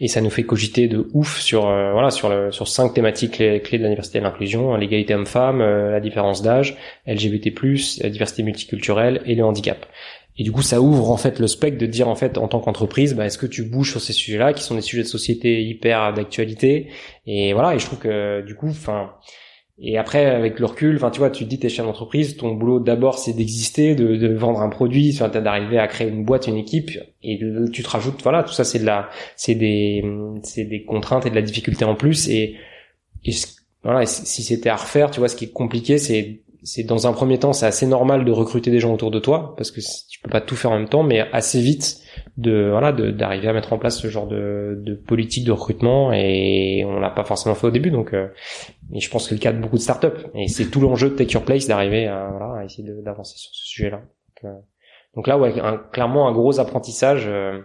Et 0.00 0.08
ça 0.08 0.20
nous 0.20 0.30
fait 0.30 0.42
cogiter 0.42 0.88
de 0.88 1.08
ouf 1.12 1.38
sur 1.40 1.68
euh, 1.68 1.92
voilà 1.92 2.10
sur 2.10 2.28
le, 2.28 2.50
sur 2.50 2.66
cinq 2.66 2.94
thématiques 2.94 3.34
clés, 3.34 3.60
clés 3.60 3.78
de 3.78 3.84
la 3.84 3.90
diversité 3.90 4.18
et 4.18 4.20
de 4.20 4.26
l'inclusion 4.26 4.74
l'égalité 4.76 5.14
homme-femme, 5.14 5.60
la 5.60 6.00
différence 6.00 6.42
d'âge, 6.42 6.76
LGBT+, 7.06 7.54
la 8.02 8.10
diversité 8.10 8.42
multiculturelle 8.42 9.22
et 9.24 9.34
le 9.34 9.44
handicap. 9.44 9.86
Et 10.36 10.42
du 10.42 10.50
coup, 10.50 10.62
ça 10.62 10.80
ouvre 10.80 11.10
en 11.10 11.16
fait 11.16 11.38
le 11.38 11.46
spectre 11.46 11.78
de 11.78 11.86
dire 11.86 12.08
en 12.08 12.16
fait 12.16 12.38
en 12.38 12.48
tant 12.48 12.58
qu'entreprise, 12.58 13.14
bah, 13.14 13.26
est-ce 13.26 13.38
que 13.38 13.46
tu 13.46 13.62
bouges 13.62 13.90
sur 13.90 14.00
ces 14.00 14.12
sujets-là 14.12 14.52
qui 14.52 14.64
sont 14.64 14.74
des 14.74 14.80
sujets 14.80 15.02
de 15.02 15.08
société 15.08 15.62
hyper 15.62 16.12
d'actualité? 16.12 16.88
Et 17.26 17.52
voilà, 17.52 17.74
et 17.74 17.78
je 17.78 17.86
trouve 17.86 18.00
que 18.00 18.42
du 18.42 18.56
coup, 18.56 18.68
enfin, 18.68 19.12
et 19.78 19.98
après 19.98 20.26
avec 20.26 20.60
le 20.60 20.66
recul, 20.66 20.96
enfin 20.96 21.10
tu 21.10 21.18
vois, 21.18 21.30
tu 21.30 21.44
te 21.44 21.48
dis 21.50 21.58
t'es 21.58 21.68
chef 21.68 21.84
d'entreprise, 21.84 22.36
ton 22.36 22.52
boulot 22.54 22.78
d'abord 22.80 23.18
c'est 23.18 23.32
d'exister, 23.32 23.94
de, 23.94 24.16
de, 24.16 24.32
vendre 24.34 24.60
un 24.60 24.68
produit, 24.68 25.10
enfin 25.12 25.28
d'arriver 25.28 25.78
à 25.78 25.88
créer 25.88 26.08
une 26.08 26.24
boîte, 26.24 26.46
une 26.46 26.56
équipe, 26.56 26.90
et 27.22 27.40
tu 27.72 27.82
te 27.82 27.88
rajoutes, 27.88 28.22
voilà, 28.22 28.44
tout 28.44 28.52
ça 28.52 28.64
c'est 28.64 28.78
de 28.78 28.86
la, 28.86 29.10
c'est 29.36 29.54
des, 29.54 30.04
c'est 30.42 30.64
des 30.64 30.84
contraintes 30.84 31.26
et 31.26 31.30
de 31.30 31.34
la 31.34 31.42
difficulté 31.42 31.84
en 31.84 31.96
plus, 31.96 32.28
et, 32.28 32.56
et 33.24 33.32
voilà, 33.82 34.06
si 34.06 34.42
c'était 34.42 34.70
à 34.70 34.76
refaire, 34.76 35.10
tu 35.10 35.18
vois, 35.18 35.28
ce 35.28 35.36
qui 35.36 35.46
est 35.46 35.52
compliqué, 35.52 35.98
c'est 35.98 36.40
c'est 36.64 36.82
dans 36.82 37.06
un 37.06 37.12
premier 37.12 37.38
temps, 37.38 37.52
c'est 37.52 37.66
assez 37.66 37.86
normal 37.86 38.24
de 38.24 38.32
recruter 38.32 38.70
des 38.70 38.80
gens 38.80 38.94
autour 38.94 39.10
de 39.10 39.18
toi 39.18 39.54
parce 39.56 39.70
que 39.70 39.80
tu 40.08 40.18
peux 40.20 40.30
pas 40.30 40.40
tout 40.40 40.56
faire 40.56 40.72
en 40.72 40.78
même 40.78 40.88
temps, 40.88 41.02
mais 41.02 41.20
assez 41.32 41.60
vite 41.60 42.00
de 42.36 42.68
voilà 42.70 42.90
d'arriver 42.92 43.48
à 43.48 43.52
mettre 43.52 43.72
en 43.72 43.78
place 43.78 44.00
ce 44.00 44.08
genre 44.08 44.26
de, 44.26 44.76
de 44.82 44.94
politique 44.94 45.44
de 45.44 45.52
recrutement 45.52 46.12
et 46.12 46.84
on 46.84 46.98
l'a 46.98 47.10
pas 47.10 47.22
forcément 47.22 47.54
fait 47.54 47.68
au 47.68 47.70
début 47.70 47.92
donc 47.92 48.12
euh, 48.12 48.26
et 48.92 48.98
je 48.98 49.08
pense 49.08 49.28
que 49.28 49.34
le 49.34 49.40
cas 49.40 49.52
de 49.52 49.60
beaucoup 49.60 49.76
de 49.76 49.82
startups 49.82 50.26
et 50.34 50.48
c'est 50.48 50.66
tout 50.66 50.80
l'enjeu 50.80 51.10
de 51.10 51.14
Take 51.14 51.32
Your 51.32 51.44
Place 51.44 51.68
d'arriver 51.68 52.08
à, 52.08 52.28
voilà, 52.30 52.60
à 52.60 52.64
essayer 52.64 52.88
d'avancer 53.02 53.38
sur 53.38 53.50
ce 53.54 53.66
sujet-là. 53.66 53.98
Donc, 53.98 54.52
euh, 54.52 54.58
donc, 55.14 55.26
là 55.28 55.38
ouais 55.38 55.60
un, 55.60 55.76
clairement 55.76 56.26
un 56.26 56.32
gros 56.32 56.58
apprentissage 56.58 57.26
euh, 57.28 57.60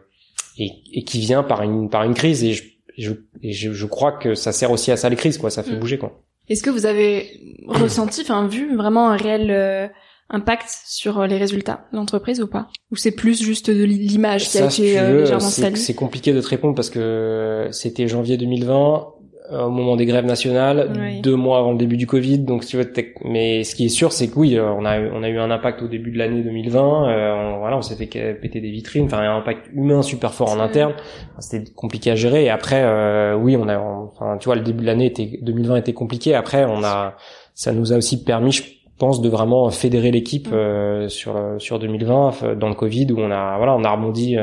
et, 0.59 0.69
et, 0.93 1.03
qui 1.03 1.19
vient 1.19 1.41
par 1.41 1.63
une 1.63 1.89
par 1.89 2.03
une 2.03 2.13
crise 2.13 2.43
et 2.43 2.53
je, 2.53 2.63
je, 2.95 3.13
je, 3.43 3.71
je 3.71 3.85
crois 3.87 4.11
que 4.11 4.35
ça 4.35 4.51
sert 4.51 4.69
aussi 4.69 4.91
à 4.91 4.97
ça 4.97 5.09
les 5.09 5.15
crises 5.15 5.39
quoi, 5.39 5.49
ça 5.49 5.63
fait 5.63 5.75
mm. 5.75 5.79
bouger 5.79 5.97
quoi. 5.97 6.21
Est-ce 6.47 6.63
que 6.63 6.71
vous 6.71 6.85
avez 6.87 7.29
ressenti, 7.67 8.21
enfin 8.21 8.47
vu 8.47 8.75
vraiment 8.75 9.09
un 9.09 9.17
réel 9.17 9.51
euh, 9.51 9.87
impact 10.29 10.69
sur 10.85 11.19
euh, 11.19 11.27
les 11.27 11.37
résultats 11.37 11.85
de 11.91 11.97
l'entreprise 11.97 12.41
ou 12.41 12.47
pas? 12.47 12.67
Ou 12.91 12.95
c'est 12.95 13.11
plus 13.11 13.41
juste 13.41 13.69
de 13.69 13.83
l'image 13.83 14.49
qui 14.49 14.57
a 14.57 14.65
été 14.65 14.99
euh, 14.99 15.21
légèrement 15.21 15.47
salie? 15.47 15.77
C'est 15.77 15.95
compliqué 15.95 16.33
de 16.33 16.41
te 16.41 16.47
répondre 16.47 16.75
parce 16.75 16.89
que 16.89 17.67
c'était 17.71 18.07
janvier 18.07 18.37
2020 18.37 19.07
euh, 19.51 19.63
au 19.63 19.71
moment 19.71 19.95
des 19.95 20.05
grèves 20.05 20.25
nationales, 20.25 21.21
deux 21.23 21.35
mois 21.35 21.57
avant 21.57 21.71
le 21.71 21.77
début 21.77 21.97
du 21.97 22.05
Covid. 22.05 22.39
Donc, 22.39 22.63
si 22.63 22.69
tu 22.69 22.77
veux, 22.77 22.91
mais 23.23 23.63
ce 23.63 23.73
qui 23.73 23.85
est 23.85 23.89
sûr, 23.89 24.11
c'est 24.11 24.27
que 24.27 24.37
oui, 24.37 24.55
euh, 24.55 24.71
on 24.71 24.85
a 24.85 24.99
on 24.99 25.23
a 25.23 25.29
eu 25.29 25.39
un 25.39 25.49
impact 25.49 25.81
au 25.81 25.87
début 25.87 26.11
de 26.11 26.19
l'année 26.19 26.43
2020. 26.43 27.09
Euh, 27.09 27.33
on, 27.33 27.57
voilà, 27.57 27.77
on 27.77 27.81
s'est 27.81 27.95
fait 27.95 28.05
péter 28.35 28.61
des 28.61 28.69
vitrines. 28.69 29.05
Enfin, 29.05 29.19
un 29.19 29.37
impact 29.37 29.69
humain 29.73 30.03
super 30.03 30.35
fort 30.35 30.51
en 30.51 30.59
interne. 30.59 30.93
C'était 31.39 31.71
compliqué 31.71 32.11
à 32.11 32.15
gérer. 32.15 32.45
Et 32.45 32.51
après, 32.51 32.83
euh, 32.83 33.35
oui, 33.35 33.57
on 33.57 33.67
a, 33.69 33.79
enfin, 33.79 34.37
tu 34.37 34.45
vois, 34.45 34.55
le 34.55 34.61
début 34.61 34.81
de 34.81 34.85
l'année 34.85 35.07
était 35.07 35.39
2020 35.41 35.77
était 35.77 35.93
compliqué. 35.93 36.35
Après, 36.35 36.65
on 36.65 36.83
a, 36.83 37.15
ça 37.55 37.71
nous 37.71 37.91
a 37.91 37.97
aussi 37.97 38.23
permis, 38.23 38.51
je 38.51 38.63
pense, 38.99 39.21
de 39.21 39.29
vraiment 39.29 39.69
fédérer 39.69 40.11
l'équipe 40.11 40.49
mm. 40.51 41.09
sur 41.09 41.39
sur 41.57 41.79
2020 41.79 42.55
dans 42.55 42.69
le 42.69 42.75
Covid 42.75 43.07
où 43.11 43.19
on 43.19 43.31
a, 43.31 43.57
voilà, 43.57 43.75
on 43.75 43.83
a 43.83 43.91
rebondi 43.91 44.37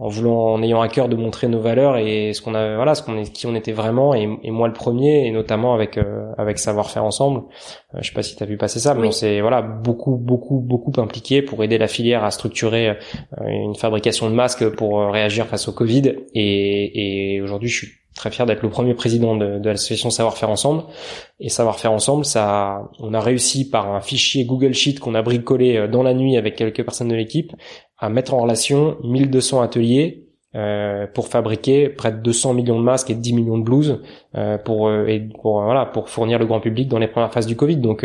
en 0.00 0.08
voulant, 0.08 0.54
en 0.54 0.62
ayant 0.62 0.80
à 0.80 0.88
cœur 0.88 1.10
de 1.10 1.16
montrer 1.16 1.46
nos 1.46 1.60
valeurs 1.60 1.98
et 1.98 2.32
ce 2.32 2.40
qu'on 2.40 2.54
a, 2.54 2.74
voilà, 2.74 2.94
ce 2.94 3.02
qu'on 3.02 3.18
est, 3.18 3.30
qui 3.30 3.46
on 3.46 3.54
était 3.54 3.72
vraiment 3.72 4.14
et, 4.14 4.26
et, 4.42 4.50
moi 4.50 4.66
le 4.66 4.72
premier 4.72 5.26
et 5.26 5.30
notamment 5.30 5.74
avec 5.74 5.98
euh, 5.98 6.32
avec 6.38 6.58
savoir 6.58 6.90
faire 6.90 7.04
ensemble. 7.04 7.42
Euh, 7.94 7.98
je 8.00 8.08
sais 8.08 8.14
pas 8.14 8.22
si 8.22 8.34
tu 8.34 8.42
as 8.42 8.46
vu 8.46 8.56
passer 8.56 8.80
ça, 8.80 8.94
mais 8.94 9.06
on 9.06 9.12
s'est 9.12 9.42
voilà 9.42 9.60
beaucoup 9.60 10.16
beaucoup 10.16 10.58
beaucoup 10.58 10.92
impliqué 10.96 11.42
pour 11.42 11.62
aider 11.62 11.76
la 11.76 11.86
filière 11.86 12.24
à 12.24 12.30
structurer 12.30 12.88
euh, 12.88 12.94
une 13.46 13.74
fabrication 13.74 14.30
de 14.30 14.34
masques 14.34 14.70
pour 14.70 15.00
réagir 15.12 15.46
face 15.46 15.68
au 15.68 15.72
Covid 15.72 16.14
et, 16.34 17.34
et 17.34 17.42
aujourd'hui 17.42 17.68
je 17.68 17.84
suis 17.84 17.99
très 18.14 18.30
fier 18.30 18.46
d'être 18.46 18.62
le 18.62 18.70
premier 18.70 18.94
président 18.94 19.36
de, 19.36 19.58
de 19.58 19.68
l'association 19.70 20.10
Savoir 20.10 20.36
Faire 20.36 20.50
Ensemble. 20.50 20.82
Et 21.38 21.48
Savoir 21.48 21.78
Faire 21.78 21.92
Ensemble, 21.92 22.24
ça, 22.24 22.90
on 22.98 23.14
a 23.14 23.20
réussi 23.20 23.68
par 23.68 23.92
un 23.94 24.00
fichier 24.00 24.44
Google 24.44 24.74
Sheet 24.74 24.98
qu'on 24.98 25.14
a 25.14 25.22
bricolé 25.22 25.88
dans 25.88 26.02
la 26.02 26.14
nuit 26.14 26.36
avec 26.36 26.56
quelques 26.56 26.84
personnes 26.84 27.08
de 27.08 27.16
l'équipe 27.16 27.52
à 27.98 28.08
mettre 28.08 28.34
en 28.34 28.38
relation 28.38 28.96
1200 29.04 29.60
ateliers 29.60 30.26
euh, 30.56 31.06
pour 31.06 31.28
fabriquer 31.28 31.88
près 31.90 32.10
de 32.10 32.16
200 32.16 32.54
millions 32.54 32.76
de 32.76 32.82
masques 32.82 33.08
et 33.10 33.14
10 33.14 33.34
millions 33.34 33.56
de 33.56 33.62
blouses 33.62 34.00
euh, 34.34 34.58
pour 34.58 34.88
euh, 34.88 35.06
et 35.06 35.20
pour 35.20 35.62
voilà 35.62 35.86
pour 35.86 36.08
fournir 36.08 36.40
le 36.40 36.46
grand 36.46 36.58
public 36.58 36.88
dans 36.88 36.98
les 36.98 37.06
premières 37.06 37.32
phases 37.32 37.46
du 37.46 37.54
Covid. 37.54 37.76
Donc 37.76 38.04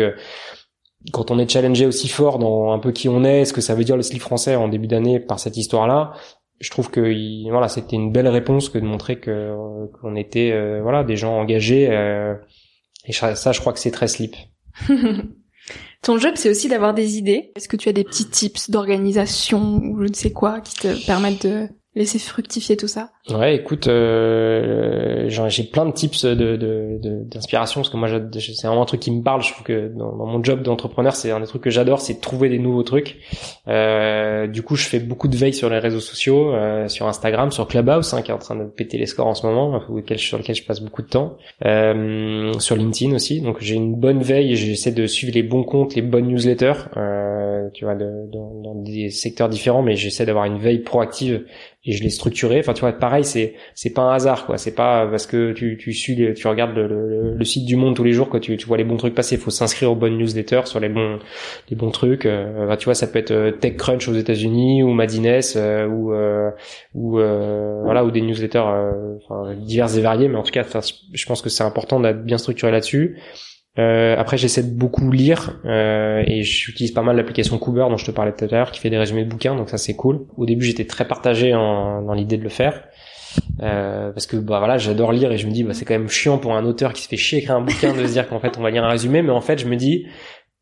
quand 1.12 1.32
on 1.32 1.40
est 1.40 1.50
challengé 1.50 1.86
aussi 1.86 2.06
fort 2.06 2.38
dans 2.38 2.72
un 2.72 2.78
peu 2.78 2.92
qui 2.92 3.08
on 3.08 3.24
est, 3.24 3.46
ce 3.46 3.52
que 3.52 3.60
ça 3.60 3.74
veut 3.74 3.82
dire 3.82 3.96
le 3.96 4.02
slip 4.02 4.20
français 4.20 4.54
en 4.54 4.68
début 4.68 4.86
d'année 4.86 5.18
par 5.18 5.40
cette 5.40 5.56
histoire-là, 5.56 6.12
je 6.60 6.70
trouve 6.70 6.90
que 6.90 7.48
voilà 7.50 7.68
c'était 7.68 7.96
une 7.96 8.12
belle 8.12 8.28
réponse 8.28 8.68
que 8.68 8.78
de 8.78 8.84
montrer 8.84 9.18
que 9.18 9.54
qu'on 10.00 10.16
était 10.16 10.80
voilà 10.80 11.04
des 11.04 11.16
gens 11.16 11.38
engagés 11.38 11.84
et 13.04 13.12
ça 13.12 13.52
je 13.52 13.60
crois 13.60 13.72
que 13.72 13.78
c'est 13.78 13.90
très 13.90 14.08
slip. 14.08 14.34
Ton 16.02 16.18
job, 16.18 16.34
c'est 16.36 16.50
aussi 16.50 16.68
d'avoir 16.68 16.94
des 16.94 17.18
idées. 17.18 17.50
Est-ce 17.56 17.68
que 17.68 17.76
tu 17.76 17.88
as 17.88 17.92
des 17.92 18.04
petits 18.04 18.28
tips 18.28 18.70
d'organisation 18.70 19.80
ou 19.82 20.00
je 20.02 20.08
ne 20.08 20.14
sais 20.14 20.32
quoi 20.32 20.60
qui 20.60 20.76
te 20.76 21.06
permettent 21.06 21.46
de 21.46 21.68
laisser 21.96 22.18
fructifier 22.18 22.76
tout 22.76 22.88
ça 22.88 23.10
Ouais, 23.30 23.56
écoute, 23.56 23.88
euh, 23.88 25.28
j'ai 25.28 25.64
plein 25.64 25.86
de 25.86 25.92
tips 25.92 26.24
de 26.24 27.00
d'inspiration 27.24 27.80
parce 27.80 27.90
que 27.90 27.96
moi, 27.96 28.08
c'est 28.38 28.66
vraiment 28.66 28.82
un 28.82 28.86
truc 28.86 29.00
qui 29.00 29.10
me 29.10 29.22
parle. 29.22 29.42
Je 29.42 29.52
trouve 29.52 29.64
que 29.64 29.88
dans, 29.88 30.12
mon 30.14 30.42
job 30.44 30.62
d'entrepreneur, 30.62 31.16
c'est 31.16 31.30
un 31.30 31.40
des 31.40 31.46
trucs 31.46 31.62
que 31.62 31.70
j'adore, 31.70 32.00
c'est 32.00 32.14
de 32.14 32.20
trouver 32.20 32.48
des 32.48 32.58
nouveaux 32.58 32.82
trucs. 32.82 33.16
Euh, 33.66 34.46
du 34.46 34.62
coup, 34.62 34.76
je 34.76 34.86
fais 34.86 35.00
beaucoup 35.00 35.26
de 35.28 35.36
veille 35.36 35.54
sur 35.54 35.70
les 35.70 35.78
réseaux 35.78 36.00
sociaux, 36.00 36.54
euh, 36.54 36.86
sur 36.88 37.08
Instagram, 37.08 37.50
sur 37.50 37.66
Clubhouse, 37.66 38.14
hein, 38.14 38.22
qui 38.22 38.30
est 38.30 38.34
en 38.34 38.38
train 38.38 38.56
de 38.56 38.64
péter 38.64 38.98
les 38.98 39.06
scores 39.06 39.26
en 39.26 39.34
ce 39.34 39.46
moment, 39.46 39.80
sur 40.16 40.38
lequel 40.38 40.54
je 40.54 40.62
passe 40.64 40.80
beaucoup 40.80 41.02
de 41.02 41.08
temps. 41.08 41.38
Euh, 41.64 42.52
sur 42.60 42.76
LinkedIn 42.76 43.14
aussi. 43.14 43.40
Donc, 43.40 43.56
j'ai 43.60 43.74
une 43.74 43.94
bonne 43.94 44.20
veille 44.20 44.54
j'essaie 44.56 44.92
de 44.92 45.06
suivre 45.06 45.32
les 45.34 45.42
bons 45.42 45.64
comptes, 45.64 45.94
les 45.94 46.02
bonnes 46.02 46.26
newsletters. 46.26 46.88
Euh, 46.96 47.68
tu 47.72 47.84
vois, 47.84 47.94
de, 47.94 48.30
dans, 48.30 48.60
dans 48.62 48.74
des 48.74 49.10
secteurs 49.10 49.48
différents, 49.48 49.82
mais 49.82 49.96
j'essaie 49.96 50.26
d'avoir 50.26 50.44
une 50.44 50.58
veille 50.58 50.80
proactive 50.80 51.44
et 51.86 51.92
je 51.92 52.02
l'ai 52.02 52.10
structuré. 52.10 52.58
Enfin, 52.58 52.72
tu 52.72 52.80
vois, 52.80 52.92
pareil, 52.92 53.24
c'est 53.24 53.54
c'est 53.74 53.94
pas 53.94 54.02
un 54.02 54.14
hasard, 54.14 54.46
quoi. 54.46 54.58
C'est 54.58 54.74
pas 54.74 55.06
parce 55.06 55.26
que 55.26 55.52
tu 55.52 55.76
tu 55.78 55.92
suis, 55.92 56.34
tu 56.34 56.48
regardes 56.48 56.76
le, 56.76 57.34
le, 57.36 57.44
site 57.44 57.64
du 57.64 57.76
Monde 57.76 57.94
tous 57.94 58.04
les 58.04 58.12
jours, 58.12 58.28
que 58.28 58.38
tu 58.38 58.56
tu 58.56 58.66
vois 58.66 58.76
les 58.76 58.84
bons 58.84 58.96
trucs 58.96 59.14
passer. 59.14 59.36
Il 59.36 59.40
faut 59.40 59.50
s'inscrire 59.50 59.92
aux 59.92 59.94
bonnes 59.94 60.18
newsletters 60.18 60.66
sur 60.66 60.80
les 60.80 60.88
bons 60.88 61.18
les 61.70 61.76
bons 61.76 61.90
trucs. 61.90 62.26
Euh, 62.26 62.74
tu 62.76 62.86
vois, 62.86 62.94
ça 62.94 63.06
peut 63.06 63.18
être 63.18 63.30
euh, 63.30 63.52
TechCrunch 63.52 64.08
aux 64.08 64.14
États-Unis 64.14 64.82
ou 64.82 64.92
Madines 64.92 65.26
euh, 65.56 65.86
ou 65.86 66.12
euh, 66.12 66.50
ou 66.94 67.12
voilà 67.12 68.04
ou 68.04 68.10
des 68.10 68.20
newsletters 68.20 68.58
enfin, 68.58 69.54
diverses 69.54 69.96
et 69.96 70.00
variées. 70.00 70.28
Mais 70.28 70.36
en 70.36 70.42
tout 70.42 70.52
cas, 70.52 70.64
je 71.12 71.26
pense 71.26 71.42
que 71.42 71.48
c'est 71.48 71.64
important 71.64 72.00
d'être 72.00 72.24
bien 72.24 72.38
structuré 72.38 72.72
là-dessus. 72.72 73.18
Euh, 73.78 74.16
après, 74.18 74.38
j'essaie 74.38 74.62
de 74.62 74.74
beaucoup 74.74 75.10
lire 75.10 75.58
euh, 75.64 76.22
et 76.26 76.42
j'utilise 76.42 76.92
pas 76.92 77.02
mal 77.02 77.16
l'application 77.16 77.58
Cooper 77.58 77.86
dont 77.90 77.96
je 77.96 78.06
te 78.06 78.10
parlais 78.10 78.32
tout 78.32 78.44
à 78.44 78.48
l'heure, 78.48 78.70
qui 78.70 78.80
fait 78.80 78.90
des 78.90 78.98
résumés 78.98 79.24
de 79.24 79.28
bouquins, 79.28 79.54
donc 79.54 79.68
ça 79.68 79.78
c'est 79.78 79.94
cool. 79.94 80.26
Au 80.36 80.46
début, 80.46 80.64
j'étais 80.64 80.86
très 80.86 81.06
partagé 81.06 81.54
en, 81.54 82.02
dans 82.02 82.14
l'idée 82.14 82.38
de 82.38 82.42
le 82.42 82.48
faire. 82.48 82.84
Euh, 83.62 84.12
parce 84.12 84.26
que 84.26 84.36
bah 84.36 84.58
voilà 84.58 84.78
j'adore 84.78 85.12
lire 85.12 85.30
et 85.30 85.36
je 85.36 85.46
me 85.46 85.52
dis 85.52 85.62
bah 85.62 85.74
c'est 85.74 85.84
quand 85.84 85.92
même 85.92 86.08
chiant 86.08 86.38
pour 86.38 86.54
un 86.54 86.64
auteur 86.64 86.94
qui 86.94 87.02
se 87.02 87.08
fait 87.08 87.18
chier 87.18 87.40
écrire 87.40 87.56
un 87.56 87.60
bouquin 87.60 87.92
de 87.92 88.06
se 88.06 88.12
dire 88.12 88.28
qu'en 88.28 88.40
fait 88.40 88.56
on 88.58 88.62
va 88.62 88.70
lire 88.70 88.82
un 88.82 88.88
résumé 88.88 89.20
mais 89.20 89.30
en 89.30 89.42
fait 89.42 89.58
je 89.58 89.66
me 89.66 89.76
dis 89.76 90.06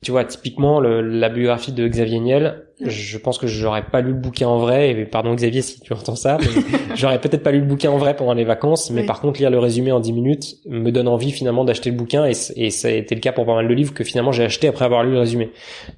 tu 0.05 0.11
vois, 0.11 0.25
typiquement 0.25 0.81
le, 0.81 1.01
la 1.01 1.31
biographie 1.31 1.73
de 1.73 1.89
Xavier 1.89 2.21
Niel, 2.21 2.67
je 2.85 3.17
pense 3.17 3.39
que 3.39 3.47
j'aurais 3.47 3.85
pas 3.87 4.03
lu 4.03 4.09
le 4.09 4.19
bouquin 4.19 4.47
en 4.47 4.59
vrai. 4.59 4.91
Et 4.91 5.05
pardon 5.07 5.35
Xavier 5.35 5.63
si 5.63 5.81
tu 5.81 5.93
entends 5.95 6.15
ça, 6.15 6.37
mais 6.41 6.63
j'aurais 6.95 7.21
peut-être 7.21 7.43
pas 7.43 7.51
lu 7.51 7.61
le 7.61 7.67
bouquin 7.67 7.91
en 7.91 7.97
vrai 7.97 8.15
pendant 8.15 8.35
les 8.35 8.45
vacances. 8.45 8.91
Mais 8.91 9.05
par 9.07 9.21
contre, 9.21 9.41
lire 9.41 9.51
le 9.51 9.59
résumé 9.59 9.93
en 9.93 10.01
10 10.01 10.13
minutes 10.13 10.57
me 10.67 10.91
donne 10.91 11.09
envie 11.09 11.33
finalement 11.33 11.65
d'acheter 11.65 11.91
le 11.91 11.97
bouquin. 11.97 12.27
Et, 12.27 12.33
et 12.57 12.71
ça 12.71 12.89
a 12.89 12.91
été 12.91 13.15
le 13.15 13.23
cas 13.23 13.33
pour 13.33 13.47
pas 13.47 13.55
mal 13.55 13.67
de 13.67 13.75
livres 13.75 13.95
que 13.95 14.05
finalement 14.05 14.33
j'ai 14.33 14.45
acheté 14.45 14.69
après 14.69 14.85
avoir 14.85 15.03
lu 15.03 15.13
le 15.13 15.21
résumé. 15.21 15.51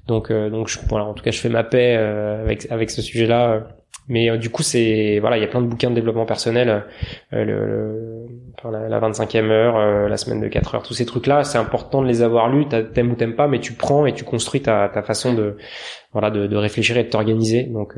Donc, 0.07 0.31
euh, 0.31 0.49
donc 0.49 0.69
je, 0.69 0.79
voilà, 0.87 1.05
en 1.05 1.13
tout 1.13 1.23
cas, 1.23 1.31
je 1.31 1.39
fais 1.39 1.49
ma 1.49 1.65
paix 1.65 1.95
euh, 1.97 2.41
avec 2.41 2.71
avec 2.71 2.89
ce 2.89 3.01
sujet-là. 3.01 3.67
Mais 4.07 4.29
euh, 4.29 4.37
du 4.37 4.49
coup, 4.49 4.63
c'est 4.63 5.19
voilà, 5.19 5.37
il 5.37 5.41
y 5.41 5.43
a 5.43 5.47
plein 5.47 5.61
de 5.61 5.67
bouquins 5.67 5.89
de 5.89 5.95
développement 5.95 6.25
personnel, 6.25 6.85
euh, 7.33 7.43
le, 7.43 7.96
enfin, 8.57 8.71
la, 8.71 8.87
la, 8.89 8.99
25e 8.99 9.49
heure, 9.49 9.77
euh, 9.77 10.07
la 10.07 10.17
semaine 10.17 10.41
de 10.41 10.47
4 10.47 10.75
heures, 10.75 10.83
tous 10.83 10.93
ces 10.93 11.05
trucs-là, 11.05 11.43
c'est 11.43 11.57
important 11.57 12.01
de 12.01 12.07
les 12.07 12.21
avoir 12.21 12.49
lus. 12.49 12.65
T'aimes 12.67 13.11
ou 13.11 13.15
t'aimes 13.15 13.35
pas, 13.35 13.47
mais 13.47 13.59
tu 13.59 13.73
prends 13.73 14.05
et 14.05 14.13
tu 14.13 14.23
construis 14.23 14.61
ta, 14.61 14.89
ta 14.89 15.01
façon 15.03 15.33
de 15.33 15.57
voilà 16.13 16.31
de, 16.31 16.47
de 16.47 16.55
réfléchir 16.55 16.97
et 16.97 17.03
de 17.03 17.09
t'organiser. 17.09 17.63
Donc 17.63 17.95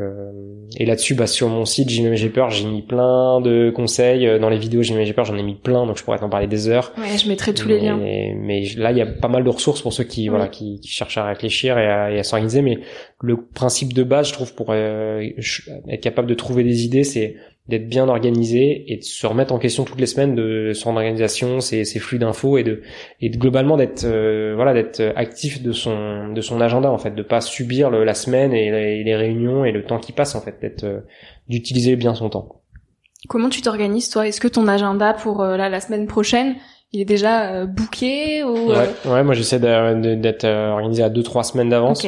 et 0.77 0.85
là-dessus, 0.85 1.15
bah 1.15 1.27
sur 1.27 1.47
mon 1.47 1.63
site 1.63 1.89
J'ai 1.89 2.15
j'ai 2.15 2.29
peur, 2.29 2.49
j'ai 2.49 2.65
mis 2.65 2.81
plein 2.81 3.39
de 3.39 3.71
conseils 3.73 4.39
dans 4.39 4.49
les 4.49 4.57
vidéos 4.57 4.81
J'ai 4.81 5.05
j'ai 5.05 5.13
peur, 5.13 5.25
j'en 5.25 5.37
ai 5.37 5.43
mis 5.43 5.55
plein, 5.55 5.85
donc 5.85 5.97
je 5.97 6.03
pourrais 6.03 6.17
t'en 6.17 6.29
parler 6.29 6.47
des 6.47 6.67
heures. 6.67 6.91
Ouais, 6.97 7.17
je 7.17 7.29
mettrai 7.29 7.53
tous 7.53 7.67
les 7.67 7.79
liens. 7.79 7.97
Mais 7.97 8.63
là, 8.75 8.91
il 8.91 8.97
y 8.97 9.01
a 9.01 9.05
pas 9.05 9.29
mal 9.29 9.43
de 9.43 9.49
ressources 9.49 9.81
pour 9.81 9.93
ceux 9.93 10.03
qui 10.03 10.27
voilà 10.27 10.47
qui, 10.47 10.79
qui, 10.81 10.89
cherchent 10.89 11.17
à 11.17 11.25
réfléchir 11.25 11.77
et 11.77 11.87
à, 11.87 12.05
à 12.05 12.23
s'organiser. 12.23 12.61
Mais 12.61 12.79
le 13.21 13.37
principe 13.37 13.93
de 13.93 14.03
base, 14.03 14.29
je 14.29 14.33
trouve, 14.33 14.53
pour 14.53 14.73
être 14.73 16.01
capable 16.01 16.27
de 16.27 16.33
trouver 16.33 16.63
des 16.63 16.83
idées, 16.83 17.03
c'est 17.03 17.35
d'être 17.69 17.87
bien 17.87 18.09
organisé 18.09 18.91
et 18.91 18.97
de 18.97 19.03
se 19.03 19.25
remettre 19.27 19.53
en 19.53 19.59
question 19.59 19.85
toutes 19.85 19.99
les 19.99 20.07
semaines 20.07 20.35
de 20.35 20.73
son 20.73 20.95
organisation, 20.95 21.61
ses, 21.61 21.85
flux 21.99 22.17
d'infos 22.17 22.57
et 22.57 22.63
de 22.63 22.81
et 23.21 23.29
de 23.29 23.37
globalement 23.37 23.77
d'être 23.77 24.03
euh, 24.05 24.53
voilà 24.55 24.73
d'être 24.73 25.01
actif 25.15 25.61
de 25.61 25.71
son 25.71 26.29
de 26.33 26.41
son 26.41 26.59
agenda 26.59 26.91
en 26.91 26.97
fait, 26.97 27.15
de 27.15 27.23
pas 27.23 27.41
subir 27.41 27.89
le, 27.89 28.03
la 28.03 28.15
semaine 28.15 28.53
et 28.53 29.03
les, 29.03 29.15
réunions 29.15 29.65
et 29.65 29.71
le 29.71 29.83
temps 29.83 29.99
qui 29.99 30.11
passe 30.11 30.35
en 30.35 30.41
fait, 30.41 30.59
d'être 30.61 30.83
euh, 30.83 30.99
d'utiliser 31.47 31.95
bien 31.95 32.15
son 32.15 32.29
temps. 32.29 32.61
Comment 33.27 33.49
tu 33.49 33.61
t'organises 33.61 34.09
toi? 34.09 34.27
Est-ce 34.27 34.41
que 34.41 34.47
ton 34.47 34.67
agenda 34.67 35.13
pour 35.13 35.41
euh, 35.41 35.57
la 35.57 35.79
semaine 35.79 36.07
prochaine 36.07 36.55
il 36.91 37.01
est 37.01 37.05
déjà 37.05 37.51
euh, 37.51 37.65
booké 37.65 38.43
ou 38.43 38.69
ouais, 38.69 38.89
ouais 39.05 39.23
moi 39.23 39.33
j'essaie 39.35 39.59
d'être 39.59 40.45
organisé 40.45 41.03
à 41.03 41.09
deux 41.09 41.23
trois 41.23 41.43
semaines 41.43 41.69
d'avance 41.69 42.05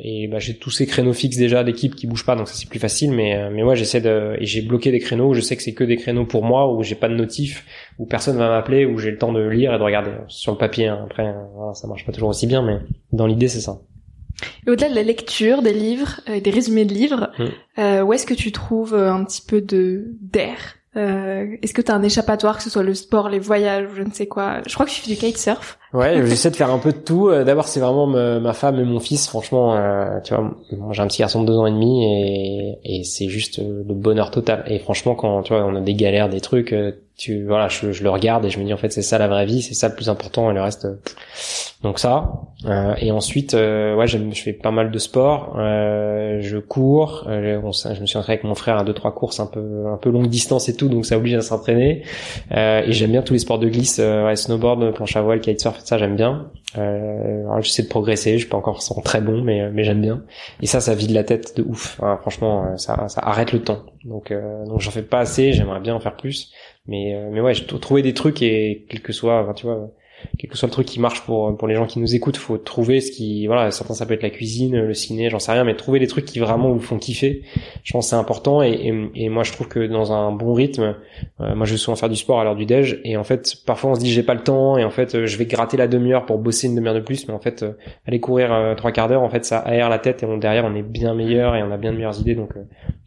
et 0.00 0.28
bah, 0.28 0.38
j'ai 0.38 0.56
tous 0.56 0.70
ces 0.70 0.86
créneaux 0.86 1.12
fixes 1.12 1.36
déjà 1.36 1.64
d'équipe 1.64 1.94
qui 1.94 2.06
bougent 2.06 2.24
pas 2.24 2.36
donc 2.36 2.48
ça 2.48 2.54
c'est 2.54 2.68
plus 2.68 2.78
facile 2.78 3.12
mais 3.12 3.36
euh, 3.36 3.50
mais 3.52 3.62
ouais 3.62 3.76
j'essaie 3.76 4.00
de 4.00 4.36
et 4.38 4.46
j'ai 4.46 4.62
bloqué 4.62 4.90
des 4.90 5.00
créneaux 5.00 5.30
où 5.30 5.34
je 5.34 5.40
sais 5.40 5.56
que 5.56 5.62
c'est 5.62 5.74
que 5.74 5.84
des 5.84 5.96
créneaux 5.96 6.24
pour 6.24 6.44
moi 6.44 6.72
où 6.72 6.82
j'ai 6.82 6.94
pas 6.94 7.08
de 7.08 7.14
notif 7.14 7.64
où 7.98 8.06
personne 8.06 8.36
va 8.36 8.48
m'appeler 8.48 8.86
où 8.86 8.98
j'ai 8.98 9.10
le 9.10 9.18
temps 9.18 9.32
de 9.32 9.40
lire 9.40 9.74
et 9.74 9.78
de 9.78 9.82
regarder. 9.82 10.12
Sur 10.28 10.52
le 10.52 10.58
papier 10.58 10.88
hein. 10.88 11.00
après 11.04 11.26
euh, 11.26 11.74
ça 11.74 11.86
marche 11.88 12.04
pas 12.04 12.12
toujours 12.12 12.30
aussi 12.30 12.46
bien 12.46 12.62
mais 12.62 12.78
dans 13.12 13.26
l'idée 13.26 13.48
c'est 13.48 13.60
ça. 13.60 13.80
Et 14.66 14.70
au-delà 14.70 14.90
de 14.90 14.94
la 14.94 15.02
lecture 15.02 15.62
des 15.62 15.72
livres 15.72 16.20
et 16.26 16.42
des 16.42 16.50
résumés 16.50 16.84
de 16.84 16.92
livres 16.92 17.30
mmh. 17.38 18.02
où 18.02 18.12
est-ce 18.12 18.26
que 18.26 18.34
tu 18.34 18.52
trouves 18.52 18.94
un 18.94 19.24
petit 19.24 19.42
peu 19.46 19.62
de 19.62 20.14
d'air? 20.20 20.76
euh, 20.85 20.85
Est-ce 20.96 21.74
que 21.74 21.82
tu 21.82 21.92
un 21.92 22.02
échappatoire, 22.02 22.56
que 22.56 22.62
ce 22.62 22.70
soit 22.70 22.82
le 22.82 22.94
sport, 22.94 23.28
les 23.28 23.38
voyages, 23.38 23.86
ou 23.90 23.94
je 23.94 24.02
ne 24.02 24.10
sais 24.12 24.26
quoi? 24.26 24.62
Je 24.66 24.74
crois 24.74 24.86
que 24.86 24.90
tu 24.90 25.00
fais 25.00 25.10
du 25.10 25.16
kitesurf. 25.16 25.78
Ouais, 25.96 26.26
j'essaie 26.26 26.50
de 26.50 26.56
faire 26.56 26.70
un 26.70 26.78
peu 26.78 26.92
de 26.92 26.98
tout. 26.98 27.30
Euh, 27.30 27.42
d'abord, 27.42 27.68
c'est 27.68 27.80
vraiment 27.80 28.06
ma 28.06 28.52
femme 28.52 28.78
et 28.78 28.84
mon 28.84 29.00
fils. 29.00 29.26
Franchement, 29.28 29.74
euh, 29.74 30.20
tu 30.22 30.34
vois, 30.34 30.52
j'ai 30.92 31.00
un 31.00 31.06
petit 31.06 31.20
garçon 31.20 31.40
de 31.40 31.46
deux 31.46 31.56
ans 31.56 31.64
et 31.64 31.70
demi 31.70 32.04
et, 32.04 32.98
et 32.98 33.04
c'est 33.04 33.28
juste 33.30 33.60
euh, 33.60 33.82
le 33.88 33.94
bonheur 33.94 34.30
total. 34.30 34.62
Et 34.66 34.78
franchement, 34.78 35.14
quand 35.14 35.42
tu 35.42 35.54
vois, 35.54 35.64
on 35.64 35.74
a 35.74 35.80
des 35.80 35.94
galères, 35.94 36.28
des 36.28 36.42
trucs, 36.42 36.74
tu 37.16 37.46
voilà, 37.46 37.68
je, 37.68 37.92
je, 37.92 38.02
le 38.02 38.10
regarde 38.10 38.44
et 38.44 38.50
je 38.50 38.58
me 38.60 38.64
dis 38.64 38.74
en 38.74 38.76
fait 38.76 38.92
c'est 38.92 39.00
ça 39.00 39.16
la 39.16 39.26
vraie 39.26 39.46
vie, 39.46 39.62
c'est 39.62 39.72
ça 39.72 39.88
le 39.88 39.94
plus 39.94 40.10
important 40.10 40.50
et 40.50 40.54
le 40.54 40.60
reste. 40.60 40.86
Donc 41.82 41.98
ça. 41.98 42.32
Euh, 42.64 42.94
et 42.98 43.12
ensuite, 43.12 43.54
euh, 43.54 43.94
ouais, 43.94 44.06
je 44.06 44.18
fais 44.34 44.52
pas 44.52 44.70
mal 44.70 44.90
de 44.90 44.98
sport. 44.98 45.56
Euh, 45.58 46.40
je 46.40 46.58
cours. 46.58 47.26
je 47.28 48.00
me 48.00 48.06
suis 48.06 48.18
entraîné 48.18 48.38
avec 48.38 48.44
mon 48.44 48.54
frère 48.54 48.78
à 48.78 48.84
deux 48.84 48.92
trois 48.92 49.14
courses 49.14 49.40
un 49.40 49.46
peu 49.46 49.86
un 49.86 49.96
peu 49.96 50.10
longue 50.10 50.28
distance 50.28 50.68
et 50.68 50.76
tout, 50.76 50.88
donc 50.88 51.06
ça 51.06 51.16
oblige 51.16 51.34
à 51.34 51.42
s'entraîner. 51.42 52.02
et 52.50 52.92
j'aime 52.92 53.12
bien 53.12 53.22
tous 53.22 53.34
les 53.34 53.38
sports 53.38 53.58
de 53.58 53.68
glisse, 53.68 53.98
ouais, 53.98 54.36
snowboard, 54.36 54.94
planche 54.94 55.16
à 55.16 55.22
voile, 55.22 55.40
kitesurf, 55.40 55.78
ça 55.86 55.96
j'aime 55.98 56.16
bien. 56.16 56.50
j'essaie 56.74 57.82
de 57.82 57.88
progresser. 57.88 58.32
Je 58.32 58.38
suis 58.38 58.48
pas 58.48 58.58
encore 58.58 58.82
très 59.02 59.20
bon, 59.20 59.42
mais 59.42 59.70
mais 59.70 59.84
j'aime 59.84 60.02
bien. 60.02 60.22
Et 60.60 60.66
ça, 60.66 60.80
ça 60.80 60.94
vide 60.94 61.12
la 61.12 61.24
tête 61.24 61.56
de 61.56 61.62
ouf. 61.62 61.98
franchement, 62.20 62.76
ça 62.76 63.08
ça 63.08 63.20
arrête 63.22 63.52
le 63.52 63.62
temps. 63.62 63.86
Donc 64.04 64.32
donc 64.66 64.80
j'en 64.80 64.90
fais 64.90 65.02
pas 65.02 65.20
assez. 65.20 65.52
J'aimerais 65.52 65.80
bien 65.80 65.94
en 65.94 66.00
faire 66.00 66.16
plus. 66.16 66.52
Mais 66.88 67.14
euh, 67.14 67.30
mais 67.30 67.40
ouais, 67.40 67.54
je 67.54 67.64
trouver 67.64 68.02
des 68.02 68.14
trucs 68.14 68.42
et 68.42 68.86
quel 68.88 69.00
que 69.00 69.12
soit, 69.12 69.52
tu 69.56 69.66
vois, 69.66 69.90
quel 70.38 70.50
que 70.50 70.56
soit 70.56 70.66
le 70.66 70.72
truc 70.72 70.86
qui 70.86 71.00
marche 71.00 71.22
pour 71.22 71.56
pour 71.56 71.68
les 71.68 71.74
gens 71.74 71.86
qui 71.86 71.98
nous 71.98 72.14
écoutent, 72.14 72.36
faut 72.36 72.58
trouver 72.58 73.00
ce 73.00 73.10
qui 73.10 73.46
voilà, 73.46 73.70
certains 73.70 73.94
ça 73.94 74.06
peut 74.06 74.14
être 74.14 74.22
la 74.22 74.30
cuisine, 74.30 74.76
le 74.76 74.94
ciné, 74.94 75.30
j'en 75.30 75.38
sais 75.38 75.52
rien, 75.52 75.64
mais 75.64 75.74
trouver 75.74 75.98
des 75.98 76.06
trucs 76.06 76.24
qui 76.24 76.38
vraiment 76.38 76.72
vous 76.72 76.80
font 76.80 76.98
kiffer. 76.98 77.42
Je 77.82 77.92
pense 77.92 78.08
c'est 78.08 78.16
important 78.16 78.62
et, 78.62 79.10
et, 79.14 79.28
moi 79.28 79.42
je 79.42 79.52
trouve 79.52 79.68
que 79.68 79.86
dans 79.86 80.12
un 80.12 80.32
bon 80.32 80.52
rythme, 80.52 80.96
euh, 81.40 81.54
moi 81.54 81.66
je 81.66 81.72
vais 81.72 81.78
souvent 81.78 81.96
faire 81.96 82.08
du 82.08 82.16
sport 82.16 82.40
à 82.40 82.44
l'heure 82.44 82.56
du 82.56 82.66
déj 82.66 83.00
et 83.04 83.16
en 83.16 83.24
fait 83.24 83.54
parfois 83.66 83.90
on 83.90 83.94
se 83.94 84.00
dit 84.00 84.10
j'ai 84.10 84.22
pas 84.22 84.34
le 84.34 84.42
temps 84.42 84.78
et 84.78 84.84
en 84.84 84.90
fait 84.90 85.14
euh, 85.14 85.26
je 85.26 85.36
vais 85.36 85.46
gratter 85.46 85.76
la 85.76 85.88
demi-heure 85.88 86.26
pour 86.26 86.38
bosser 86.38 86.66
une 86.66 86.74
demi-heure 86.74 86.94
de 86.94 87.00
plus, 87.00 87.28
mais 87.28 87.34
en 87.34 87.40
fait 87.40 87.64
aller 88.06 88.20
courir 88.20 88.74
trois 88.76 88.92
quarts 88.92 89.08
d'heure 89.08 89.22
en 89.22 89.30
fait 89.30 89.44
ça 89.44 89.58
aère 89.58 89.88
la 89.88 89.98
tête 89.98 90.22
et 90.22 90.26
on, 90.26 90.36
derrière 90.36 90.64
on 90.64 90.74
est 90.74 90.82
bien 90.82 91.14
meilleur 91.14 91.56
et 91.56 91.62
on 91.62 91.70
a 91.70 91.76
bien 91.76 91.92
de 91.92 91.96
meilleures 91.96 92.18
idées 92.20 92.34
donc 92.34 92.50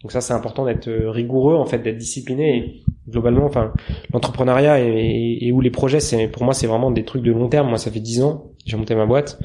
donc 0.02 0.12
ça 0.12 0.22
c'est 0.22 0.34
important 0.34 0.66
d'être 0.66 0.90
rigoureux 0.90 1.56
en 1.56 1.66
fait 1.66 1.80
d'être 1.80 1.98
discipliné 1.98 2.58
et 2.58 2.84
globalement, 3.10 3.46
enfin, 3.46 3.74
l'entrepreneuriat 4.14 4.80
et, 4.80 5.38
et, 5.42 5.52
où 5.52 5.62
les 5.62 5.70
projets, 5.70 6.00
c'est 6.00 6.28
pour 6.28 6.44
moi, 6.44 6.54
c'est 6.54 6.68
vraiment 6.68 6.92
des 6.92 7.04
trucs 7.10 7.24
de 7.24 7.32
long 7.32 7.48
terme. 7.48 7.70
Moi, 7.70 7.78
ça 7.78 7.92
fait 7.92 8.00
10 8.00 8.24
ans, 8.24 8.52
j'ai 8.66 8.78
monté 8.78 8.96
ma 8.96 9.06
boîte, 9.06 9.40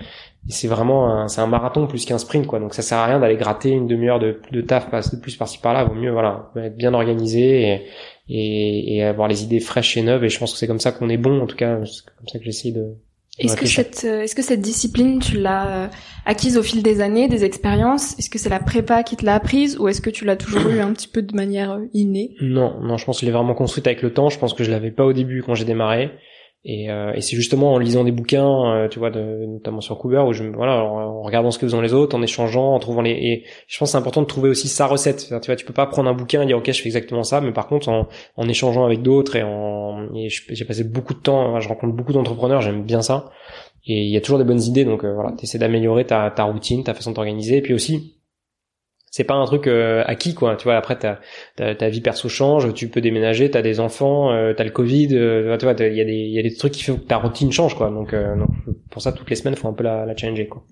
et 0.49 0.53
c'est 0.53 0.69
vraiment, 0.69 1.27
c'est 1.29 1.41
un 1.41 1.47
marathon 1.47 1.87
plus 1.87 2.05
qu'un 2.05 2.19
sprint, 2.19 2.47
quoi. 2.47 2.61
Donc 2.61 2.75
ça 2.75 2.83
sert 2.83 2.99
à 2.99 3.07
rien 3.07 3.19
d'aller 3.19 3.37
gratter 3.37 3.71
une 3.71 3.87
demi-heure 3.87 4.19
de, 4.19 4.41
de 4.53 4.61
taf, 4.61 4.91
de 4.91 5.17
plus 5.17 5.37
par-ci 5.37 5.59
par-là. 5.59 5.85
Vaut 5.85 5.95
mieux, 5.95 6.11
voilà, 6.11 6.51
être 6.57 6.77
bien 6.77 6.95
organisé 6.95 7.63
et, 7.63 7.87
et, 8.29 8.97
et 8.97 9.05
avoir 9.05 9.29
les 9.29 9.43
idées 9.43 9.61
fraîches 9.61 9.97
et 9.97 10.03
neuves. 10.03 10.25
Et 10.25 10.29
je 10.29 10.39
pense 10.39 10.53
que 10.53 10.59
c'est 10.59 10.67
comme 10.67 10.81
ça 10.81 10.93
qu'on 10.93 11.09
est 11.09 11.17
bon. 11.17 11.41
En 11.41 11.47
tout 11.47 11.57
cas, 11.57 11.79
c'est 11.85 12.05
comme 12.05 12.29
ça 12.29 12.39
que 12.39 12.45
j'essaie 12.45 12.73
de, 12.73 12.95
est-ce 13.39 13.57
que 13.57 13.67
cette 13.67 14.05
euh, 14.05 14.23
est-ce 14.23 14.35
que 14.37 14.43
cette 14.43 14.61
discipline 14.61 15.19
tu 15.19 15.39
l'as 15.39 15.85
euh, 15.85 15.89
acquise 16.25 16.57
au 16.57 16.63
fil 16.63 16.83
des 16.83 17.01
années, 17.01 17.27
des 17.27 17.45
expériences? 17.45 18.17
Est-ce 18.19 18.31
que 18.31 18.39
c'est 18.39 18.49
la 18.49 18.61
prépa 18.61 19.03
qui 19.03 19.17
te 19.17 19.25
l'a 19.25 19.35
apprise 19.35 19.77
ou 19.79 19.89
est-ce 19.89 20.01
que 20.01 20.11
tu 20.11 20.25
l'as 20.25 20.37
toujours 20.37 20.69
eu 20.71 20.79
un 20.79 20.93
petit 20.93 21.09
peu 21.09 21.21
de 21.21 21.35
manière 21.35 21.73
euh, 21.73 21.87
innée? 21.95 22.37
Non, 22.41 22.81
non, 22.81 22.97
je 22.97 23.05
pense 23.05 23.17
que 23.17 23.21
je 23.23 23.27
l'ai 23.27 23.33
vraiment 23.33 23.55
construite 23.55 23.87
avec 23.89 24.03
le 24.03 24.13
temps. 24.13 24.29
Je 24.29 24.39
pense 24.39 24.55
que 24.55 24.63
je 24.63 24.71
l'avais 24.71 24.93
pas 24.93 25.05
au 25.05 25.13
début 25.13 25.43
quand 25.43 25.57
j'ai 25.57 25.65
démarré. 25.65 26.13
Et, 26.67 26.91
euh, 26.91 27.13
et 27.13 27.21
c'est 27.21 27.37
justement 27.37 27.75
en 27.75 27.79
lisant 27.79 28.05
des 28.05 28.13
bouquins, 28.13 28.75
euh, 28.75 28.89
tu 28.89 28.99
vois, 28.99 29.11
de, 29.11 29.45
notamment 29.47 29.83
sur 29.83 29.99
Couber, 29.99 30.25
où 30.27 30.33
je, 30.33 30.45
voilà, 30.45 30.83
en, 30.83 31.23
regardant 31.23 31.51
ce 31.51 31.59
que 31.59 31.69
font 31.69 31.83
les 31.83 31.93
autres, 31.93 32.17
en 32.17 32.23
échangeant, 32.23 32.75
en 32.75 32.79
trouvant 32.79 33.03
les. 33.03 33.11
Et 33.11 33.45
je 33.69 33.79
pense 33.79 33.89
que 33.89 33.93
c'est 33.93 33.99
important 33.99 34.23
de 34.23 34.27
trouver 34.27 34.49
aussi 34.49 34.69
sa 34.69 34.87
recette. 34.87 35.27
tu 35.29 35.47
vois, 35.47 35.57
tu 35.57 35.67
peux 35.67 35.75
pas 35.75 35.87
prendre 35.87 36.09
un 36.09 36.15
bouquin 36.15 36.43
et 36.43 36.47
dire 36.47 36.57
ok, 36.57 36.73
je 36.73 36.81
fais 36.81 36.89
exactement 36.89 37.23
ça, 37.23 37.43
mais 37.43 37.53
par 37.53 37.67
contre, 37.67 37.91
en, 37.91 38.09
en 38.37 38.49
échangeant 38.49 38.87
avec 38.87 39.03
d'autres 39.03 39.37
et 39.37 39.43
en, 39.43 40.09
et 40.15 40.29
j'ai 40.31 40.65
passé 40.65 40.85
beaucoup 40.85 41.13
de 41.13 41.19
temps, 41.19 41.61
je 41.61 41.69
rencontre 41.69 41.95
beaucoup 41.95 42.15
d'entrepreneurs, 42.15 42.63
j'aime 42.63 42.83
bien 42.83 43.03
ça. 43.03 43.31
Et 43.87 44.03
il 44.03 44.11
y 44.11 44.17
a 44.17 44.21
toujours 44.23 44.39
des 44.39 44.45
bonnes 44.45 44.63
idées, 44.63 44.87
donc 44.87 45.05
euh, 45.05 45.13
voilà, 45.13 45.33
t'essaies 45.33 45.59
d'améliorer 45.59 46.07
ta, 46.07 46.31
ta 46.31 46.45
routine, 46.45 46.83
ta 46.83 46.95
façon 46.95 47.11
de 47.11 47.17
t'organiser, 47.17 47.59
et 47.59 47.63
puis 47.63 47.75
aussi 47.75 48.17
c'est 49.15 49.23
pas 49.23 49.35
un 49.35 49.45
truc 49.45 49.69
euh, 49.69 50.03
acquis 50.07 50.35
quoi 50.35 50.57
tu 50.57 50.65
vois 50.65 50.75
après 50.75 50.99
ta, 50.99 51.21
ta, 51.57 51.89
vie 51.89 52.01
perso 52.01 52.29
change 52.29 52.75
tu 52.75 52.89
peux 52.89 53.01
déménager 53.01 53.49
t'as 53.49 53.63
des 53.63 53.79
enfants 53.79 54.33
euh, 54.33 54.55
t'as 54.55 54.65
le 54.65 54.71
covid 54.71 55.11
euh, 55.13 55.57
tu 55.57 55.67
vois 55.67 55.75
il 55.79 55.95
y 55.95 56.01
a 56.01 56.05
des 56.05 56.17
il 56.17 56.33
y 56.33 56.39
a 56.41 56.43
des 56.43 56.53
trucs 56.53 56.73
qui 56.73 56.83
font 56.83 56.97
que 56.97 57.07
ta 57.07 57.19
routine 57.19 57.53
change 57.53 57.77
quoi 57.77 57.91
donc, 57.91 58.13
euh, 58.13 58.35
pour 58.91 59.03
ça 59.03 59.13
toutes 59.13 59.31
les 59.31 59.37
semaines 59.37 59.55
faut 59.55 59.69
un 59.69 59.73
peu 59.73 59.85
la, 59.85 60.05
la 60.05 60.17
changer 60.17 60.49
quoi 60.49 60.65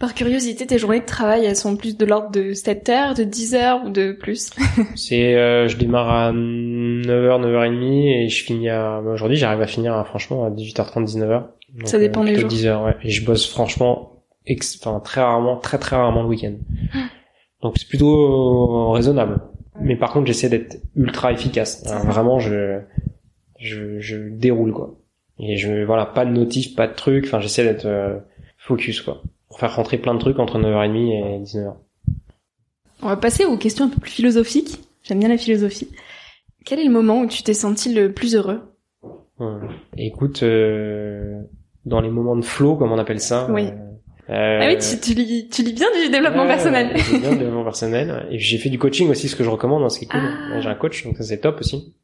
par 0.00 0.14
curiosité, 0.14 0.66
tes 0.66 0.78
journées 0.78 1.00
de 1.00 1.04
travail, 1.04 1.44
elles 1.44 1.56
sont 1.56 1.76
plus 1.76 1.96
de 1.96 2.04
l'ordre 2.04 2.30
de 2.30 2.52
7 2.52 2.88
heures, 2.88 3.14
de 3.14 3.22
10 3.22 3.54
heures 3.54 3.84
ou 3.84 3.90
de 3.90 4.12
plus? 4.12 4.50
C'est, 4.96 5.34
euh, 5.34 5.68
je 5.68 5.76
démarre 5.76 6.10
à 6.10 6.32
9h, 6.32 7.06
9h30 7.06 8.24
et 8.24 8.28
je 8.28 8.44
finis 8.44 8.68
à, 8.68 9.00
aujourd'hui 9.00 9.36
j'arrive 9.36 9.62
à 9.62 9.66
finir 9.66 9.94
à, 9.94 10.04
franchement 10.04 10.44
à 10.44 10.50
18h30, 10.50 11.06
19h. 11.06 11.44
ça 11.84 11.98
dépend 11.98 12.24
des 12.24 12.36
jours. 12.36 12.48
10 12.48 12.66
heures, 12.66 12.82
ouais. 12.82 12.96
Et 13.02 13.10
je 13.10 13.24
bosse 13.24 13.48
franchement 13.48 14.13
enfin 14.48 15.00
très 15.00 15.20
rarement, 15.20 15.56
très 15.56 15.78
très 15.78 15.96
rarement 15.96 16.22
le 16.22 16.28
week-end. 16.28 16.54
Donc 17.62 17.74
c'est 17.78 17.88
plutôt 17.88 18.90
raisonnable. 18.92 19.40
Mais 19.80 19.96
par 19.96 20.12
contre, 20.12 20.26
j'essaie 20.26 20.48
d'être 20.48 20.76
ultra 20.94 21.32
efficace. 21.32 21.84
vraiment, 22.06 22.38
je, 22.38 22.80
je, 23.58 23.98
je 23.98 24.16
déroule 24.16 24.72
quoi. 24.72 24.94
Et 25.38 25.56
je, 25.56 25.84
voilà, 25.84 26.06
pas 26.06 26.24
de 26.24 26.30
notif, 26.30 26.76
pas 26.76 26.86
de 26.86 26.94
truc. 26.94 27.24
Enfin, 27.26 27.40
j'essaie 27.40 27.64
d'être 27.64 27.86
euh, 27.86 28.18
focus 28.58 29.00
quoi, 29.00 29.22
pour 29.48 29.58
faire 29.58 29.74
rentrer 29.74 29.98
plein 29.98 30.14
de 30.14 30.20
trucs 30.20 30.38
entre 30.38 30.58
9h30 30.58 30.96
et 30.96 31.42
19h. 31.42 31.74
On 33.02 33.08
va 33.08 33.16
passer 33.16 33.44
aux 33.44 33.56
questions 33.58 33.86
un 33.86 33.88
peu 33.88 34.00
plus 34.00 34.10
philosophiques. 34.10 34.78
J'aime 35.02 35.18
bien 35.18 35.28
la 35.28 35.36
philosophie. 35.38 35.88
Quel 36.64 36.78
est 36.78 36.84
le 36.84 36.92
moment 36.92 37.20
où 37.20 37.26
tu 37.26 37.42
t'es 37.42 37.52
senti 37.52 37.92
le 37.92 38.12
plus 38.12 38.36
heureux? 38.36 38.60
Écoute, 39.96 40.42
euh, 40.42 41.42
dans 41.84 42.00
les 42.00 42.08
moments 42.08 42.36
de 42.36 42.44
flow, 42.44 42.76
comme 42.76 42.92
on 42.92 42.98
appelle 42.98 43.20
ça. 43.20 43.48
Oui. 43.50 43.66
Euh, 43.66 43.93
euh, 44.30 44.58
ah 44.62 44.66
oui, 44.68 44.78
tu, 44.78 45.00
tu, 45.00 45.14
lis, 45.14 45.48
tu 45.48 45.62
lis 45.62 45.72
bien 45.72 45.86
du 46.02 46.10
développement 46.10 46.46
personnel. 46.46 46.94
bien 46.94 47.30
du 47.30 47.38
développement 47.38 47.64
personnel. 47.64 48.26
Et 48.30 48.38
j'ai 48.38 48.58
fait 48.58 48.70
du 48.70 48.78
coaching 48.78 49.10
aussi, 49.10 49.28
ce 49.28 49.36
que 49.36 49.44
je 49.44 49.50
recommande, 49.50 49.82
hein, 49.82 49.88
c'est 49.88 50.06
cool. 50.06 50.20
Ah. 50.22 50.60
J'ai 50.60 50.68
un 50.68 50.74
coach, 50.74 51.04
donc 51.04 51.16
ça 51.16 51.24
c'est 51.24 51.40
top 51.40 51.60
aussi. 51.60 51.94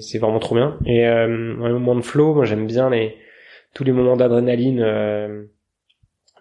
C'est 0.00 0.18
vraiment 0.18 0.40
trop 0.40 0.54
bien. 0.54 0.78
Et 0.84 1.06
euh, 1.06 1.56
dans 1.58 1.66
les 1.66 1.72
moments 1.72 1.94
de 1.94 2.02
flow, 2.02 2.34
moi 2.34 2.44
j'aime 2.44 2.66
bien 2.66 2.90
les 2.90 3.16
tous 3.72 3.82
les 3.82 3.92
moments 3.92 4.16
d'adrénaline 4.16 4.80
euh, 4.80 5.44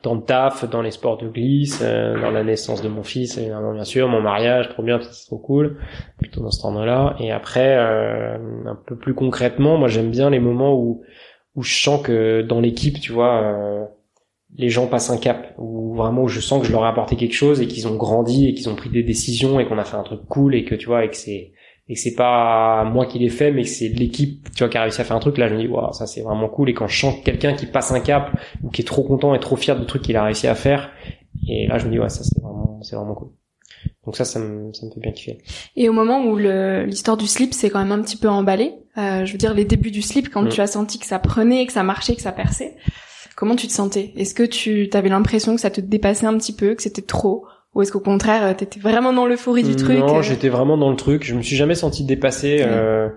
dans 0.03 0.15
le 0.15 0.21
taf, 0.21 0.69
dans 0.69 0.81
les 0.81 0.91
sports 0.91 1.17
de 1.17 1.29
glisse, 1.29 1.79
euh, 1.81 2.19
dans 2.19 2.29
la 2.29 2.43
naissance 2.43 2.81
de 2.81 2.89
mon 2.89 3.03
fils, 3.03 3.37
évidemment 3.37 3.73
bien 3.73 3.85
sûr, 3.85 4.09
mon 4.09 4.21
mariage, 4.21 4.69
trop 4.69 4.83
bien, 4.83 4.99
c'est 5.01 5.25
trop 5.25 5.37
cool, 5.37 5.77
plutôt 6.17 6.41
dans 6.41 6.51
ce 6.51 6.61
temps-là. 6.61 7.15
Et 7.19 7.31
après, 7.31 7.77
euh, 7.77 8.37
un 8.65 8.75
peu 8.85 8.97
plus 8.97 9.13
concrètement, 9.13 9.77
moi 9.77 9.87
j'aime 9.87 10.11
bien 10.11 10.29
les 10.29 10.39
moments 10.39 10.75
où 10.75 11.01
où 11.55 11.61
je 11.61 11.73
sens 11.73 12.01
que 12.01 12.41
dans 12.41 12.59
l'équipe, 12.59 12.99
tu 12.99 13.11
vois, 13.11 13.43
euh, 13.43 13.85
les 14.55 14.69
gens 14.69 14.87
passent 14.87 15.09
un 15.09 15.17
cap, 15.17 15.53
où 15.57 15.95
vraiment 15.95 16.27
je 16.27 16.39
sens 16.39 16.61
que 16.61 16.67
je 16.67 16.71
leur 16.71 16.85
ai 16.85 16.87
apporté 16.87 17.15
quelque 17.15 17.33
chose 17.33 17.61
et 17.61 17.67
qu'ils 17.67 17.87
ont 17.87 17.95
grandi 17.95 18.47
et 18.47 18.53
qu'ils 18.53 18.69
ont 18.69 18.75
pris 18.75 18.89
des 18.89 19.03
décisions 19.03 19.59
et 19.59 19.65
qu'on 19.65 19.77
a 19.77 19.83
fait 19.83 19.97
un 19.97 20.03
truc 20.03 20.21
cool 20.29 20.55
et 20.55 20.63
que 20.63 20.75
tu 20.75 20.87
vois 20.87 21.05
et 21.05 21.09
que 21.09 21.17
c'est 21.17 21.51
et 21.89 21.95
que 21.95 21.99
c'est 21.99 22.15
pas 22.15 22.85
moi 22.85 23.05
qui 23.05 23.19
l'ai 23.19 23.29
fait 23.29 23.51
mais 23.51 23.63
que 23.63 23.67
c'est 23.67 23.89
l'équipe 23.89 24.47
tu 24.55 24.59
vois 24.59 24.69
qui 24.69 24.77
a 24.77 24.83
réussi 24.83 25.01
à 25.01 25.03
faire 25.03 25.15
un 25.15 25.19
truc. 25.19 25.37
Là 25.37 25.47
je 25.47 25.55
me 25.55 25.59
dis 25.59 25.67
waouh 25.67 25.91
ça 25.93 26.05
c'est 26.05 26.21
vraiment 26.21 26.49
cool. 26.49 26.69
Et 26.69 26.73
quand 26.73 26.87
je 26.87 26.99
sens 26.99 27.15
quelqu'un 27.23 27.53
qui 27.53 27.65
passe 27.65 27.91
un 27.91 27.99
cap 27.99 28.31
ou 28.63 28.69
qui 28.69 28.81
est 28.81 28.85
trop 28.85 29.03
content 29.03 29.33
et 29.33 29.39
trop 29.39 29.55
fier 29.55 29.77
du 29.79 29.85
truc 29.85 30.03
qu'il 30.03 30.15
a 30.15 30.23
réussi 30.23 30.47
à 30.47 30.55
faire 30.55 30.91
et 31.47 31.67
là 31.67 31.77
je 31.79 31.87
me 31.87 31.91
dis 31.91 31.99
ouais 31.99 32.09
ça 32.09 32.23
c'est 32.23 32.39
vraiment 32.41 32.79
c'est 32.83 32.95
vraiment 32.95 33.15
cool. 33.15 33.29
Donc 34.05 34.15
ça 34.15 34.23
ça 34.23 34.39
me 34.39 34.71
ça 34.73 34.85
me 34.85 34.91
fait 34.91 34.99
bien 34.99 35.11
kiffer. 35.11 35.39
Et 35.75 35.89
au 35.89 35.93
moment 35.93 36.23
où 36.23 36.37
l'histoire 36.37 37.17
du 37.17 37.27
slip 37.27 37.53
s'est 37.53 37.69
quand 37.69 37.79
même 37.79 37.91
un 37.91 38.01
petit 38.01 38.17
peu 38.17 38.29
emballé 38.29 38.75
euh, 38.97 39.25
je 39.25 39.31
veux 39.31 39.39
dire 39.39 39.55
les 39.55 39.65
débuts 39.65 39.89
du 39.89 40.03
slip 40.03 40.29
quand 40.29 40.43
mm. 40.43 40.49
tu 40.49 40.61
as 40.61 40.67
senti 40.67 40.99
que 40.99 41.07
ça 41.07 41.17
prenait 41.17 41.65
que 41.65 41.73
ça 41.73 41.81
marchait 41.81 42.15
que 42.15 42.21
ça 42.21 42.31
perçait 42.31 42.75
comment 43.43 43.57
tu 43.57 43.67
te 43.67 43.73
sentais? 43.73 44.13
Est-ce 44.15 44.33
que 44.33 44.43
tu 44.43 44.89
avais 44.93 45.09
l'impression 45.09 45.53
que 45.53 45.59
ça 45.59 45.69
te 45.69 45.81
dépassait 45.81 46.25
un 46.25 46.37
petit 46.37 46.55
peu 46.55 46.75
que 46.75 46.81
c'était 46.81 47.01
trop? 47.01 47.45
Ou 47.75 47.81
est-ce 47.81 47.91
qu'au 47.91 47.99
contraire, 47.99 48.41
euh, 48.45 48.53
t'étais 48.53 48.79
vraiment 48.79 49.11
dans 49.11 49.25
l'euphorie 49.25 49.63
du 49.63 49.75
truc 49.75 49.97
Non, 49.97 50.19
euh 50.19 50.21
j'étais 50.21 50.47
vraiment 50.47 50.77
dans 50.77 50.89
le 50.89 50.95
truc. 50.95 51.25
Je 51.25 51.35
me 51.35 51.41
suis 51.41 51.57
jamais 51.57 51.75
senti 51.75 52.05
dépassé. 52.05 52.59
Euh, 52.61 53.09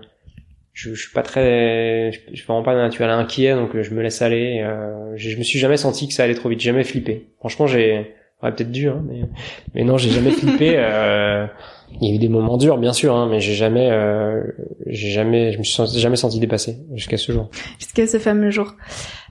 je, 0.73 0.93
je, 0.93 1.01
suis 1.01 1.13
pas 1.13 1.21
très, 1.21 2.11
je, 2.11 2.35
suis 2.35 2.45
vraiment 2.45 2.61
pas 2.61 2.75
naturel 2.75 3.09
inquiet, 3.09 3.55
donc 3.55 3.79
je 3.81 3.93
me 3.93 4.01
laisse 4.01 4.21
aller. 4.21 4.61
Euh, 4.65 5.13
je, 5.15 5.37
me 5.37 5.43
suis 5.43 5.59
jamais 5.59 5.77
senti 5.77 6.09
que 6.09 6.13
ça 6.13 6.25
allait 6.25 6.35
trop 6.35 6.49
vite. 6.49 6.59
J'ai 6.59 6.71
jamais 6.71 6.83
flippé. 6.83 7.29
Franchement, 7.39 7.65
j'ai, 7.65 8.13
ouais, 8.43 8.51
peut-être 8.51 8.71
dû, 8.71 8.89
hein, 8.89 9.01
mais, 9.07 9.21
mais 9.75 9.85
non, 9.85 9.97
j'ai 9.97 10.09
jamais 10.09 10.31
flippé. 10.31 10.75
Il 11.99 12.09
y 12.09 12.11
a 12.11 12.15
eu 12.15 12.19
des 12.19 12.29
moments 12.29 12.57
durs, 12.57 12.77
bien 12.77 12.93
sûr, 12.93 13.15
hein, 13.15 13.27
mais 13.29 13.39
j'ai 13.39 13.53
jamais, 13.53 13.89
euh, 13.91 14.43
j'ai 14.85 15.09
jamais, 15.09 15.51
je 15.53 15.57
me 15.57 15.63
suis 15.63 15.83
jamais 15.99 16.15
senti 16.15 16.39
dépassé 16.39 16.77
jusqu'à 16.93 17.17
ce 17.17 17.31
jour. 17.31 17.49
Jusqu'à 17.79 18.05
ce 18.07 18.19
fameux 18.19 18.51
jour. 18.51 18.73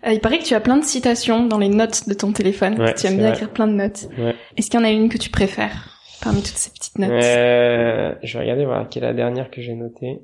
Euh, 0.07 0.13
il 0.13 0.21
paraît 0.21 0.39
que 0.39 0.45
tu 0.45 0.55
as 0.55 0.61
plein 0.61 0.77
de 0.79 0.85
citations 0.85 1.47
dans 1.47 1.59
les 1.59 1.69
notes 1.69 2.09
de 2.09 2.15
ton 2.15 2.33
téléphone. 2.33 2.75
tu 2.99 3.07
aimes 3.07 3.19
bien 3.19 3.31
écrire 3.33 3.51
plein 3.51 3.67
de 3.69 3.73
notes. 3.75 4.09
Est-ce 4.57 4.71
qu'il 4.71 4.81
y 4.81 4.83
en 4.83 4.87
a 4.87 4.91
une 4.91 5.09
que 5.09 5.19
tu 5.19 5.31
préfères 5.31 5.91
parmi 6.23 6.39
toutes 6.43 6.57
ces 6.57 6.71
petites 6.71 6.99
notes? 6.99 7.11
Euh, 7.11 8.15
Je 8.23 8.37
vais 8.39 8.45
regarder 8.45 8.65
voilà 8.65 8.87
quelle 8.91 9.05
est 9.05 9.09
la 9.09 9.15
dernière 9.15 9.51
que 9.51 9.61
j'ai 9.61 9.75
notée. 9.75 10.21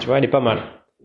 tu 0.00 0.06
vois, 0.06 0.18
elle 0.18 0.24
est 0.24 0.28
pas 0.28 0.40
mal. 0.40 0.58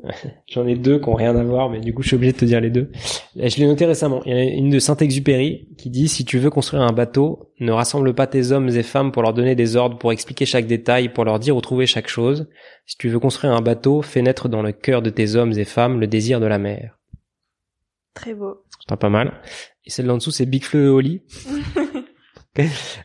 J'en 0.47 0.66
ai 0.66 0.76
deux 0.76 0.99
qui 0.99 1.10
ont 1.10 1.14
rien 1.14 1.36
à 1.36 1.43
voir, 1.43 1.70
mais 1.70 1.80
du 1.80 1.93
coup, 1.93 2.02
je 2.02 2.08
suis 2.08 2.16
obligé 2.16 2.34
de 2.34 2.38
te 2.38 2.45
dire 2.45 2.60
les 2.60 2.70
deux. 2.70 2.91
Je 3.36 3.58
l'ai 3.58 3.68
noté 3.68 3.86
récemment. 3.86 4.22
Il 4.26 4.32
y 4.32 4.36
en 4.36 4.38
a 4.38 4.43
une 4.43 4.70
de 4.70 4.80
Saint-Exupéry 4.80 5.68
qui 5.78 5.89
dit 5.89 6.08
si 6.08 6.26
tu 6.26 6.39
veux 6.39 6.49
construire 6.49 6.84
un 6.84 6.91
bateau, 6.91 7.52
ne 7.60 7.72
rassemble 7.72 8.14
pas 8.14 8.28
tes 8.28 8.52
hommes 8.52 8.70
et 8.70 8.84
femmes 8.84 9.12
pour 9.12 9.22
leur 9.22 9.34
donner 9.34 9.56
des 9.56 9.76
ordres, 9.76 9.97
pour 9.97 10.12
expliquer 10.12 10.45
chaque 10.45 10.68
détail, 10.68 11.10
pour 11.10 11.26
leur 11.26 11.39
dire 11.39 11.56
où 11.56 11.62
trouver 11.62 11.86
chaque 11.86 12.08
chose. 12.08 12.47
Si 12.86 12.97
tu 12.97 13.10
veux 13.10 13.20
construire 13.20 13.54
un 13.54 13.62
bateau, 13.62 14.02
fais 14.02 14.22
naître 14.22 14.49
dans 14.49 14.62
le 14.62 14.72
cœur 14.72 15.02
de 15.02 15.10
tes 15.10 15.36
hommes 15.36 15.54
et 15.54 15.66
femmes 15.66 15.99
le 15.99 16.08
désir 16.08 16.39
de 16.39 16.47
la 16.47 16.58
mer. 16.58 16.97
Très 18.14 18.34
beau. 18.34 18.64
C'est 18.80 18.97
pas 18.97 19.10
mal. 19.10 19.41
Et 19.86 19.89
celle 19.89 20.08
là 20.08 20.14
en 20.14 20.18
dessous, 20.18 20.32
c'est 20.32 20.45
Big 20.45 20.64
Fleu 20.64 20.86
et 20.86 20.89
Oli. 20.89 21.22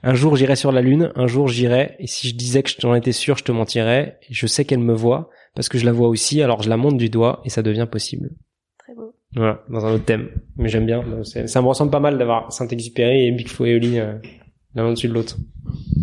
un 0.03 0.15
jour 0.15 0.37
j'irai 0.37 0.57
sur 0.57 0.73
la 0.73 0.81
lune, 0.81 1.13
un 1.15 1.27
jour 1.27 1.49
j'irai, 1.49 1.97
et 1.99 2.07
si 2.07 2.29
je 2.29 2.35
disais 2.35 2.63
que 2.63 2.71
j'en 2.79 2.95
étais 2.95 3.13
sûr, 3.13 3.37
je 3.37 3.45
te 3.45 3.53
mentirais. 3.53 4.19
je 4.29 4.47
sais 4.47 4.65
qu'elle 4.65 4.81
me 4.81 4.95
voit, 4.95 5.31
parce 5.55 5.69
que 5.69 5.79
je 5.79 5.85
la 5.85 5.93
vois 5.93 6.09
aussi, 6.09 6.43
alors 6.43 6.63
je 6.63 6.69
la 6.69 6.77
monte 6.77 6.97
du 6.97 7.09
doigt, 7.09 7.41
et 7.45 7.51
ça 7.51 7.63
devient 7.63 7.87
possible. 7.91 8.31
Très 8.79 8.95
beau. 8.95 9.15
Voilà, 9.35 9.63
dans 9.71 9.87
un 9.87 9.95
autre 9.95 10.05
thème. 10.05 10.31
Mais 10.57 10.69
j'aime 10.69 10.87
bien. 10.87 11.05
Ça 11.23 11.63
me 11.63 11.67
ressemble 11.67 11.91
pas 11.91 12.01
mal 12.01 12.19
d'avoir 12.19 12.53
Saint-Exupéry 12.53 13.27
et 13.27 13.33
Big 13.33 13.49
Flo 13.49 13.67
et 13.67 13.75
Oli 13.75 13.99
euh, 13.99 14.15
l'un 14.75 14.87
au-dessus 14.87 15.09
de 15.09 15.15
l'autre. 15.15 15.37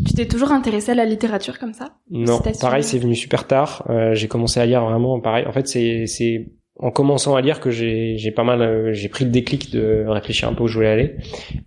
Tu 0.05 0.13
t'es 0.13 0.27
toujours 0.27 0.51
intéressé 0.51 0.91
à 0.91 0.95
la 0.95 1.05
littérature 1.05 1.59
comme 1.59 1.73
ça? 1.73 1.97
Non, 2.09 2.39
pareil, 2.59 2.83
c'est 2.83 2.99
venu 2.99 3.15
super 3.15 3.47
tard. 3.47 3.85
Euh, 3.89 4.13
j'ai 4.13 4.27
commencé 4.27 4.59
à 4.59 4.65
lire 4.65 4.83
vraiment 4.83 5.19
pareil. 5.19 5.45
En 5.47 5.51
fait, 5.51 5.67
c'est 5.67 6.51
en 6.83 6.91
commençant 6.91 7.35
à 7.35 7.41
lire 7.41 7.61
que 7.61 7.71
j'ai 7.71 8.33
pas 8.35 8.43
mal 8.43 8.61
euh, 8.61 8.91
j'ai 8.91 9.07
pris 9.07 9.23
le 9.23 9.31
déclic 9.31 9.71
de 9.71 10.03
réfléchir 10.05 10.49
un 10.49 10.53
peu 10.53 10.63
où 10.63 10.67
je 10.67 10.75
voulais 10.75 10.89
aller. 10.89 11.15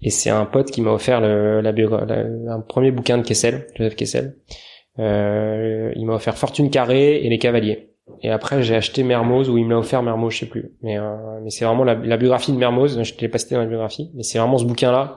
Et 0.03 0.11
c'est 0.11 0.29
un 0.29 0.45
pote 0.45 0.71
qui 0.71 0.83
m'a 0.83 0.91
offert 0.91 1.23
le, 1.23 1.63
la, 1.63 1.73
un 2.53 2.61
premier 2.61 2.91
bouquin 2.91 3.17
de 3.17 3.23
Kessel 3.23 3.67
Joseph 3.77 3.97
Kessel. 3.97 4.37
Euh, 4.99 5.91
il 5.97 6.05
m'a 6.05 6.15
offert 6.15 6.37
Fortune 6.37 6.69
carrée 6.69 7.25
et 7.25 7.31
les 7.31 7.39
Cavaliers. 7.39 7.95
Et 8.23 8.31
après 8.31 8.63
j'ai 8.63 8.75
acheté 8.75 9.05
Mermoz 9.05 9.49
ou 9.49 9.57
il 9.57 9.65
me 9.65 9.71
l'a 9.71 9.79
offert 9.79 10.03
Mermoz 10.03 10.35
je 10.35 10.41
sais 10.41 10.47
plus. 10.47 10.73
Mais 10.83 10.99
euh, 10.99 11.17
c'est 11.49 11.65
vraiment 11.65 11.85
la, 11.85 11.95
la, 11.95 12.19
biographie 12.19 12.53
de 12.53 12.59
Mermoz. 12.59 13.03
Je 13.03 13.15
te 13.15 13.23
l'ai 13.23 13.29
pas 13.29 13.39
cité 13.39 13.55
dans 13.55 13.63
la 13.63 13.69
biographie. 13.69 14.11
Mais 14.15 14.23
c'est 14.23 14.39
vraiment 14.39 14.59
ce 14.59 14.67
bouquin 14.67 14.93
là 14.93 15.17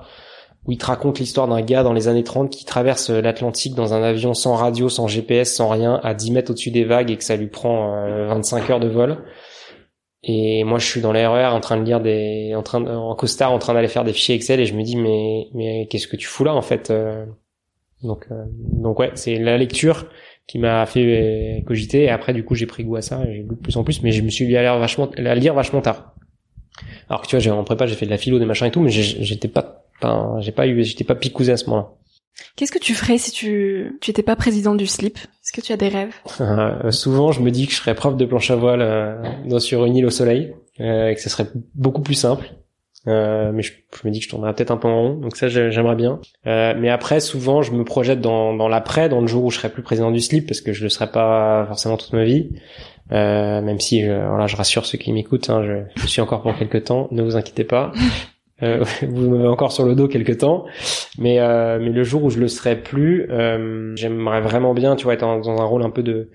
où 0.65 0.71
il 0.71 0.77
te 0.77 0.85
raconte 0.85 1.19
l'histoire 1.19 1.49
d'un 1.49 1.61
gars 1.61 1.83
dans 1.83 1.93
les 1.93 2.07
années 2.07 2.23
30 2.23 2.49
qui 2.49 2.63
traverse 2.63 3.09
l'Atlantique 3.09 3.75
dans 3.75 3.93
un 3.93 4.03
avion 4.03 4.33
sans 4.33 4.55
radio, 4.55 4.87
sans 4.87 5.07
GPS, 5.07 5.53
sans 5.53 5.67
rien, 5.67 5.99
à 6.03 6.13
10 6.13 6.31
mètres 6.31 6.51
au-dessus 6.51 6.71
des 6.71 6.83
vagues 6.83 7.11
et 7.11 7.17
que 7.17 7.23
ça 7.23 7.37
lui 7.37 7.47
prend 7.47 7.95
25 8.27 8.69
heures 8.69 8.79
de 8.81 8.89
vol. 8.89 9.19
Et 10.23 10.63
moi, 10.65 10.79
je 10.79 10.85
suis 10.85 11.01
dans 11.01 11.13
l'erreur 11.13 11.53
en 11.53 11.61
train 11.61 11.77
de 11.77 11.83
lire 11.83 12.01
des, 12.01 12.53
en 12.55 12.61
train, 12.61 12.85
en 12.85 13.15
costard, 13.15 13.51
en 13.53 13.59
train 13.59 13.73
d'aller 13.73 13.87
faire 13.87 14.03
des 14.03 14.13
fichiers 14.13 14.35
Excel, 14.35 14.59
et 14.59 14.65
je 14.65 14.73
me 14.73 14.83
dis 14.83 14.97
mais, 14.97 15.47
mais 15.53 15.87
qu'est-ce 15.87 16.07
que 16.07 16.17
tu 16.17 16.27
fous 16.27 16.43
là 16.43 16.53
en 16.53 16.61
fait 16.61 16.91
euh? 16.91 17.25
Donc, 18.03 18.27
euh, 18.31 18.45
donc 18.47 18.99
ouais, 18.99 19.11
c'est 19.15 19.37
la 19.37 19.57
lecture 19.57 20.07
qui 20.47 20.57
m'a 20.57 20.85
fait 20.85 21.63
cogiter. 21.67 22.03
Et 22.03 22.09
après, 22.09 22.33
du 22.33 22.43
coup, 22.43 22.55
j'ai 22.55 22.65
pris 22.65 22.83
goût 22.83 22.95
à 22.95 23.01
ça, 23.01 23.23
j'ai 23.25 23.39
lu 23.39 23.43
de 23.43 23.55
plus 23.55 23.77
en 23.77 23.83
plus, 23.83 24.01
mais 24.03 24.11
je 24.11 24.21
me 24.21 24.29
suis 24.29 24.45
mis 24.47 24.55
à 24.55 24.61
lire 24.61 24.77
vachement, 24.79 25.09
à 25.17 25.35
lire 25.35 25.53
vachement 25.53 25.81
tard. 25.81 26.15
Alors 27.09 27.21
que 27.21 27.27
tu 27.27 27.35
vois, 27.35 27.39
j'ai 27.39 27.51
en 27.51 27.63
prépa, 27.63 27.87
j'ai 27.87 27.95
fait 27.95 28.05
de 28.05 28.11
la 28.11 28.17
philo, 28.17 28.39
des 28.39 28.45
machins 28.45 28.67
et 28.67 28.71
tout, 28.71 28.81
mais 28.81 28.91
j'étais 28.91 29.47
pas, 29.47 29.85
j'ai 30.39 30.51
pas 30.51 30.67
eu, 30.67 30.83
j'étais 30.83 31.03
pas 31.03 31.15
picousé 31.15 31.51
à 31.51 31.57
ce 31.57 31.69
moment-là. 31.69 31.89
Qu'est-ce 32.55 32.71
que 32.71 32.79
tu 32.79 32.93
ferais 32.93 33.17
si 33.17 33.31
tu 33.31 33.97
tu 34.01 34.11
étais 34.11 34.23
pas 34.23 34.35
président 34.35 34.75
du 34.75 34.87
slip? 34.87 35.17
Est-ce 35.17 35.53
que 35.53 35.61
tu 35.61 35.71
as 35.71 35.77
des 35.77 35.89
rêves? 35.89 36.15
Euh, 36.41 36.91
Souvent, 36.91 37.31
je 37.31 37.41
me 37.41 37.51
dis 37.51 37.67
que 37.67 37.73
je 37.73 37.77
serais 37.77 37.95
prof 37.95 38.15
de 38.15 38.25
planche 38.25 38.51
à 38.51 38.55
voile 38.55 38.81
euh, 38.81 39.59
sur 39.59 39.85
une 39.85 39.95
île 39.95 40.05
au 40.05 40.09
soleil, 40.09 40.53
euh, 40.79 41.09
et 41.09 41.15
que 41.15 41.21
ce 41.21 41.29
serait 41.29 41.47
beaucoup 41.75 42.01
plus 42.01 42.13
simple. 42.13 42.49
Euh, 43.07 43.51
mais 43.53 43.63
je, 43.63 43.71
me 44.03 44.11
dis 44.11 44.19
que 44.19 44.25
je 44.25 44.29
tournerais 44.29 44.53
peut-être 44.53 44.71
un 44.71 44.77
peu 44.77 44.87
en 44.87 45.01
rond, 45.01 45.13
donc 45.15 45.35
ça 45.35 45.47
j'aimerais 45.47 45.95
bien. 45.95 46.19
Euh, 46.47 46.73
mais 46.77 46.89
après, 46.89 47.19
souvent, 47.19 47.61
je 47.61 47.71
me 47.71 47.83
projette 47.83 48.21
dans, 48.21 48.53
dans 48.53 48.67
l'après, 48.67 49.09
dans 49.09 49.21
le 49.21 49.27
jour 49.27 49.45
où 49.45 49.51
je 49.51 49.57
serai 49.57 49.69
plus 49.69 49.83
président 49.83 50.11
du 50.11 50.19
slip, 50.19 50.47
parce 50.47 50.61
que 50.61 50.73
je 50.73 50.83
le 50.83 50.89
serai 50.89 51.09
pas 51.09 51.65
forcément 51.67 51.97
toute 51.97 52.13
ma 52.13 52.23
vie. 52.23 52.49
même 53.09 53.79
si, 53.79 54.01
je, 54.03 54.11
voilà, 54.11 54.47
je 54.47 54.55
rassure 54.55 54.85
ceux 54.85 54.97
qui 54.97 55.11
m'écoutent, 55.11 55.49
hein, 55.49 55.63
je, 55.63 56.01
je, 56.01 56.07
suis 56.07 56.21
encore 56.21 56.41
pour 56.41 56.57
quelques 56.57 56.85
temps, 56.85 57.07
ne 57.11 57.21
vous 57.21 57.35
inquiétez 57.35 57.63
pas. 57.63 57.91
Euh, 58.63 58.83
vous 59.07 59.29
m'avez 59.29 59.47
encore 59.47 59.71
sur 59.71 59.85
le 59.85 59.95
dos 59.95 60.07
quelque 60.07 60.33
temps, 60.33 60.65
mais 61.17 61.39
euh, 61.39 61.79
mais 61.79 61.89
le 61.89 62.03
jour 62.03 62.23
où 62.23 62.29
je 62.29 62.39
le 62.39 62.47
serai 62.47 62.75
plus, 62.75 63.27
euh, 63.29 63.95
j'aimerais 63.95 64.41
vraiment 64.41 64.73
bien, 64.73 64.95
tu 64.95 65.05
vois, 65.05 65.13
être 65.13 65.21
dans, 65.21 65.61
un 65.61 65.65
rôle 65.65 65.83
un 65.83 65.89
peu 65.89 66.03
de 66.03 66.29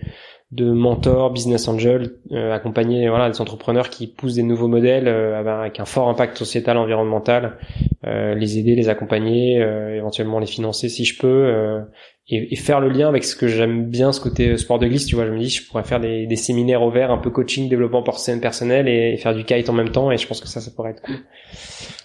de 0.53 0.71
mentor, 0.71 1.33
business 1.33 1.67
angel, 1.67 2.13
euh, 2.31 2.53
accompagner 2.53 3.09
voilà 3.09 3.29
des 3.29 3.41
entrepreneurs 3.41 3.91
qui 3.91 4.07
poussent 4.07 4.35
des 4.35 4.45
nouveaux 4.45 4.69
modèles 4.69 5.09
euh, 5.09 5.41
avec 5.41 5.81
un 5.81 5.85
fort 5.85 6.09
impact 6.09 6.37
sociétal, 6.37 6.77
environnemental, 6.77 7.59
les 8.05 8.59
aider, 8.59 8.75
les 8.75 8.91
accompagner, 8.91 9.57
éventuellement 9.97 10.39
les 10.39 10.47
financer 10.47 10.91
si 10.91 11.07
je 11.07 11.19
peux, 11.19 11.81
et, 12.29 12.53
et, 12.53 12.57
faire 12.57 12.81
le 12.81 12.89
lien 12.89 13.09
avec 13.09 13.25
ce 13.25 13.37
que 13.37 13.47
j'aime 13.47 13.85
bien, 13.87 14.13
ce 14.13 14.21
côté 14.21 14.57
sport 14.57 14.79
de 14.79 14.87
glisse. 14.87 15.07
Tu 15.07 15.15
vois, 15.15 15.27
je 15.27 15.31
me 15.31 15.39
dis, 15.39 15.51
je 15.51 15.67
pourrais 15.67 15.85
faire 15.85 16.01
des, 16.01 16.27
des 16.27 16.37
séminaires 16.37 16.83
au 16.83 16.91
vert, 16.91 17.11
un 17.11 17.19
peu 17.19 17.31
coaching, 17.31 17.69
développement 17.69 18.03
personnel 18.03 18.89
et, 18.89 19.13
et 19.13 19.17
faire 19.19 19.35
du 19.35 19.45
kite 19.45 19.69
en 19.69 19.75
même 19.75 19.91
temps, 19.91 20.11
et 20.11 20.17
je 20.17 20.27
pense 20.27 20.41
que 20.41 20.49
ça, 20.49 20.61
ça 20.61 20.71
pourrait 20.71 20.93
être 20.93 21.03
cool. 21.03 21.17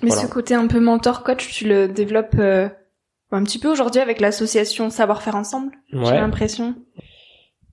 Mais 0.01 0.11
ce 0.11 0.27
côté 0.27 0.53
un 0.53 0.67
peu 0.67 0.79
mentor 0.79 1.23
coach, 1.23 1.47
tu 1.49 1.67
le 1.67 1.87
développes 1.87 2.35
euh, 2.39 2.69
un 3.31 3.43
petit 3.43 3.59
peu 3.59 3.69
aujourd'hui 3.69 4.01
avec 4.01 4.19
l'association 4.19 4.89
Savoir 4.89 5.21
faire 5.21 5.35
ensemble. 5.35 5.71
J'ai 5.91 5.99
l'impression. 5.99 6.75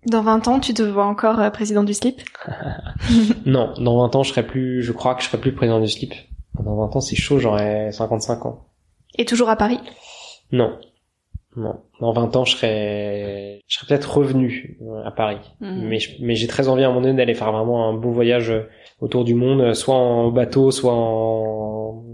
Dans 0.06 0.22
20 0.22 0.46
ans, 0.46 0.60
tu 0.60 0.72
te 0.72 0.82
vois 0.82 1.06
encore 1.06 1.40
euh, 1.40 1.50
président 1.50 1.82
du 1.82 1.94
slip? 1.94 2.20
Non, 3.44 3.74
dans 3.78 3.98
20 3.98 4.16
ans, 4.16 4.22
je 4.22 4.30
serai 4.30 4.46
plus, 4.46 4.82
je 4.82 4.92
crois 4.92 5.14
que 5.14 5.22
je 5.22 5.28
serai 5.28 5.38
plus 5.38 5.52
président 5.52 5.80
du 5.80 5.88
slip. 5.88 6.14
Dans 6.54 6.76
20 6.76 6.96
ans, 6.96 7.00
c'est 7.00 7.16
chaud, 7.16 7.38
j'aurai 7.38 7.90
55 7.92 8.46
ans. 8.46 8.66
Et 9.18 9.24
toujours 9.24 9.48
à 9.48 9.56
Paris? 9.56 9.80
Non. 10.52 10.78
Non. 11.56 11.80
Dans 12.00 12.12
20 12.12 12.36
ans, 12.36 12.44
je 12.44 12.56
serai, 12.56 13.62
je 13.66 13.76
serai 13.78 13.86
peut-être 13.88 14.18
revenu 14.18 14.78
euh, 14.82 15.04
à 15.04 15.10
Paris. 15.10 15.38
Mhm. 15.60 15.88
Mais, 15.88 15.98
mais 16.20 16.34
j'ai 16.34 16.46
très 16.46 16.68
envie 16.68 16.82
à 16.82 16.86
un 16.86 16.88
moment 16.90 17.00
donné 17.00 17.16
d'aller 17.16 17.34
faire 17.34 17.50
vraiment 17.50 17.88
un 17.88 17.94
beau 17.94 18.10
voyage 18.10 18.52
autour 19.00 19.24
du 19.24 19.34
monde, 19.34 19.74
soit 19.74 19.94
en 19.94 20.30
bateau, 20.30 20.70
soit 20.70 20.92
en, 20.92 22.04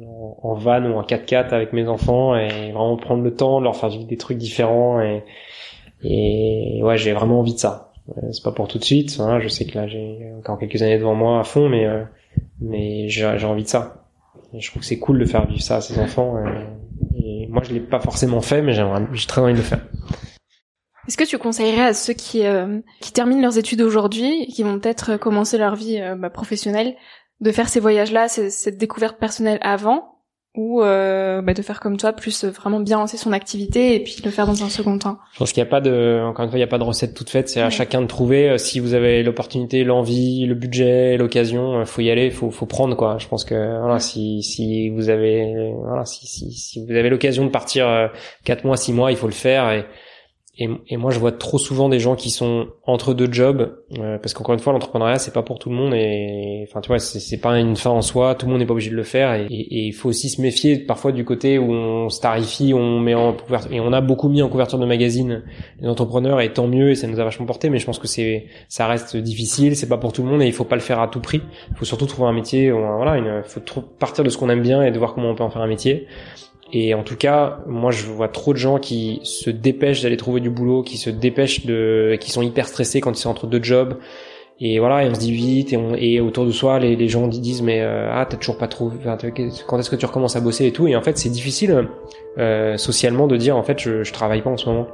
en 0.42 0.54
van 0.54 0.84
ou 0.84 0.94
en 0.94 1.02
4x4 1.02 1.50
avec 1.50 1.72
mes 1.72 1.88
enfants 1.88 2.36
et 2.36 2.72
vraiment 2.72 2.96
prendre 2.96 3.22
le 3.22 3.34
temps 3.34 3.58
de 3.58 3.64
leur 3.64 3.76
faire 3.76 3.88
vivre 3.88 4.06
des 4.06 4.16
trucs 4.16 4.38
différents 4.38 5.00
et, 5.00 5.24
et 6.02 6.80
ouais, 6.82 6.96
j'ai 6.96 7.12
vraiment 7.12 7.40
envie 7.40 7.54
de 7.54 7.58
ça. 7.58 7.92
Euh, 8.08 8.32
c'est 8.32 8.42
pas 8.42 8.50
pour 8.50 8.66
tout 8.66 8.78
de 8.78 8.84
suite, 8.84 9.18
hein, 9.20 9.38
je 9.40 9.48
sais 9.48 9.64
que 9.64 9.78
là 9.78 9.86
j'ai 9.86 10.32
encore 10.36 10.58
quelques 10.58 10.82
années 10.82 10.98
devant 10.98 11.14
moi 11.14 11.38
à 11.38 11.44
fond, 11.44 11.68
mais 11.68 11.86
euh, 11.86 12.02
mais 12.60 13.08
j'ai 13.08 13.24
envie 13.44 13.62
de 13.62 13.68
ça. 13.68 14.04
Et 14.52 14.60
je 14.60 14.70
trouve 14.70 14.80
que 14.80 14.86
c'est 14.86 14.98
cool 14.98 15.18
de 15.18 15.24
faire 15.24 15.46
vivre 15.46 15.62
ça 15.62 15.76
à 15.76 15.80
ses 15.80 15.98
enfants. 15.98 16.36
Et 16.38 16.50
moi, 17.52 17.62
je 17.62 17.72
l'ai 17.72 17.80
pas 17.80 18.00
forcément 18.00 18.40
fait, 18.40 18.62
mais 18.62 18.72
j'ai 18.72 19.26
très 19.26 19.40
envie 19.40 19.52
de 19.52 19.58
le 19.58 19.64
faire. 19.64 19.86
Est-ce 21.06 21.16
que 21.16 21.24
tu 21.24 21.36
conseillerais 21.36 21.86
à 21.88 21.94
ceux 21.94 22.14
qui, 22.14 22.46
euh, 22.46 22.80
qui 23.00 23.12
terminent 23.12 23.42
leurs 23.42 23.58
études 23.58 23.82
aujourd'hui 23.82 24.46
qui 24.46 24.62
vont 24.62 24.78
peut-être 24.78 25.16
commencer 25.16 25.58
leur 25.58 25.74
vie 25.74 26.00
bah, 26.16 26.30
professionnelle 26.30 26.94
de 27.40 27.52
faire 27.52 27.68
ces 27.68 27.80
voyages-là, 27.80 28.28
cette 28.28 28.78
découverte 28.78 29.18
personnelle 29.18 29.58
avant, 29.62 30.11
ou 30.54 30.82
euh, 30.82 31.40
bah, 31.40 31.54
de 31.54 31.62
faire 31.62 31.80
comme 31.80 31.96
toi, 31.96 32.12
plus 32.12 32.44
vraiment 32.44 32.80
bien 32.80 32.98
lancer 32.98 33.16
son 33.16 33.32
activité 33.32 33.94
et 33.94 34.00
puis 34.00 34.16
le 34.22 34.30
faire 34.30 34.46
dans 34.46 34.62
un 34.62 34.68
second 34.68 34.98
temps. 34.98 35.18
Je 35.32 35.38
pense 35.38 35.52
qu'il 35.52 35.62
n'y 35.62 35.68
a 35.68 35.70
pas 35.70 35.80
de, 35.80 36.20
encore 36.22 36.44
une 36.44 36.50
fois, 36.50 36.58
il 36.58 36.60
n'y 36.60 36.64
a 36.64 36.68
pas 36.68 36.78
de 36.78 36.84
recette 36.84 37.14
toute 37.14 37.30
faite. 37.30 37.48
C'est 37.48 37.62
à 37.62 37.70
chacun 37.70 38.02
de 38.02 38.06
trouver. 38.06 38.50
Euh, 38.50 38.58
si 38.58 38.78
vous 38.78 38.92
avez 38.92 39.22
l'opportunité, 39.22 39.82
l'envie, 39.84 40.44
le 40.44 40.54
budget, 40.54 41.16
l'occasion, 41.16 41.80
euh, 41.80 41.84
faut 41.86 42.02
y 42.02 42.10
aller, 42.10 42.30
faut, 42.30 42.50
faut 42.50 42.66
prendre 42.66 42.96
quoi. 42.96 43.16
Je 43.18 43.28
pense 43.28 43.44
que 43.44 43.80
voilà, 43.80 43.98
si 43.98 44.42
si 44.42 44.90
vous 44.90 45.08
avez, 45.08 45.72
voilà, 45.84 46.04
si 46.04 46.26
si, 46.26 46.52
si 46.52 46.84
vous 46.84 46.92
avez 46.92 47.08
l'occasion 47.08 47.46
de 47.46 47.50
partir 47.50 48.10
quatre 48.44 48.64
mois, 48.64 48.76
six 48.76 48.92
mois, 48.92 49.10
il 49.10 49.16
faut 49.16 49.26
le 49.26 49.32
faire 49.32 49.70
et 49.72 49.86
et, 50.58 50.68
et, 50.88 50.98
moi, 50.98 51.10
je 51.10 51.18
vois 51.18 51.32
trop 51.32 51.56
souvent 51.56 51.88
des 51.88 51.98
gens 51.98 52.14
qui 52.14 52.28
sont 52.28 52.66
entre 52.84 53.14
deux 53.14 53.32
jobs, 53.32 53.74
euh, 53.98 54.18
parce 54.18 54.34
qu'encore 54.34 54.52
une 54.52 54.60
fois, 54.60 54.74
l'entrepreneuriat, 54.74 55.18
c'est 55.18 55.32
pas 55.32 55.42
pour 55.42 55.58
tout 55.58 55.70
le 55.70 55.74
monde, 55.74 55.94
et 55.94 56.66
enfin, 56.68 56.82
tu 56.82 56.88
vois, 56.88 56.98
c'est 56.98 57.40
pas 57.40 57.58
une 57.58 57.74
fin 57.74 57.88
en 57.88 58.02
soi. 58.02 58.34
Tout 58.34 58.44
le 58.44 58.52
monde 58.52 58.60
n'est 58.60 58.66
pas 58.66 58.74
obligé 58.74 58.90
de 58.90 58.96
le 58.96 59.02
faire, 59.02 59.32
et 59.32 59.46
il 59.48 59.92
faut 59.92 60.10
aussi 60.10 60.28
se 60.28 60.42
méfier 60.42 60.76
parfois 60.76 61.12
du 61.12 61.24
côté 61.24 61.58
où 61.58 61.72
on 61.72 62.10
starifie, 62.10 62.74
on 62.74 63.00
met 63.00 63.14
en 63.14 63.32
couverture, 63.32 63.72
et 63.72 63.80
on 63.80 63.94
a 63.94 64.02
beaucoup 64.02 64.28
mis 64.28 64.42
en 64.42 64.50
couverture 64.50 64.78
de 64.78 64.84
magazine 64.84 65.42
les 65.80 65.88
entrepreneurs, 65.88 66.42
et 66.42 66.52
tant 66.52 66.66
mieux, 66.66 66.90
et 66.90 66.96
ça 66.96 67.06
nous 67.06 67.18
a 67.18 67.24
vachement 67.24 67.46
porté. 67.46 67.70
Mais 67.70 67.78
je 67.78 67.86
pense 67.86 67.98
que 67.98 68.06
c'est, 68.06 68.44
ça 68.68 68.86
reste 68.86 69.16
difficile, 69.16 69.74
c'est 69.74 69.88
pas 69.88 69.96
pour 69.96 70.12
tout 70.12 70.22
le 70.22 70.28
monde, 70.28 70.42
et 70.42 70.46
il 70.46 70.52
faut 70.52 70.64
pas 70.64 70.76
le 70.76 70.82
faire 70.82 71.00
à 71.00 71.08
tout 71.08 71.20
prix. 71.20 71.40
Il 71.70 71.76
faut 71.78 71.86
surtout 71.86 72.04
trouver 72.04 72.28
un 72.28 72.34
métier, 72.34 72.70
voilà, 72.70 73.16
il 73.16 73.42
faut 73.44 73.60
partir 73.80 74.22
de 74.22 74.28
ce 74.28 74.36
qu'on 74.36 74.50
aime 74.50 74.62
bien 74.62 74.82
et 74.82 74.90
de 74.90 74.98
voir 74.98 75.14
comment 75.14 75.30
on 75.30 75.34
peut 75.34 75.44
en 75.44 75.50
faire 75.50 75.62
un 75.62 75.66
métier. 75.66 76.06
Et 76.72 76.94
en 76.94 77.02
tout 77.02 77.16
cas, 77.16 77.58
moi, 77.66 77.90
je 77.90 78.06
vois 78.06 78.28
trop 78.28 78.52
de 78.52 78.58
gens 78.58 78.78
qui 78.78 79.20
se 79.24 79.50
dépêchent 79.50 80.02
d'aller 80.02 80.16
trouver 80.16 80.40
du 80.40 80.48
boulot, 80.48 80.82
qui 80.82 80.96
se 80.96 81.10
dépêchent 81.10 81.66
de, 81.66 82.16
qui 82.18 82.30
sont 82.30 82.42
hyper 82.42 82.66
stressés 82.66 83.00
quand 83.00 83.12
ils 83.12 83.20
sont 83.20 83.28
entre 83.30 83.46
deux 83.46 83.62
jobs. 83.62 83.98
Et 84.64 84.78
voilà, 84.78 85.04
et 85.04 85.10
on 85.10 85.14
se 85.14 85.20
dit 85.20 85.32
vite, 85.32 85.72
et, 85.72 85.76
on, 85.76 85.94
et 85.96 86.20
autour 86.20 86.46
de 86.46 86.52
soi, 86.52 86.78
les, 86.78 86.94
les 86.94 87.08
gens 87.08 87.26
disent 87.26 87.62
mais 87.62 87.80
euh, 87.80 88.08
ah 88.12 88.26
t'as 88.26 88.36
toujours 88.36 88.58
pas 88.58 88.68
trouvé, 88.68 88.96
quand 89.66 89.78
est-ce 89.78 89.90
que 89.90 89.96
tu 89.96 90.06
recommences 90.06 90.36
à 90.36 90.40
bosser 90.40 90.66
et 90.66 90.72
tout? 90.72 90.86
Et 90.86 90.94
en 90.94 91.02
fait, 91.02 91.18
c'est 91.18 91.30
difficile 91.30 91.88
euh, 92.38 92.76
socialement 92.76 93.26
de 93.26 93.36
dire 93.36 93.56
en 93.56 93.64
fait 93.64 93.80
je, 93.80 94.04
je 94.04 94.12
travaille 94.12 94.40
pas 94.40 94.50
en 94.50 94.56
ce 94.56 94.68
moment. 94.68 94.86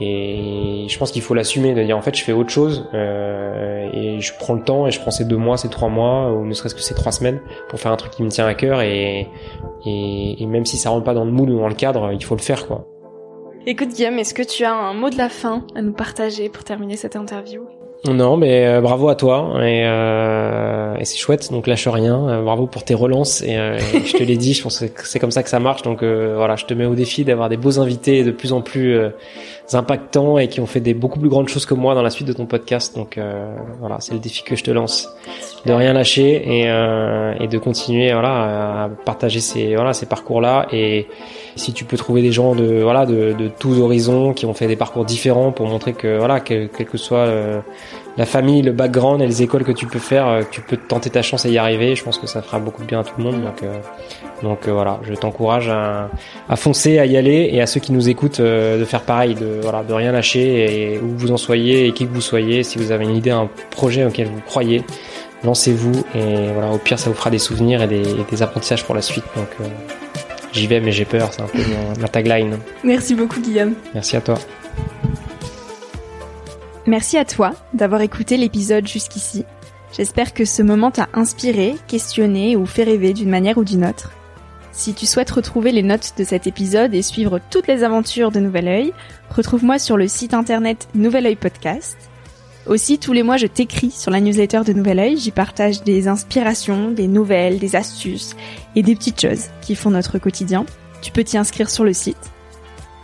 Et 0.00 0.86
je 0.88 0.98
pense 0.98 1.12
qu'il 1.12 1.22
faut 1.22 1.34
l'assumer, 1.34 1.72
de 1.72 1.82
dire 1.82 1.96
en 1.96 2.02
fait 2.02 2.16
je 2.16 2.24
fais 2.24 2.32
autre 2.32 2.50
chose 2.50 2.84
euh, 2.94 3.88
et 3.92 4.20
je 4.20 4.32
prends 4.36 4.54
le 4.54 4.62
temps 4.62 4.88
et 4.88 4.90
je 4.90 5.00
prends 5.00 5.12
ces 5.12 5.24
deux 5.24 5.36
mois, 5.36 5.56
ces 5.56 5.68
trois 5.68 5.88
mois 5.88 6.32
ou 6.32 6.44
ne 6.44 6.52
serait-ce 6.52 6.74
que 6.74 6.80
ces 6.80 6.94
trois 6.94 7.12
semaines 7.12 7.40
pour 7.68 7.78
faire 7.78 7.92
un 7.92 7.96
truc 7.96 8.10
qui 8.12 8.24
me 8.24 8.28
tient 8.28 8.46
à 8.46 8.54
cœur 8.54 8.80
et, 8.80 9.28
et, 9.86 10.42
et 10.42 10.46
même 10.46 10.66
si 10.66 10.78
ça 10.78 10.90
rentre 10.90 11.04
pas 11.04 11.14
dans 11.14 11.24
le 11.24 11.30
moule 11.30 11.50
ou 11.50 11.60
dans 11.60 11.68
le 11.68 11.74
cadre, 11.74 12.10
il 12.12 12.24
faut 12.24 12.34
le 12.34 12.40
faire 12.42 12.66
quoi. 12.66 12.88
Écoute 13.66 13.90
Guillaume, 13.90 14.18
est-ce 14.18 14.34
que 14.34 14.42
tu 14.42 14.64
as 14.64 14.74
un 14.74 14.94
mot 14.94 15.10
de 15.10 15.16
la 15.16 15.28
fin 15.28 15.64
à 15.76 15.82
nous 15.82 15.92
partager 15.92 16.48
pour 16.48 16.64
terminer 16.64 16.96
cette 16.96 17.14
interview? 17.14 17.62
Non, 18.06 18.36
mais 18.36 18.66
euh, 18.66 18.82
bravo 18.82 19.08
à 19.08 19.14
toi 19.14 19.52
et, 19.62 19.82
euh, 19.86 20.94
et 20.98 21.06
c'est 21.06 21.16
chouette. 21.16 21.50
Donc 21.50 21.66
lâche 21.66 21.88
rien. 21.88 22.28
Euh, 22.28 22.42
bravo 22.42 22.66
pour 22.66 22.84
tes 22.84 22.92
relances 22.92 23.40
et, 23.40 23.56
euh, 23.56 23.78
je 23.78 24.12
te 24.12 24.22
l'ai 24.22 24.36
dit, 24.36 24.52
je 24.52 24.62
pense 24.62 24.80
que 24.80 25.06
c'est 25.06 25.18
comme 25.18 25.30
ça 25.30 25.42
que 25.42 25.48
ça 25.48 25.58
marche. 25.58 25.80
Donc 25.80 26.02
voilà, 26.02 26.56
je 26.56 26.66
te 26.66 26.74
mets 26.74 26.84
au 26.84 26.94
défi 26.94 27.24
d'avoir 27.24 27.48
des 27.48 27.56
beaux 27.56 27.78
invités 27.80 28.22
de 28.22 28.30
plus 28.30 28.52
en 28.52 28.60
plus 28.60 28.98
impactants 29.72 30.38
et 30.38 30.48
qui 30.48 30.60
ont 30.60 30.66
fait 30.66 30.80
des 30.80 30.94
beaucoup 30.94 31.18
plus 31.18 31.28
grandes 31.28 31.48
choses 31.48 31.66
que 31.66 31.74
moi 31.74 31.94
dans 31.94 32.02
la 32.02 32.10
suite 32.10 32.28
de 32.28 32.32
ton 32.32 32.46
podcast. 32.46 32.94
Donc 32.96 33.18
voilà, 33.80 33.96
c'est 34.00 34.12
le 34.12 34.20
défi 34.20 34.42
que 34.42 34.56
je 34.56 34.64
te 34.64 34.70
lance, 34.70 35.08
de 35.64 35.72
rien 35.72 35.92
lâcher 35.92 36.42
et, 36.46 36.62
et 37.42 37.48
de 37.48 37.58
continuer 37.58 38.12
voilà 38.12 38.84
à 38.84 38.88
partager 38.88 39.40
ces 39.40 39.74
voilà 39.74 39.92
ces 39.92 40.06
parcours 40.06 40.40
là 40.40 40.66
et 40.72 41.06
si 41.56 41.72
tu 41.72 41.84
peux 41.84 41.96
trouver 41.96 42.20
des 42.22 42.32
gens 42.32 42.54
de 42.54 42.82
voilà 42.82 43.06
de, 43.06 43.32
de 43.32 43.48
tous 43.48 43.80
horizons 43.80 44.32
qui 44.32 44.46
ont 44.46 44.54
fait 44.54 44.66
des 44.66 44.76
parcours 44.76 45.04
différents 45.04 45.52
pour 45.52 45.66
montrer 45.66 45.92
que 45.92 46.18
voilà 46.18 46.40
quel, 46.40 46.68
que 46.68 46.98
soit 46.98 47.26
euh, 47.26 47.60
la 48.16 48.26
famille, 48.26 48.62
le 48.62 48.72
background 48.72 49.22
et 49.22 49.26
les 49.26 49.42
écoles 49.42 49.64
que 49.64 49.72
tu 49.72 49.86
peux 49.86 49.98
faire, 49.98 50.26
euh, 50.28 50.42
tu 50.50 50.60
peux 50.60 50.76
tenter 50.76 51.10
ta 51.10 51.22
chance 51.22 51.46
à 51.46 51.48
y 51.48 51.58
arriver. 51.58 51.96
Je 51.96 52.04
pense 52.04 52.18
que 52.18 52.26
ça 52.26 52.42
fera 52.42 52.58
beaucoup 52.58 52.82
de 52.82 52.86
bien 52.86 53.00
à 53.00 53.04
tout 53.04 53.14
le 53.18 53.24
monde. 53.24 53.42
Donc, 53.42 53.62
euh, 54.38 54.42
donc 54.42 54.68
voilà, 54.68 55.00
je 55.02 55.14
t'encourage 55.14 55.68
à, 55.68 56.10
à, 56.48 56.56
foncer, 56.56 56.98
à 56.98 57.06
y 57.06 57.16
aller 57.16 57.50
et 57.52 57.60
à 57.60 57.66
ceux 57.66 57.80
qui 57.80 57.92
nous 57.92 58.08
écoutent 58.08 58.40
de 58.40 58.84
faire 58.84 59.02
pareil, 59.02 59.34
de 59.34 59.60
voilà, 59.62 59.82
de 59.82 59.92
rien 59.92 60.12
lâcher 60.12 60.94
et 60.94 60.98
où 60.98 61.16
vous 61.16 61.32
en 61.32 61.36
soyez 61.36 61.86
et 61.86 61.92
qui 61.92 62.06
que 62.06 62.12
vous 62.12 62.20
soyez. 62.20 62.62
Si 62.62 62.78
vous 62.78 62.92
avez 62.92 63.04
une 63.04 63.16
idée, 63.16 63.30
un 63.30 63.48
projet 63.70 64.04
auquel 64.04 64.26
vous 64.28 64.40
croyez, 64.40 64.82
lancez-vous 65.42 66.04
et 66.14 66.52
voilà, 66.52 66.70
au 66.72 66.78
pire 66.78 66.98
ça 66.98 67.10
vous 67.10 67.16
fera 67.16 67.30
des 67.30 67.38
souvenirs 67.38 67.82
et 67.82 67.86
des, 67.86 68.02
et 68.02 68.24
des 68.30 68.42
apprentissages 68.42 68.84
pour 68.84 68.94
la 68.94 69.02
suite. 69.02 69.24
Donc 69.36 69.48
J'y 70.54 70.68
vais 70.68 70.80
mais 70.80 70.92
j'ai 70.92 71.04
peur, 71.04 71.32
c'est 71.32 71.42
un 71.42 71.46
peu 71.46 71.58
ma 72.00 72.08
tagline. 72.08 72.58
Merci 72.84 73.14
beaucoup 73.16 73.40
Guillaume. 73.40 73.74
Merci 73.92 74.16
à 74.16 74.20
toi. 74.20 74.38
Merci 76.86 77.18
à 77.18 77.24
toi 77.24 77.52
d'avoir 77.72 78.02
écouté 78.02 78.36
l'épisode 78.36 78.86
jusqu'ici. 78.86 79.44
J'espère 79.96 80.32
que 80.32 80.44
ce 80.44 80.62
moment 80.62 80.90
t'a 80.92 81.08
inspiré, 81.12 81.74
questionné 81.88 82.56
ou 82.56 82.66
fait 82.66 82.84
rêver 82.84 83.12
d'une 83.14 83.30
manière 83.30 83.58
ou 83.58 83.64
d'une 83.64 83.84
autre. 83.84 84.12
Si 84.74 84.92
tu 84.92 85.06
souhaites 85.06 85.30
retrouver 85.30 85.70
les 85.70 85.84
notes 85.84 86.14
de 86.18 86.24
cet 86.24 86.48
épisode 86.48 86.94
et 86.94 87.02
suivre 87.02 87.40
toutes 87.48 87.68
les 87.68 87.84
aventures 87.84 88.32
de 88.32 88.40
Nouvel 88.40 88.66
Oeil, 88.66 88.92
retrouve-moi 89.30 89.78
sur 89.78 89.96
le 89.96 90.08
site 90.08 90.34
internet 90.34 90.88
Nouvel 90.94 91.26
Oeil 91.26 91.36
Podcast 91.36 91.96
aussi, 92.66 92.98
tous 92.98 93.12
les 93.12 93.22
mois, 93.22 93.36
je 93.36 93.46
t'écris 93.46 93.90
sur 93.90 94.10
la 94.10 94.22
newsletter 94.22 94.62
de 94.64 94.72
Nouvel 94.72 94.98
Oeil. 94.98 95.18
J'y 95.18 95.32
partage 95.32 95.82
des 95.82 96.08
inspirations, 96.08 96.92
des 96.92 97.08
nouvelles, 97.08 97.58
des 97.58 97.76
astuces 97.76 98.34
et 98.74 98.82
des 98.82 98.96
petites 98.96 99.20
choses 99.20 99.48
qui 99.60 99.74
font 99.74 99.90
notre 99.90 100.18
quotidien. 100.18 100.64
Tu 101.02 101.12
peux 101.12 101.24
t'y 101.24 101.36
inscrire 101.36 101.68
sur 101.68 101.84
le 101.84 101.92
site. 101.92 102.16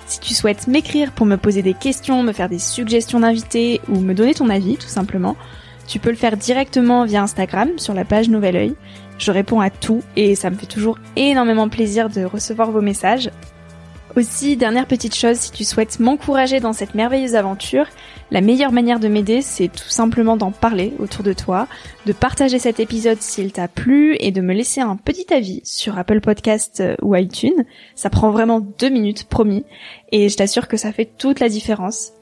Si 0.07 0.18
tu 0.18 0.33
souhaites 0.33 0.66
m'écrire 0.66 1.12
pour 1.12 1.27
me 1.27 1.37
poser 1.37 1.61
des 1.61 1.75
questions, 1.75 2.23
me 2.23 2.33
faire 2.33 2.49
des 2.49 2.59
suggestions 2.59 3.21
d'invités 3.21 3.83
ou 3.89 4.01
me 4.01 4.14
donner 4.14 4.33
ton 4.33 4.49
avis, 4.49 4.79
tout 4.79 4.89
simplement, 4.89 5.37
tu 5.87 5.99
peux 5.99 6.11
le 6.11 6.16
faire 6.16 6.39
directement 6.39 7.05
via 7.05 7.23
Instagram 7.23 7.68
sur 7.77 7.93
la 7.93 8.07
page 8.07 8.31
Nouvel 8.31 8.57
Oeil. 8.57 8.75
Je 9.21 9.33
réponds 9.33 9.61
à 9.61 9.68
tout 9.68 10.03
et 10.16 10.35
ça 10.35 10.49
me 10.49 10.57
fait 10.57 10.64
toujours 10.64 10.99
énormément 11.14 11.68
plaisir 11.68 12.09
de 12.09 12.25
recevoir 12.25 12.71
vos 12.71 12.81
messages. 12.81 13.31
Aussi, 14.16 14.57
dernière 14.57 14.87
petite 14.87 15.14
chose, 15.14 15.37
si 15.37 15.53
tu 15.53 15.62
souhaites 15.62 16.01
m'encourager 16.01 16.59
dans 16.59 16.73
cette 16.73 16.95
merveilleuse 16.95 17.37
aventure, 17.37 17.87
la 18.31 18.41
meilleure 18.41 18.73
manière 18.73 18.99
de 18.99 19.09
m'aider, 19.09 19.43
c'est 19.43 19.68
tout 19.68 19.91
simplement 19.91 20.39
d'en 20.39 20.51
parler 20.53 20.95
autour 20.99 21.23
de 21.23 21.35
toi, 21.35 21.68
de 22.07 22.12
partager 22.12 22.59
cet 22.59 22.81
épisode 22.81 23.21
s'il 23.21 23.53
t'a 23.53 23.68
plu 23.68 24.16
et 24.18 24.33
de 24.33 24.41
me 24.41 24.55
laisser 24.55 24.81
un 24.81 24.97
petit 24.97 25.33
avis 25.33 25.61
sur 25.64 25.99
Apple 25.99 26.23
Podcast 26.23 26.81
euh, 26.81 26.97
ou 27.03 27.14
iTunes. 27.14 27.64
Ça 27.95 28.09
prend 28.09 28.31
vraiment 28.31 28.61
deux 28.61 28.89
minutes, 28.89 29.25
promis, 29.25 29.64
et 30.12 30.31
je 30.31 30.37
t'assure 30.37 30.66
que 30.66 30.79
ça 30.79 30.93
fait 30.93 31.11
toute 31.18 31.41
la 31.41 31.51
différence. 31.51 32.14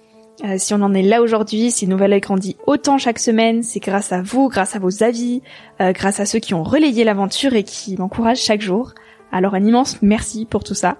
Euh, 0.44 0.54
si 0.56 0.72
on 0.72 0.82
en 0.82 0.94
est 0.94 1.02
là 1.02 1.20
aujourd'hui, 1.20 1.70
si 1.70 1.88
Nouvelle 1.88 2.12
Oeil 2.12 2.20
grandit 2.20 2.56
autant 2.66 2.96
chaque 2.96 3.18
semaine, 3.18 3.62
c'est 3.62 3.80
grâce 3.80 4.12
à 4.12 4.22
vous, 4.22 4.48
grâce 4.48 4.76
à 4.76 4.78
vos 4.78 5.02
avis, 5.02 5.42
euh, 5.80 5.92
grâce 5.92 6.20
à 6.20 6.26
ceux 6.26 6.38
qui 6.38 6.54
ont 6.54 6.62
relayé 6.62 7.02
l'aventure 7.02 7.54
et 7.54 7.64
qui 7.64 7.96
m'encouragent 7.96 8.40
chaque 8.40 8.60
jour. 8.60 8.92
Alors 9.32 9.54
un 9.54 9.64
immense 9.64 10.00
merci 10.00 10.46
pour 10.46 10.62
tout 10.62 10.74
ça. 10.74 10.98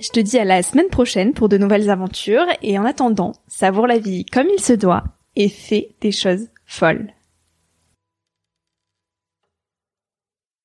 Je 0.00 0.08
te 0.08 0.20
dis 0.20 0.38
à 0.38 0.44
la 0.44 0.62
semaine 0.62 0.88
prochaine 0.88 1.34
pour 1.34 1.50
de 1.50 1.58
nouvelles 1.58 1.90
aventures 1.90 2.46
et 2.62 2.78
en 2.78 2.86
attendant, 2.86 3.32
savoure 3.46 3.86
la 3.86 3.98
vie 3.98 4.24
comme 4.24 4.48
il 4.48 4.60
se 4.60 4.72
doit 4.72 5.04
et 5.36 5.50
fais 5.50 5.94
des 6.00 6.12
choses 6.12 6.48
folles. 6.64 7.12